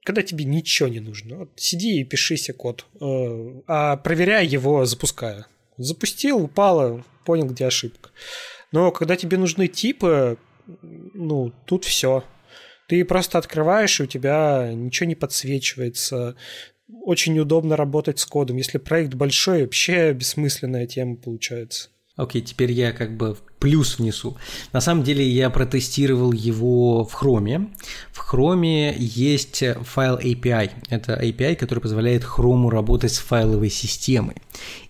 Когда 0.06 0.22
тебе 0.22 0.46
ничего 0.46 0.88
не 0.88 1.02
нужно. 1.02 1.40
Вот 1.40 1.50
сиди 1.58 2.00
и 2.00 2.06
пиши 2.06 2.38
себе 2.38 2.54
код, 2.54 2.86
э, 3.02 3.62
а 3.68 3.98
проверяй 3.98 4.48
его, 4.48 4.86
запуская. 4.86 5.48
Запустил, 5.76 6.38
упало, 6.38 7.04
понял, 7.26 7.48
где 7.48 7.66
ошибка. 7.66 8.12
Но 8.72 8.92
когда 8.92 9.16
тебе 9.16 9.38
нужны 9.38 9.68
типы, 9.68 10.38
ну, 11.14 11.52
тут 11.66 11.86
все. 11.86 12.24
Ты 12.88 13.06
просто 13.06 13.38
открываешь, 13.38 14.00
и 14.00 14.04
у 14.04 14.08
тебя 14.08 14.72
ничего 14.74 15.08
не 15.08 15.16
подсвечивается. 15.16 16.36
Очень 17.04 17.34
неудобно 17.34 17.76
работать 17.76 18.20
с 18.20 18.26
кодом. 18.26 18.58
Если 18.58 18.80
проект 18.80 19.14
большой, 19.14 19.62
вообще 19.62 20.12
бессмысленная 20.14 20.88
тема 20.88 21.16
получается. 21.16 21.90
Окей, 22.16 22.42
okay, 22.42 22.46
теперь 22.46 22.72
я 22.74 22.92
как 22.92 23.16
бы 23.16 23.38
плюс 23.60 23.98
внесу. 23.98 24.38
На 24.74 24.82
самом 24.82 25.04
деле 25.04 25.26
я 25.26 25.50
протестировал 25.50 26.34
его 26.34 27.06
в 27.06 27.16
Chrome. 27.16 27.70
В 28.12 28.34
Chrome 28.34 28.94
есть 28.98 29.64
файл 29.84 30.18
API. 30.18 30.72
Это 30.90 31.14
API, 31.14 31.56
который 31.56 31.80
позволяет 31.80 32.24
Chrome 32.24 32.70
работать 32.70 33.14
с 33.14 33.20
файловой 33.20 33.70
системой. 33.70 34.36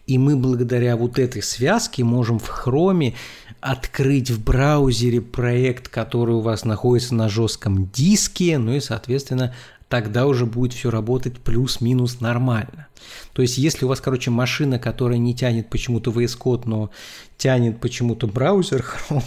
И 0.08 0.18
мы 0.18 0.38
благодаря 0.38 0.98
вот 0.98 1.20
этой 1.20 1.44
связке 1.44 2.04
можем 2.04 2.40
в 2.40 2.50
Chrome 2.50 3.14
открыть 3.62 4.30
в 4.30 4.44
браузере 4.44 5.22
проект, 5.22 5.88
который 5.88 6.36
у 6.36 6.40
вас 6.40 6.66
находится 6.66 7.16
на 7.16 7.30
жестком 7.30 7.88
диске, 7.88 8.58
ну 8.58 8.74
и, 8.74 8.80
соответственно, 8.80 9.54
тогда 9.90 10.28
уже 10.28 10.46
будет 10.46 10.74
все 10.74 10.92
работать 10.92 11.40
плюс-минус 11.40 12.22
нормально. 12.22 12.88
То 13.34 13.42
есть, 13.42 13.58
если 13.58 13.86
у 13.86 13.88
вас, 13.88 14.02
короче, 14.02 14.30
машина, 14.30 14.78
которая 14.78 15.18
не 15.18 15.34
тянет 15.34 15.70
почему-то 15.70 16.12
VS 16.12 16.38
Code, 16.38 16.64
но 16.66 16.92
тянет 17.38 17.80
почему-то 17.80 18.28
браузер 18.28 18.86
Chrome, 19.10 19.24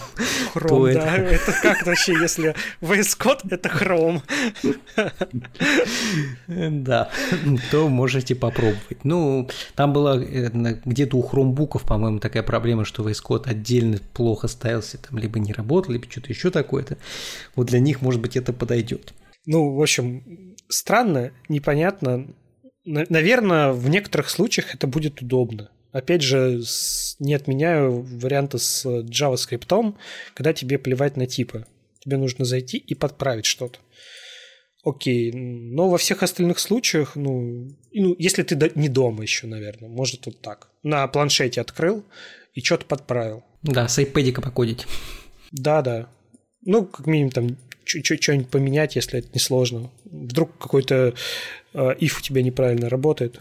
Chrome 0.55 0.67
то 0.67 0.93
да, 0.93 1.17
это... 1.17 1.35
это 1.35 1.53
как 1.61 1.85
вообще, 1.85 2.13
если 2.13 2.55
VS 2.81 3.17
Code— 3.19 3.39
это 3.49 3.69
Chrome? 3.69 4.21
Да, 6.47 7.09
то 7.71 7.89
можете 7.89 8.35
попробовать. 8.35 9.03
Ну, 9.03 9.49
там 9.75 9.91
была 9.91 10.17
э, 10.17 10.49
где-то 10.85 11.17
у 11.17 11.21
хромбуков, 11.23 11.83
по-моему, 11.83 12.19
такая 12.19 12.43
проблема, 12.43 12.85
что 12.85 13.03
VS 13.03 13.21
Code 13.27 13.49
отдельно 13.49 13.97
плохо 14.13 14.47
ставился, 14.47 14.97
там 14.97 15.17
либо 15.17 15.39
не 15.39 15.51
работал, 15.51 15.91
либо 15.91 16.05
что-то 16.09 16.29
еще 16.29 16.51
такое-то. 16.51 16.97
Вот 17.55 17.67
для 17.67 17.79
них, 17.79 18.01
может 18.01 18.21
быть, 18.21 18.37
это 18.37 18.53
подойдет. 18.53 19.13
Ну, 19.45 19.75
в 19.75 19.81
общем, 19.81 20.52
странно, 20.67 21.31
непонятно. 21.49 22.27
Наверное, 22.85 23.71
в 23.71 23.89
некоторых 23.89 24.29
случаях 24.29 24.75
это 24.75 24.87
будет 24.87 25.21
удобно. 25.21 25.69
Опять 25.91 26.21
же, 26.21 26.61
не 27.19 27.35
отменяю 27.35 28.01
варианты 28.01 28.57
с 28.57 28.85
JavaScript, 28.85 29.95
когда 30.33 30.53
тебе 30.53 30.79
плевать 30.79 31.15
на 31.17 31.27
типы. 31.27 31.65
Тебе 31.99 32.17
нужно 32.17 32.45
зайти 32.45 32.77
и 32.77 32.95
подправить 32.95 33.45
что-то. 33.45 33.79
Окей, 34.83 35.31
но 35.31 35.89
во 35.89 35.97
всех 35.97 36.23
остальных 36.23 36.59
случаях, 36.59 37.15
ну, 37.15 37.69
ну, 37.93 38.15
если 38.19 38.43
ты 38.43 38.71
не 38.75 38.89
дома 38.89 39.21
еще, 39.21 39.47
наверное, 39.47 39.87
может 39.87 40.25
вот 40.25 40.41
так. 40.41 40.67
На 40.81 41.07
планшете 41.07 41.61
открыл 41.61 42.03
и 42.53 42.61
что-то 42.61 42.85
подправил. 42.85 43.43
Да, 43.61 43.87
с 43.87 43.97
iPad 43.97 44.41
покодить. 44.41 44.85
Да, 45.51 45.81
да. 45.81 46.09
Ну, 46.65 46.85
как 46.85 47.05
минимум 47.05 47.31
там 47.31 47.57
что-нибудь 47.85 48.49
поменять, 48.49 48.95
если 48.95 49.19
это 49.19 49.29
несложно. 49.33 49.89
Вдруг 50.05 50.57
какой-то 50.57 51.13
э, 51.73 51.95
if 51.99 52.19
у 52.19 52.21
тебя 52.21 52.41
неправильно 52.41 52.89
работает, 52.89 53.39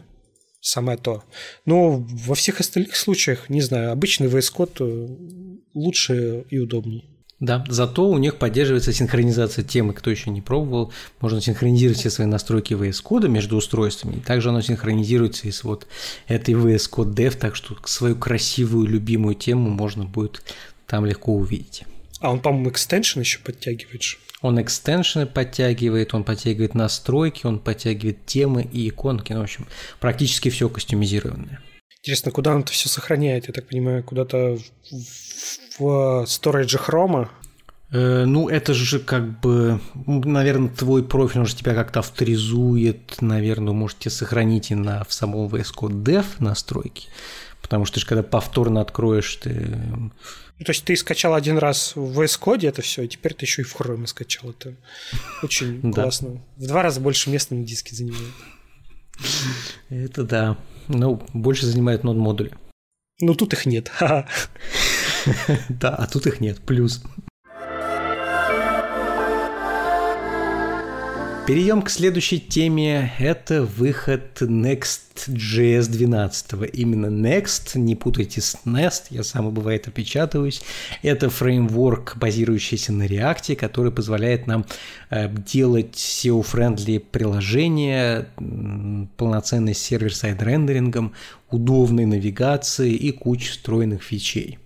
самое 0.60 0.96
то. 0.96 1.24
Но 1.66 2.04
во 2.08 2.34
всех 2.34 2.60
остальных 2.60 2.96
случаях, 2.96 3.50
не 3.50 3.60
знаю, 3.60 3.92
обычный 3.92 4.28
VS 4.28 4.52
Code 4.54 4.76
э, 4.80 5.58
лучше 5.74 6.44
и 6.50 6.58
удобнее. 6.58 7.04
Да, 7.42 7.64
зато 7.68 8.08
у 8.08 8.18
них 8.18 8.36
поддерживается 8.38 8.92
синхронизация 8.92 9.64
темы, 9.64 9.94
кто 9.94 10.12
еще 10.12 10.30
не 10.30 10.40
пробовал. 10.40 10.92
Можно 11.20 11.40
синхронизировать 11.40 11.98
все 11.98 12.08
свои 12.08 12.28
настройки 12.28 12.74
VS 12.74 13.02
Code 13.02 13.28
между 13.28 13.56
устройствами. 13.56 14.18
И 14.18 14.20
также 14.20 14.50
оно 14.50 14.60
синхронизируется 14.60 15.48
и 15.48 15.50
с 15.50 15.64
вот 15.64 15.88
этой 16.28 16.54
VS 16.54 16.88
Code 16.88 17.14
Dev, 17.14 17.36
так 17.36 17.56
что 17.56 17.76
свою 17.84 18.14
красивую, 18.14 18.86
любимую 18.86 19.34
тему 19.34 19.70
можно 19.70 20.04
будет 20.04 20.44
там 20.86 21.04
легко 21.04 21.34
увидеть. 21.34 21.82
А 22.20 22.30
он, 22.30 22.38
по-моему, 22.38 22.70
экстеншн 22.70 23.18
еще 23.18 23.40
подтягивает. 23.40 24.02
Он 24.42 24.60
экстеншены 24.60 25.26
подтягивает, 25.26 26.14
он 26.14 26.24
подтягивает 26.24 26.74
настройки, 26.74 27.46
он 27.46 27.58
подтягивает 27.58 28.26
темы 28.26 28.68
и 28.70 28.88
иконки. 28.88 29.32
Ну, 29.32 29.40
в 29.40 29.44
общем, 29.44 29.66
практически 30.00 30.50
все 30.50 30.68
кастомизированное. 30.68 31.60
Интересно, 32.02 32.32
куда 32.32 32.54
он 32.54 32.62
это 32.62 32.72
все 32.72 32.88
сохраняет? 32.88 33.46
Я 33.46 33.54
так 33.54 33.68
понимаю, 33.68 34.02
куда-то 34.02 34.58
в, 34.90 35.78
в 35.78 36.24
storage 36.24 36.76
Chrome? 36.84 37.28
Э, 37.92 38.24
ну, 38.24 38.48
это 38.48 38.74
же 38.74 38.98
как 38.98 39.40
бы, 39.40 39.78
наверное, 40.06 40.70
твой 40.70 41.04
профиль, 41.04 41.40
он 41.40 41.46
же 41.46 41.54
тебя 41.54 41.74
как-то 41.74 42.00
авторизует, 42.00 43.20
наверное, 43.20 43.74
можете 43.74 44.10
сохранить 44.10 44.70
и 44.70 44.74
на, 44.74 45.04
в 45.04 45.12
самом 45.12 45.46
VS 45.46 45.74
Code 45.76 46.02
Dev 46.02 46.24
настройки, 46.38 47.08
потому 47.72 47.86
что 47.86 47.94
ты 47.94 48.00
же 48.00 48.06
когда 48.06 48.22
повторно 48.22 48.82
откроешь, 48.82 49.34
ты 49.36 49.50
ну, 49.50 50.64
то 50.64 50.72
есть 50.72 50.84
ты 50.84 50.94
скачал 50.94 51.32
один 51.32 51.56
раз 51.56 51.96
в 51.96 52.20
VS 52.20 52.38
Code 52.38 52.68
это 52.68 52.82
все, 52.82 53.02
и 53.02 53.08
теперь 53.08 53.32
ты 53.32 53.46
еще 53.46 53.62
и 53.62 53.64
в 53.64 53.74
Chrome 53.74 54.06
скачал. 54.06 54.50
Это 54.50 54.74
очень 55.42 55.90
классно. 55.94 56.42
В 56.58 56.66
два 56.66 56.82
раза 56.82 57.00
больше 57.00 57.30
места 57.30 57.54
на 57.54 57.64
диске 57.64 57.96
занимает. 57.96 58.34
Это 59.88 60.22
да. 60.22 60.58
Ну, 60.88 61.22
больше 61.32 61.64
занимает 61.64 62.04
нод 62.04 62.18
модули. 62.18 62.52
Ну, 63.20 63.34
тут 63.34 63.54
их 63.54 63.64
нет. 63.64 63.90
Да, 65.70 65.94
а 65.94 66.06
тут 66.06 66.26
их 66.26 66.40
нет. 66.40 66.60
Плюс. 66.60 67.02
Перейдем 71.44 71.82
к 71.82 71.90
следующей 71.90 72.38
теме. 72.38 73.12
Это 73.18 73.64
выход 73.64 74.40
Next.js 74.40 75.90
12. 75.90 76.52
Именно 76.72 77.06
Next, 77.06 77.76
не 77.76 77.96
путайте 77.96 78.40
с 78.40 78.58
Nest, 78.64 79.06
я 79.10 79.24
сам 79.24 79.50
бывает 79.50 79.88
опечатываюсь. 79.88 80.62
Это 81.02 81.30
фреймворк, 81.30 82.16
базирующийся 82.16 82.92
на 82.92 83.06
React, 83.06 83.56
который 83.56 83.90
позволяет 83.90 84.46
нам 84.46 84.64
э, 85.10 85.28
делать 85.28 85.96
SEO-friendly 85.96 87.00
приложения, 87.00 88.28
полноценный 89.16 89.74
server-side 89.74 90.40
рендерингом, 90.40 91.12
удобной 91.50 92.06
навигацией 92.06 92.94
и 92.94 93.10
кучу 93.10 93.50
встроенных 93.50 94.04
фичей. 94.04 94.58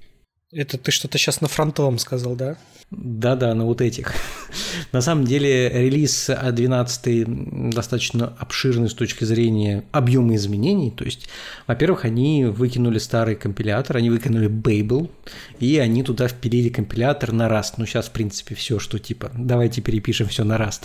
Это 0.53 0.79
ты 0.79 0.93
что-то 0.93 1.19
сейчас 1.19 1.41
на 1.41 1.49
фронтовом 1.49 1.99
сказал, 1.99 2.37
да? 2.37 2.57
Да-да, 2.93 3.53
на 3.53 3.65
вот 3.65 3.81
этих. 3.81 4.13
на 4.93 5.01
самом 5.01 5.25
деле 5.25 5.69
релиз 5.69 6.31
12 6.31 7.71
достаточно 7.71 8.33
обширный 8.39 8.89
с 8.89 8.95
точки 8.95 9.25
зрения 9.25 9.83
объема 9.91 10.37
изменений. 10.37 10.93
То 10.93 11.05
есть, 11.05 11.29
во-первых, 11.67 12.05
они 12.05 12.45
выкинули 12.45 12.99
старый 12.99 13.35
компилятор, 13.35 13.97
они 13.97 14.09
выкинули 14.09 14.49
Babel, 14.49 15.11
и 15.59 15.79
они 15.79 16.05
туда 16.05 16.29
впилили 16.29 16.69
компилятор 16.69 17.33
на 17.33 17.49
Rust. 17.49 17.75
Ну, 17.79 17.87
сейчас, 17.87 18.07
в 18.07 18.13
принципе, 18.13 18.55
все, 18.55 18.79
что 18.79 19.01
типа, 19.01 19.33
давайте 19.37 19.81
перепишем 19.81 20.29
все 20.29 20.45
на 20.45 20.59
Rust, 20.59 20.83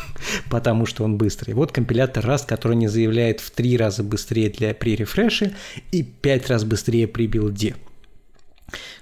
потому 0.50 0.86
что 0.86 1.04
он 1.04 1.18
быстрый. 1.18 1.52
Вот 1.52 1.70
компилятор 1.70 2.24
Rust, 2.24 2.46
который 2.46 2.78
не 2.78 2.88
заявляет 2.88 3.40
в 3.40 3.50
три 3.50 3.76
раза 3.76 4.02
быстрее 4.02 4.48
для 4.48 4.72
при 4.72 4.96
refreshе 4.96 5.52
и 5.90 6.02
пять 6.02 6.48
раз 6.48 6.64
быстрее 6.64 7.06
при 7.06 7.26
билде. 7.26 7.76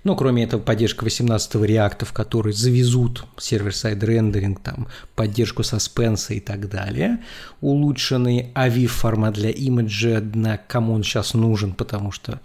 Ну, 0.04 0.16
кроме 0.16 0.44
этого, 0.44 0.60
поддержка 0.60 1.04
18-го 1.04 1.64
Reactов, 1.64 2.12
которые 2.12 2.52
завезут 2.52 3.24
server-side 3.38 4.02
рендеринг, 4.02 4.60
там, 4.60 4.88
поддержку 5.14 5.62
Suspense 5.62 6.26
а 6.26 6.34
и 6.34 6.40
так 6.40 6.68
далее. 6.68 7.18
Улучшенный 7.60 8.50
AVIF 8.54 8.86
формат 8.86 9.34
для 9.34 9.50
имиджа, 9.50 10.20
на 10.34 10.56
кому 10.56 10.94
он 10.94 11.02
сейчас 11.02 11.34
нужен, 11.34 11.74
потому 11.74 12.12
что 12.12 12.40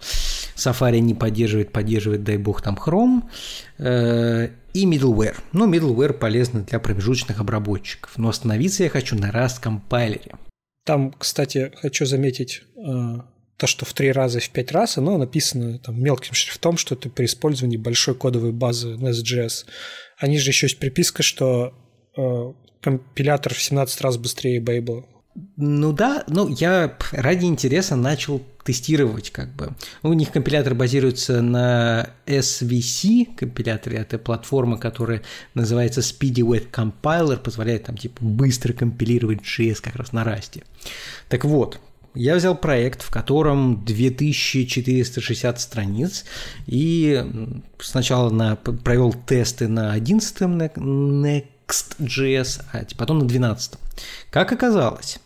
Safari 0.56 1.00
не 1.00 1.14
поддерживает, 1.14 1.72
поддерживает, 1.72 2.24
дай 2.24 2.36
бог, 2.36 2.62
там 2.62 2.76
Chrome. 2.76 3.22
Э, 3.78 4.48
и 4.72 4.84
middleware. 4.84 5.36
Ну, 5.52 5.70
middleware 5.70 6.12
полезно 6.12 6.60
для 6.60 6.78
промежуточных 6.78 7.40
обработчиков. 7.40 8.18
Но 8.18 8.28
остановиться 8.28 8.84
я 8.84 8.90
хочу 8.90 9.16
на 9.16 9.30
Rust 9.30 9.60
компайлере. 9.60 10.32
Там, 10.84 11.12
кстати, 11.12 11.72
хочу 11.80 12.04
заметить 12.04 12.62
э, 12.76 13.20
то, 13.56 13.66
что 13.66 13.84
в 13.84 13.92
три 13.94 14.12
раза, 14.12 14.40
в 14.40 14.50
пять 14.50 14.72
раз, 14.72 14.98
оно 14.98 15.16
написано 15.16 15.78
там 15.78 16.02
мелким 16.02 16.34
шрифтом, 16.34 16.76
что 16.76 16.94
это 16.94 17.08
при 17.08 17.24
использовании 17.24 17.76
большой 17.76 18.14
кодовой 18.14 18.52
базы 18.52 18.94
Nest.js. 18.94 19.64
Они 20.18 20.38
же 20.38 20.50
еще 20.50 20.66
есть 20.66 20.78
приписка, 20.78 21.22
что 21.22 21.74
э, 22.16 22.52
компилятор 22.82 23.54
в 23.54 23.62
17 23.62 24.00
раз 24.02 24.18
быстрее 24.18 24.60
Babel. 24.60 25.04
Ну 25.56 25.92
да, 25.92 26.24
ну 26.28 26.48
я 26.48 26.96
ради 27.12 27.44
интереса 27.44 27.96
начал 27.96 28.42
тестировать 28.64 29.30
как 29.30 29.54
бы. 29.54 29.74
У 30.02 30.12
них 30.12 30.32
компилятор 30.32 30.74
базируется 30.74 31.40
на 31.40 32.10
SVC 32.26 33.36
компиляторе, 33.36 33.98
это 33.98 34.18
платформа, 34.18 34.78
которая 34.78 35.22
называется 35.54 36.00
Speedy 36.00 36.40
Web 36.40 36.70
Compiler, 36.70 37.36
позволяет 37.38 37.84
там 37.84 37.96
типа 37.96 38.24
быстро 38.24 38.72
компилировать 38.72 39.40
JS 39.40 39.80
как 39.82 39.96
раз 39.96 40.12
на 40.12 40.24
расте. 40.24 40.62
Так 41.28 41.44
вот, 41.44 41.80
я 42.16 42.34
взял 42.34 42.56
проект, 42.56 43.02
в 43.02 43.10
котором 43.10 43.84
2460 43.84 45.60
страниц, 45.60 46.24
и 46.66 47.24
сначала 47.78 48.30
на, 48.30 48.56
провел 48.56 49.12
тесты 49.12 49.68
на 49.68 49.92
11 49.92 50.40
Next.js, 50.76 52.62
а 52.72 52.86
потом 52.96 53.18
на 53.18 53.26
12. 53.26 53.74
Как 54.30 54.50
оказалось, 54.50 55.18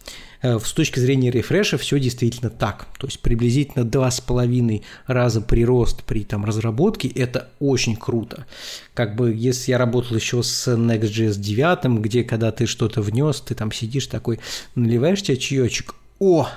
э, 0.42 0.58
с 0.58 0.72
точки 0.72 0.98
зрения 0.98 1.30
рефреша 1.30 1.78
все 1.78 2.00
действительно 2.00 2.50
так. 2.50 2.88
То 2.98 3.06
есть 3.06 3.20
приблизительно 3.20 3.84
2,5 3.84 4.82
раза 5.06 5.40
прирост 5.40 6.02
при 6.02 6.24
там, 6.24 6.44
разработке– 6.44 7.06
это 7.14 7.50
очень 7.60 7.94
круто. 7.94 8.46
Как 8.94 9.14
бы 9.14 9.32
если 9.32 9.70
я 9.70 9.78
работал 9.78 10.16
еще 10.16 10.42
с 10.42 10.66
Next.js 10.66 11.38
9, 11.38 12.00
где 12.00 12.24
когда 12.24 12.50
ты 12.50 12.66
что-то 12.66 13.00
внес, 13.00 13.40
ты 13.40 13.54
там 13.54 13.70
сидишь 13.70 14.08
такой, 14.08 14.40
наливаешь 14.74 15.22
тебе 15.22 15.36
чаечек, 15.36 15.94
о, 16.18 16.48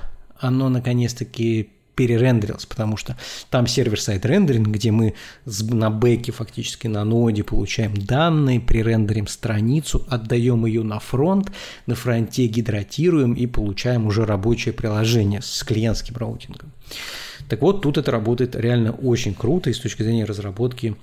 оно 0.44 0.70
наконец-таки 0.70 1.70
перерендерилось, 1.96 2.66
потому 2.66 2.98
что 2.98 3.16
там 3.50 3.68
server-side 3.68 4.26
рендеринг, 4.26 4.68
где 4.68 4.92
мы 4.92 5.14
на 5.46 5.90
бэке 5.90 6.32
фактически 6.32 6.88
на 6.88 7.04
Node 7.04 7.44
получаем 7.44 7.96
данные, 7.96 8.60
пререндерим 8.60 9.28
страницу, 9.28 10.06
отдаем 10.10 10.66
ее 10.66 10.84
на 10.84 11.00
фронт, 11.00 11.52
на 11.86 11.96
фронте 11.96 12.48
гидратируем 12.48 13.34
и 13.34 13.46
получаем 13.46 14.08
уже 14.08 14.26
рабочее 14.26 14.74
приложение 14.74 15.42
с 15.42 15.64
клиентским 15.64 16.16
роутингом. 16.18 16.72
Так 17.48 17.62
вот, 17.62 17.82
тут 17.82 17.98
это 17.98 18.12
работает 18.12 18.56
реально 18.56 18.92
очень 18.92 19.36
круто 19.36 19.70
и 19.70 19.74
с 19.74 19.80
точки 19.80 20.02
зрения 20.02 20.26
разработки 20.26 20.96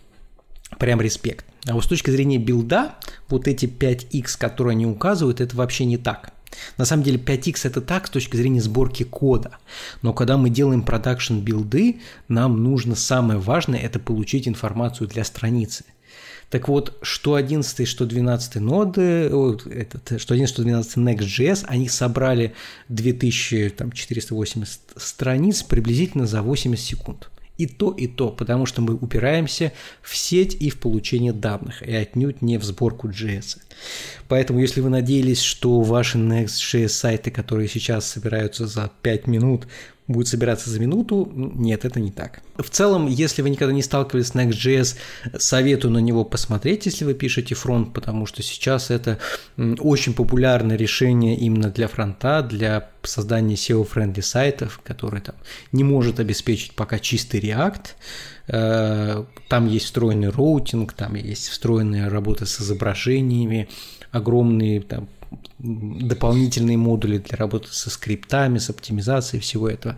прям 0.78 1.00
респект. 1.00 1.44
А 1.68 1.74
вот 1.74 1.84
с 1.84 1.86
точки 1.86 2.10
зрения 2.10 2.38
билда, 2.38 2.96
вот 3.28 3.46
эти 3.46 3.66
5x, 3.66 4.38
которые 4.38 4.72
они 4.72 4.86
указывают, 4.86 5.40
это 5.40 5.54
вообще 5.56 5.84
не 5.84 5.98
так– 5.98 6.32
на 6.76 6.84
самом 6.84 7.02
деле 7.02 7.18
5x 7.18 7.60
это 7.64 7.80
так 7.80 8.06
с 8.06 8.10
точки 8.10 8.36
зрения 8.36 8.60
сборки 8.60 9.02
кода, 9.04 9.58
но 10.02 10.12
когда 10.12 10.36
мы 10.36 10.50
делаем 10.50 10.82
продакшн 10.82 11.38
билды, 11.38 12.00
нам 12.28 12.62
нужно 12.62 12.94
самое 12.94 13.38
важное– 13.38 13.80
это 13.80 13.98
получить 13.98 14.48
информацию 14.48 15.08
для 15.08 15.24
страницы. 15.24 15.84
Так 16.50 16.68
вот, 16.68 16.98
что 17.02 17.34
11 17.36 17.86
что 17.86 18.06
12 18.06 18.56
ноды, 18.56 19.30
этот, 19.70 20.20
что 20.20 20.34
11, 20.34 20.52
что 20.52 20.62
12 20.62 20.96
Next.js, 20.96 21.64
они 21.68 21.88
собрали 21.88 22.54
2480 22.88 24.80
страниц 24.96 25.62
приблизительно 25.62 26.26
за 26.26 26.42
80 26.42 26.84
секунд. 26.84 27.30
И 27.60 27.66
то, 27.66 27.90
и 27.90 28.06
то, 28.06 28.30
потому 28.30 28.64
что 28.64 28.80
мы 28.80 28.94
упираемся 28.94 29.72
в 30.00 30.16
сеть 30.16 30.54
и 30.54 30.70
в 30.70 30.80
получение 30.80 31.34
данных, 31.34 31.82
и 31.82 31.92
отнюдь 31.94 32.40
не 32.40 32.56
в 32.56 32.64
сборку 32.64 33.10
JS. 33.10 33.58
Поэтому, 34.28 34.60
если 34.60 34.80
вы 34.80 34.88
надеялись, 34.88 35.42
что 35.42 35.82
ваши 35.82 36.16
Next.js 36.16 36.88
сайты, 36.88 37.30
которые 37.30 37.68
сейчас 37.68 38.06
собираются 38.06 38.66
за 38.66 38.90
5 39.02 39.26
минут, 39.26 39.66
будет 40.10 40.28
собираться 40.28 40.70
за 40.70 40.80
минуту. 40.80 41.30
Нет, 41.34 41.84
это 41.84 42.00
не 42.00 42.10
так. 42.10 42.40
В 42.56 42.68
целом, 42.68 43.06
если 43.06 43.42
вы 43.42 43.50
никогда 43.50 43.72
не 43.72 43.82
сталкивались 43.82 44.28
с 44.28 44.34
Next.js, 44.34 44.96
советую 45.38 45.92
на 45.92 45.98
него 45.98 46.24
посмотреть, 46.24 46.86
если 46.86 47.04
вы 47.04 47.14
пишете 47.14 47.54
фронт, 47.54 47.94
потому 47.94 48.26
что 48.26 48.42
сейчас 48.42 48.90
это 48.90 49.18
очень 49.56 50.14
популярное 50.14 50.76
решение 50.76 51.36
именно 51.36 51.70
для 51.70 51.88
фронта, 51.88 52.42
для 52.42 52.90
создания 53.02 53.54
SEO-friendly 53.54 54.22
сайтов, 54.22 54.80
который 54.84 55.20
там 55.20 55.36
не 55.72 55.84
может 55.84 56.20
обеспечить 56.20 56.72
пока 56.72 56.98
чистый 56.98 57.40
React. 57.40 57.86
Э, 58.48 59.24
там 59.48 59.68
есть 59.68 59.86
встроенный 59.86 60.28
роутинг, 60.28 60.92
там 60.92 61.14
есть 61.14 61.48
встроенная 61.48 62.10
работа 62.10 62.46
с 62.46 62.60
изображениями, 62.60 63.68
огромные 64.10 64.80
там 64.80 65.08
дополнительные 65.62 66.76
модули 66.76 67.18
для 67.18 67.36
работы 67.36 67.68
со 67.70 67.90
скриптами, 67.90 68.58
с 68.58 68.70
оптимизацией 68.70 69.42
всего 69.42 69.68
этого. 69.68 69.96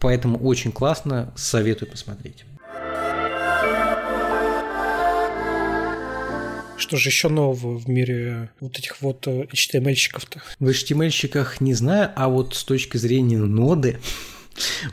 Поэтому 0.00 0.38
очень 0.38 0.72
классно, 0.72 1.32
советую 1.36 1.90
посмотреть. 1.90 2.44
Что 6.76 6.96
же 6.96 7.08
еще 7.08 7.28
нового 7.28 7.78
в 7.78 7.88
мире 7.88 8.50
вот 8.60 8.78
этих 8.78 9.00
вот 9.00 9.26
э, 9.26 9.44
HTML-щиков-то? 9.44 10.42
В 10.58 10.68
HTML-щиках 10.68 11.60
не 11.60 11.72
знаю, 11.72 12.10
а 12.16 12.28
вот 12.28 12.54
с 12.54 12.64
точки 12.64 12.96
зрения 12.96 13.38
ноды 13.38 14.00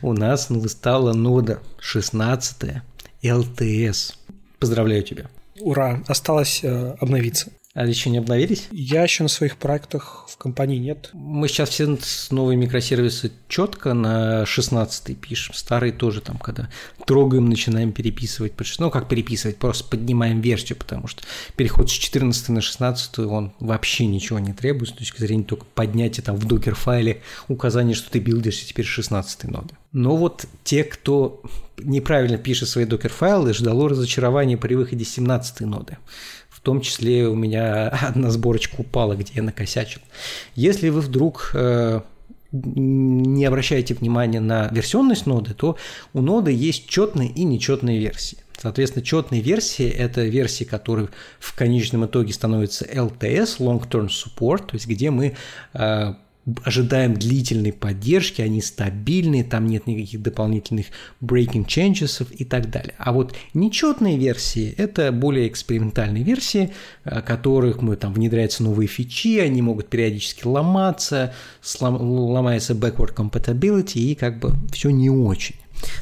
у 0.02 0.14
нас 0.14 0.50
стала 0.68 1.14
нода 1.14 1.62
16 1.80 2.82
LTS. 3.24 4.14
Поздравляю 4.60 5.04
тебя. 5.04 5.30
Ура! 5.60 6.04
Осталось 6.08 6.62
э, 6.64 6.96
обновиться. 7.00 7.52
А 7.74 7.86
еще 7.86 8.10
не 8.10 8.18
обновились? 8.18 8.68
Я 8.72 9.04
еще 9.04 9.24
на 9.24 9.30
своих 9.30 9.56
проектах 9.56 10.26
в 10.28 10.38
компании 10.38 10.78
нет. 10.78 11.10
Мы 11.14 11.48
сейчас 11.48 11.70
все 11.70 11.98
новые 12.30 12.58
микросервисы 12.58 13.32
четко 13.48 13.94
на 13.94 14.46
16 14.46 15.18
пишем. 15.18 15.56
Старые 15.56 15.94
тоже 15.94 16.20
там, 16.20 16.38
когда 16.38 16.70
трогаем, 17.06 17.48
начинаем 17.50 17.94
переписывать. 17.94 18.54
Ну, 18.80 18.92
как 18.92 19.08
переписывать, 19.08 19.58
просто 19.58 19.86
поднимаем 19.86 20.42
версию, 20.42 20.78
потому 20.80 21.08
что 21.08 21.24
переход 21.56 21.90
с 21.90 21.94
14 21.94 22.50
на 22.50 22.62
16 22.62 23.20
он 23.20 23.54
вообще 23.60 24.06
ничего 24.06 24.40
не 24.40 24.52
требует 24.52 24.90
с 24.90 24.94
точки 24.94 25.20
зрения 25.20 25.44
только 25.44 25.66
поднятия 25.74 26.22
там 26.22 26.36
в 26.36 26.46
докер-файле 26.46 27.22
указания, 27.48 27.94
что 27.94 28.12
ты 28.12 28.20
билдишься 28.20 28.68
теперь 28.68 28.86
16 28.86 29.46
ноды. 29.46 29.76
Но 29.94 30.18
вот 30.18 30.46
те, 30.66 30.84
кто 30.84 31.42
неправильно 31.78 32.38
пишет 32.38 32.68
свои 32.68 32.86
докер-файлы, 32.86 33.54
ждало 33.54 33.90
разочарования 33.90 34.58
при 34.58 34.76
выходе 34.76 35.06
17 35.06 35.62
ноды. 35.62 35.98
В 36.62 36.64
том 36.64 36.82
числе 36.82 37.28
у 37.28 37.36
меня 37.36 37.88
одна 38.02 38.30
сборочка 38.30 38.82
упала, 38.82 39.16
где 39.16 39.34
я 39.36 39.44
накосячил. 39.44 40.02
Если 40.56 40.90
вы 40.90 41.02
вдруг 41.02 41.52
э, 41.56 42.02
не 42.52 43.46
обращаете 43.46 43.94
внимания 43.96 44.40
на 44.40 44.68
версионность 44.68 45.26
ноды, 45.26 45.54
то 45.54 45.78
у 46.14 46.22
ноды 46.22 46.52
есть 46.52 46.88
четные 46.88 47.30
и 47.30 47.44
нечетные 47.44 48.00
версии. 48.00 48.38
Соответственно, 48.62 49.04
четные 49.04 49.42
версии– 49.42 49.90
это 49.90 50.22
версии, 50.22 50.66
которые 50.66 51.10
в 51.40 51.56
конечном 51.56 52.06
итоге 52.06 52.32
становятся 52.32 52.86
LTS, 52.86 53.58
Long 53.58 53.90
Term 53.90 54.08
Support, 54.08 54.68
то 54.68 54.74
есть 54.74 54.86
где 54.86 55.10
мы 55.10 55.36
э, 55.74 56.14
ожидаем 56.64 57.14
длительной 57.14 57.72
поддержки, 57.72 58.42
они 58.42 58.62
стабильные, 58.62 59.44
там 59.44 59.68
нет 59.68 59.86
никаких 59.86 60.22
дополнительных 60.22 60.88
breaking 61.22 61.66
changes 61.66 62.26
и 62.32 62.46
так 62.46 62.70
далее. 62.70 62.96
А 62.98 63.14
вот 63.14 63.36
нечетные 63.54 64.18
версии– 64.18 64.74
это 64.78 65.12
более 65.12 65.48
экспериментальные 65.48 66.24
версии, 66.24 66.72
э, 67.04 67.22
которых 67.22 67.82
мы 67.82 67.96
там 67.96 68.14
внедряются 68.14 68.64
новые 68.64 68.88
фичи, 68.88 69.40
они 69.40 69.62
могут 69.62 69.88
периодически 69.88 70.46
ломаться, 70.46 71.34
ломается 71.80 72.74
backward 72.74 73.14
compatibility 73.14 74.00
и 74.00 74.16
как 74.16 74.40
бы 74.40 74.54
все 74.72 74.90
не 74.90 75.10
очень. 75.10 75.56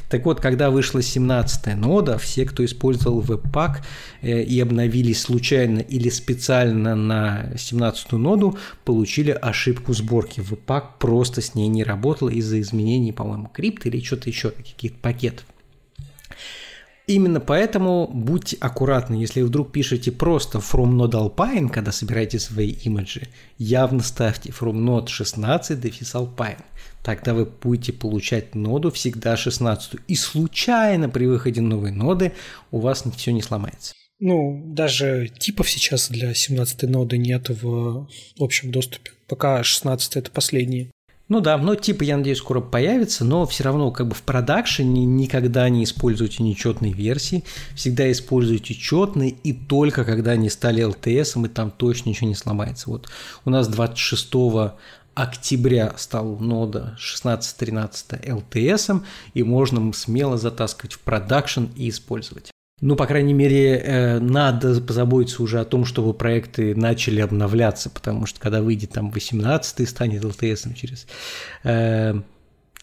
Так 0.08 0.24
вот, 0.24 0.40
когда 0.40 0.70
вышла 0.70 1.02
17 1.02 1.76
нода, 1.76 2.18
все, 2.18 2.44
кто 2.44 2.64
использовал 2.64 3.20
Webpack 3.22 3.78
э, 4.22 4.42
и 4.42 4.60
обновились 4.60 5.22
случайно 5.22 5.78
или 5.78 6.08
специально 6.08 6.94
на 6.94 7.52
17 7.56 8.12
ноду, 8.12 8.58
получили 8.84 9.30
ошибку 9.30 9.92
сборки. 9.92 10.40
Webpack 10.40 10.84
просто 10.98 11.40
с 11.40 11.54
ней 11.54 11.68
не 11.68 11.84
работал 11.84 12.28
из-за 12.28 12.60
изменений, 12.60 13.12
по-моему, 13.12 13.48
крипт 13.52 13.86
или 13.86 14.00
что-то 14.00 14.28
еще, 14.28 14.50
каких-то 14.50 14.98
пакетов. 15.00 15.44
Именно 17.10 17.40
поэтому 17.40 18.08
будьте 18.12 18.56
аккуратны, 18.60 19.14
если 19.16 19.42
вдруг 19.42 19.72
пишете 19.72 20.12
просто 20.12 20.58
from 20.58 20.92
node 20.92 21.10
alpine, 21.10 21.68
когда 21.68 21.90
собираете 21.90 22.38
свои 22.38 22.70
имиджи, 22.70 23.26
явно 23.58 24.00
ставьте 24.00 24.50
from 24.50 24.74
node 24.74 25.08
16 25.08 25.80
дефис 25.80 26.14
alpine. 26.14 26.62
Тогда 27.02 27.34
вы 27.34 27.46
будете 27.46 27.92
получать 27.92 28.54
ноду 28.54 28.90
всегда 28.90 29.36
16. 29.36 30.00
И 30.06 30.14
случайно 30.16 31.08
при 31.08 31.26
выходе 31.26 31.60
новой 31.60 31.90
ноды 31.90 32.32
у 32.70 32.78
вас 32.78 33.04
все 33.16 33.32
не 33.32 33.42
сломается. 33.42 33.94
Ну, 34.18 34.62
даже 34.66 35.28
типов 35.28 35.70
сейчас 35.70 36.10
для 36.10 36.34
17 36.34 36.82
ноды 36.82 37.16
нет 37.16 37.48
в 37.48 38.06
общем 38.38 38.70
доступе. 38.70 39.12
Пока 39.26 39.62
16 39.62 40.16
это 40.16 40.30
последние. 40.30 40.90
Ну 41.30 41.38
да, 41.40 41.56
но 41.58 41.76
типа, 41.76 42.02
я 42.02 42.16
надеюсь, 42.16 42.38
скоро 42.38 42.60
появится, 42.60 43.24
но 43.24 43.46
все 43.46 43.62
равно 43.62 43.92
как 43.92 44.08
бы 44.08 44.16
в 44.16 44.22
продакшене 44.22 45.04
никогда 45.04 45.68
не 45.68 45.84
используйте 45.84 46.42
нечетные 46.42 46.92
версии, 46.92 47.44
всегда 47.76 48.10
используйте 48.10 48.74
четные, 48.74 49.30
и 49.30 49.52
только 49.52 50.04
когда 50.04 50.32
они 50.32 50.50
стали 50.50 50.84
LTS, 50.84 51.46
и 51.46 51.48
там 51.48 51.70
точно 51.70 52.08
ничего 52.08 52.28
не 52.28 52.34
сломается. 52.34 52.90
Вот 52.90 53.08
у 53.44 53.50
нас 53.50 53.68
26 53.68 54.34
октября 55.22 55.94
стал 55.96 56.38
нода 56.38 56.96
16.13 56.98 58.24
LTS, 58.24 59.02
и 59.34 59.42
можно 59.42 59.92
смело 59.92 60.38
затаскивать 60.38 60.94
в 60.94 61.00
продакшн 61.00 61.64
и 61.76 61.88
использовать. 61.88 62.50
Ну, 62.80 62.96
по 62.96 63.06
крайней 63.06 63.34
мере, 63.34 63.76
э, 63.76 64.18
надо 64.20 64.80
позаботиться 64.80 65.42
уже 65.42 65.60
о 65.60 65.66
том, 65.66 65.84
чтобы 65.84 66.14
проекты 66.14 66.74
начали 66.74 67.20
обновляться, 67.20 67.90
потому 67.90 68.24
что 68.24 68.40
когда 68.40 68.62
выйдет 68.62 68.92
там 68.92 69.10
18 69.10 69.86
станет 69.86 70.24
LTS 70.24 70.74
через 70.74 71.06
э, 71.62 72.14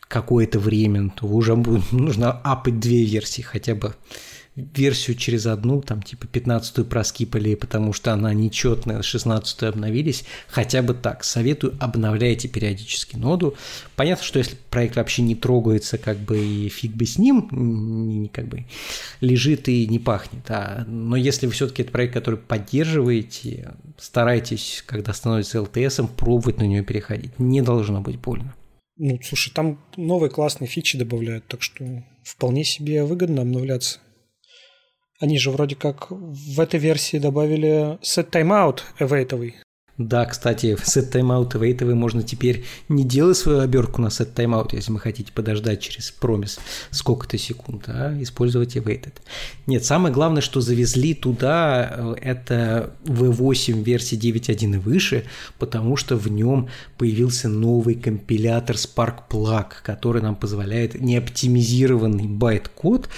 какое-то 0.08 0.60
время, 0.60 1.10
то 1.16 1.26
уже 1.26 1.56
нужно 1.92 2.32
апать 2.32 2.80
две 2.80 3.06
версии 3.06 3.42
хотя 3.42 3.74
бы 3.74 3.96
версию 4.58 5.16
через 5.16 5.46
одну, 5.46 5.82
там 5.82 6.02
типа 6.02 6.26
15-ю 6.26 6.84
проскипали, 6.86 7.54
потому 7.54 7.94
что 7.94 8.12
она 8.12 8.34
нечетная, 8.34 9.00
16-ю 9.02 9.70
обновились, 9.70 10.26
хотя 10.48 10.82
бы 10.82 10.96
так. 10.96 11.24
Советую, 11.24 11.78
обновляйте 11.80 12.48
периодически 12.48 13.16
ноду. 13.18 13.54
Понятно, 13.96 14.26
что 14.26 14.40
если 14.40 14.58
проект 14.70 14.96
вообще 14.96 15.22
не 15.22 15.36
трогается, 15.36 15.98
как 16.00 16.18
бы 16.18 16.40
и 16.40 16.70
фиг 16.70 16.94
бы 16.94 17.06
с 17.06 17.20
ним, 17.20 17.48
не, 17.52 18.30
как 18.30 18.48
бы 18.48 18.66
лежит 19.22 19.70
и 19.70 19.88
не 19.88 20.00
пахнет. 20.00 20.50
А, 20.50 20.86
но 20.88 21.16
если 21.16 21.46
вы 21.46 21.52
все-таки 21.52 21.84
этот 21.84 21.94
проект, 21.94 22.16
который 22.16 22.40
поддерживаете, 22.40 23.76
старайтесь, 23.98 24.84
когда 24.88 25.14
становится 25.14 25.60
LTS, 25.60 26.08
пробовать 26.16 26.58
на 26.58 26.64
нее 26.64 26.84
переходить. 26.84 27.38
Не 27.38 27.62
должно 27.62 28.02
быть 28.02 28.18
больно. 28.18 28.56
Ну, 28.98 29.20
слушай, 29.24 29.54
там 29.54 29.80
новые 29.96 30.32
классные 30.32 30.68
фичи 30.68 30.98
добавляют, 30.98 31.46
так 31.48 31.62
что 31.62 32.04
вполне 32.24 32.64
себе 32.64 33.04
выгодно 33.04 33.44
обновляться. 33.44 34.00
Они 35.20 35.40
же 35.40 35.52
вроде 35.52 35.76
как 35.76 36.08
в 36.10 36.60
этой 36.60 36.80
версии 36.80 37.18
добавили 37.18 37.98
set 38.02 38.30
timeout 38.30 38.82
эвейтовый. 39.00 39.56
Да, 39.98 40.26
кстати, 40.26 40.76
в 40.76 40.84
set 40.84 41.12
timeout 41.12 41.58
эвейтовый 41.58 41.96
можно 41.96 42.22
теперь 42.22 42.66
не 42.88 43.04
делать 43.04 43.36
свою 43.36 43.62
обертку 43.62 44.00
на 44.00 44.08
set 44.08 44.36
timeout, 44.36 44.70
если 44.74 44.92
вы 44.92 45.00
хотите 45.00 45.34
подождать 45.34 45.82
через 45.82 46.12
промис 46.12 46.60
сколько-то 46.92 47.40
секунд, 47.40 47.86
а 47.88 48.16
использовать 48.22 48.78
awaited. 48.78 49.14
Нет, 49.66 49.86
самое 49.86 50.14
главное, 50.14 50.44
что 50.44 50.62
завезли 50.62 51.16
туда, 51.16 51.96
э, 51.98 52.16
это 52.22 52.94
V8 53.06 53.82
версии 53.82 54.16
9.1 54.16 54.76
и 54.76 54.78
выше, 54.78 55.24
потому 55.58 55.96
что 55.96 56.16
в 56.16 56.28
нем 56.28 56.70
появился 57.00 57.50
новый 57.50 57.96
компилятор 57.96 58.76
Sparkplug, 58.76 59.66
который 59.82 60.22
нам 60.22 60.36
позволяет 60.36 61.02
неоптимизированный 61.02 62.28
байт-код 62.28 63.10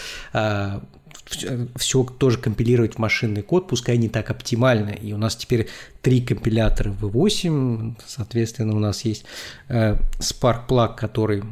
а, 1.45 1.67
все 1.75 2.03
тоже 2.03 2.37
компилировать 2.37 2.95
в 2.95 2.97
машинный 2.97 3.41
код, 3.41 3.67
пускай 3.67 3.97
не 3.97 4.09
так 4.09 4.29
оптимально. 4.29 4.89
И 4.89 5.13
у 5.13 5.17
нас 5.17 5.35
теперь 5.35 5.67
три 6.01 6.21
компилятора 6.21 6.91
V8, 6.91 7.95
соответственно, 8.05 8.75
у 8.75 8.79
нас 8.79 9.05
есть 9.05 9.25
э, 9.67 9.95
Sparkplug, 10.19 10.95
который 10.95 11.43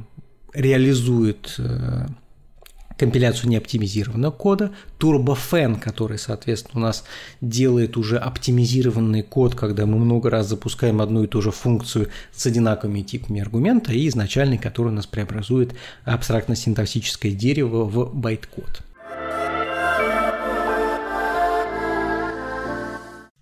реализует 0.54 1.56
э, 1.58 2.08
компиляцию 2.98 3.52
неоптимизированного 3.52 4.32
кода, 4.32 4.72
TurboFan, 5.00 5.80
который, 5.80 6.18
соответственно, 6.18 6.84
у 6.84 6.86
нас 6.88 7.04
делает 7.42 7.96
уже 7.96 8.18
оптимизированный 8.18 9.22
код, 9.22 9.56
когда 9.56 9.86
мы 9.86 9.98
много 9.98 10.30
раз 10.30 10.48
запускаем 10.48 11.02
одну 11.02 11.24
и 11.24 11.28
ту 11.28 11.42
же 11.42 11.52
функцию 11.52 12.10
с 12.34 12.46
одинаковыми 12.46 13.02
типами 13.02 13.42
аргумента, 13.42 13.94
и 13.94 14.08
изначальный, 14.08 14.58
который 14.58 14.90
у 14.90 14.96
нас 14.96 15.06
преобразует 15.06 15.74
абстрактно-синтаксическое 16.06 17.32
дерево 17.32 17.84
в 17.84 18.14
байт-код. 18.14 18.82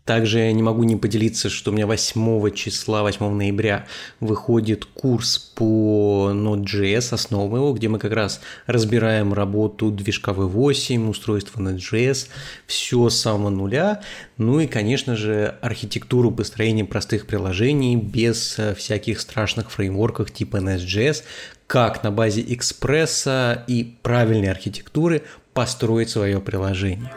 Также 0.05 0.51
не 0.51 0.61
могу 0.61 0.83
не 0.83 0.95
поделиться, 0.95 1.49
что 1.49 1.71
у 1.71 1.73
меня 1.73 1.87
8 1.87 2.51
числа, 2.51 3.01
8 3.01 3.27
ноября 3.27 3.87
выходит 4.19 4.85
курс 4.85 5.39
по 5.39 6.29
Node.js, 6.31 7.11
основы 7.11 7.57
его, 7.57 7.73
где 7.73 7.89
мы 7.89 7.97
как 7.97 8.13
раз 8.13 8.39
разбираем 8.67 9.33
работу 9.33 9.89
движка 9.89 10.31
V8, 10.31 11.09
устройства 11.09 11.59
Node.js, 11.59 12.27
все 12.67 13.09
с 13.09 13.19
самого 13.19 13.49
нуля, 13.49 14.01
ну 14.37 14.59
и, 14.59 14.67
конечно 14.67 15.15
же, 15.15 15.57
архитектуру 15.61 16.29
построения 16.29 16.85
простых 16.85 17.25
приложений 17.25 17.95
без 17.95 18.59
э, 18.59 18.75
всяких 18.75 19.19
страшных 19.19 19.71
фреймворков 19.71 20.29
типа 20.29 20.57
NSJS, 20.57 21.23
как 21.65 22.03
на 22.03 22.11
базе 22.11 22.45
экспресса 22.47 23.63
и 23.65 23.95
правильной 24.03 24.51
архитектуры 24.51 25.23
построить 25.53 26.11
свое 26.11 26.39
приложение. 26.41 27.11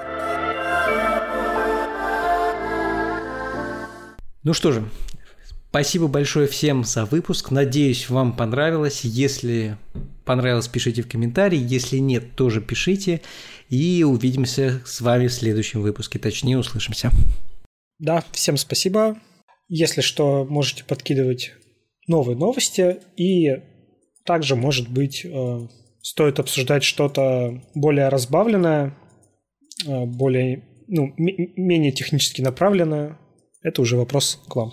Ну 4.45 4.55
что 4.55 4.71
же, 4.71 4.89
спасибо 5.71 6.07
большое 6.07 6.47
всем 6.47 6.85
за 6.85 7.05
выпуск. 7.05 7.51
Надеюсь, 7.51 8.09
вам 8.09 8.37
понравилось. 8.37 9.01
Если 9.03 9.77
понравилось, 10.25 10.69
пишите 10.69 11.03
в 11.03 11.09
комментарии. 11.09 11.59
Если 11.59 11.99
нет, 11.99 12.37
тоже 12.37 12.61
пишите. 12.61 13.21
И 13.69 14.05
увидимся 14.05 14.81
с 14.87 15.01
вами 15.01 15.27
в 15.27 15.33
следующем 15.33 15.83
выпуске. 15.83 16.19
Точнее, 16.19 16.59
услышимся. 16.59 17.11
Да, 17.99 18.23
всем 18.31 18.57
спасибо. 18.57 19.19
Если 19.69 20.01
что, 20.01 20.47
можете 20.49 20.85
подкидывать 20.85 21.53
новые 22.07 22.37
новости. 22.37 22.99
И 23.17 23.57
также, 24.25 24.55
может 24.55 24.89
быть, 24.89 25.25
э, 25.25 25.69
стоит 26.01 26.39
обсуждать 26.39 26.85
что-то 26.85 27.61
более 27.75 28.09
разбавленное, 28.09 28.97
э, 29.85 30.05
более, 30.07 30.65
ну, 30.87 31.13
менее 31.17 31.91
технически 31.91 32.41
направленное 32.41 33.19
это 33.63 33.83
уже 33.83 33.97
вопрос 33.97 34.41
к 34.49 34.57
вам. 34.57 34.73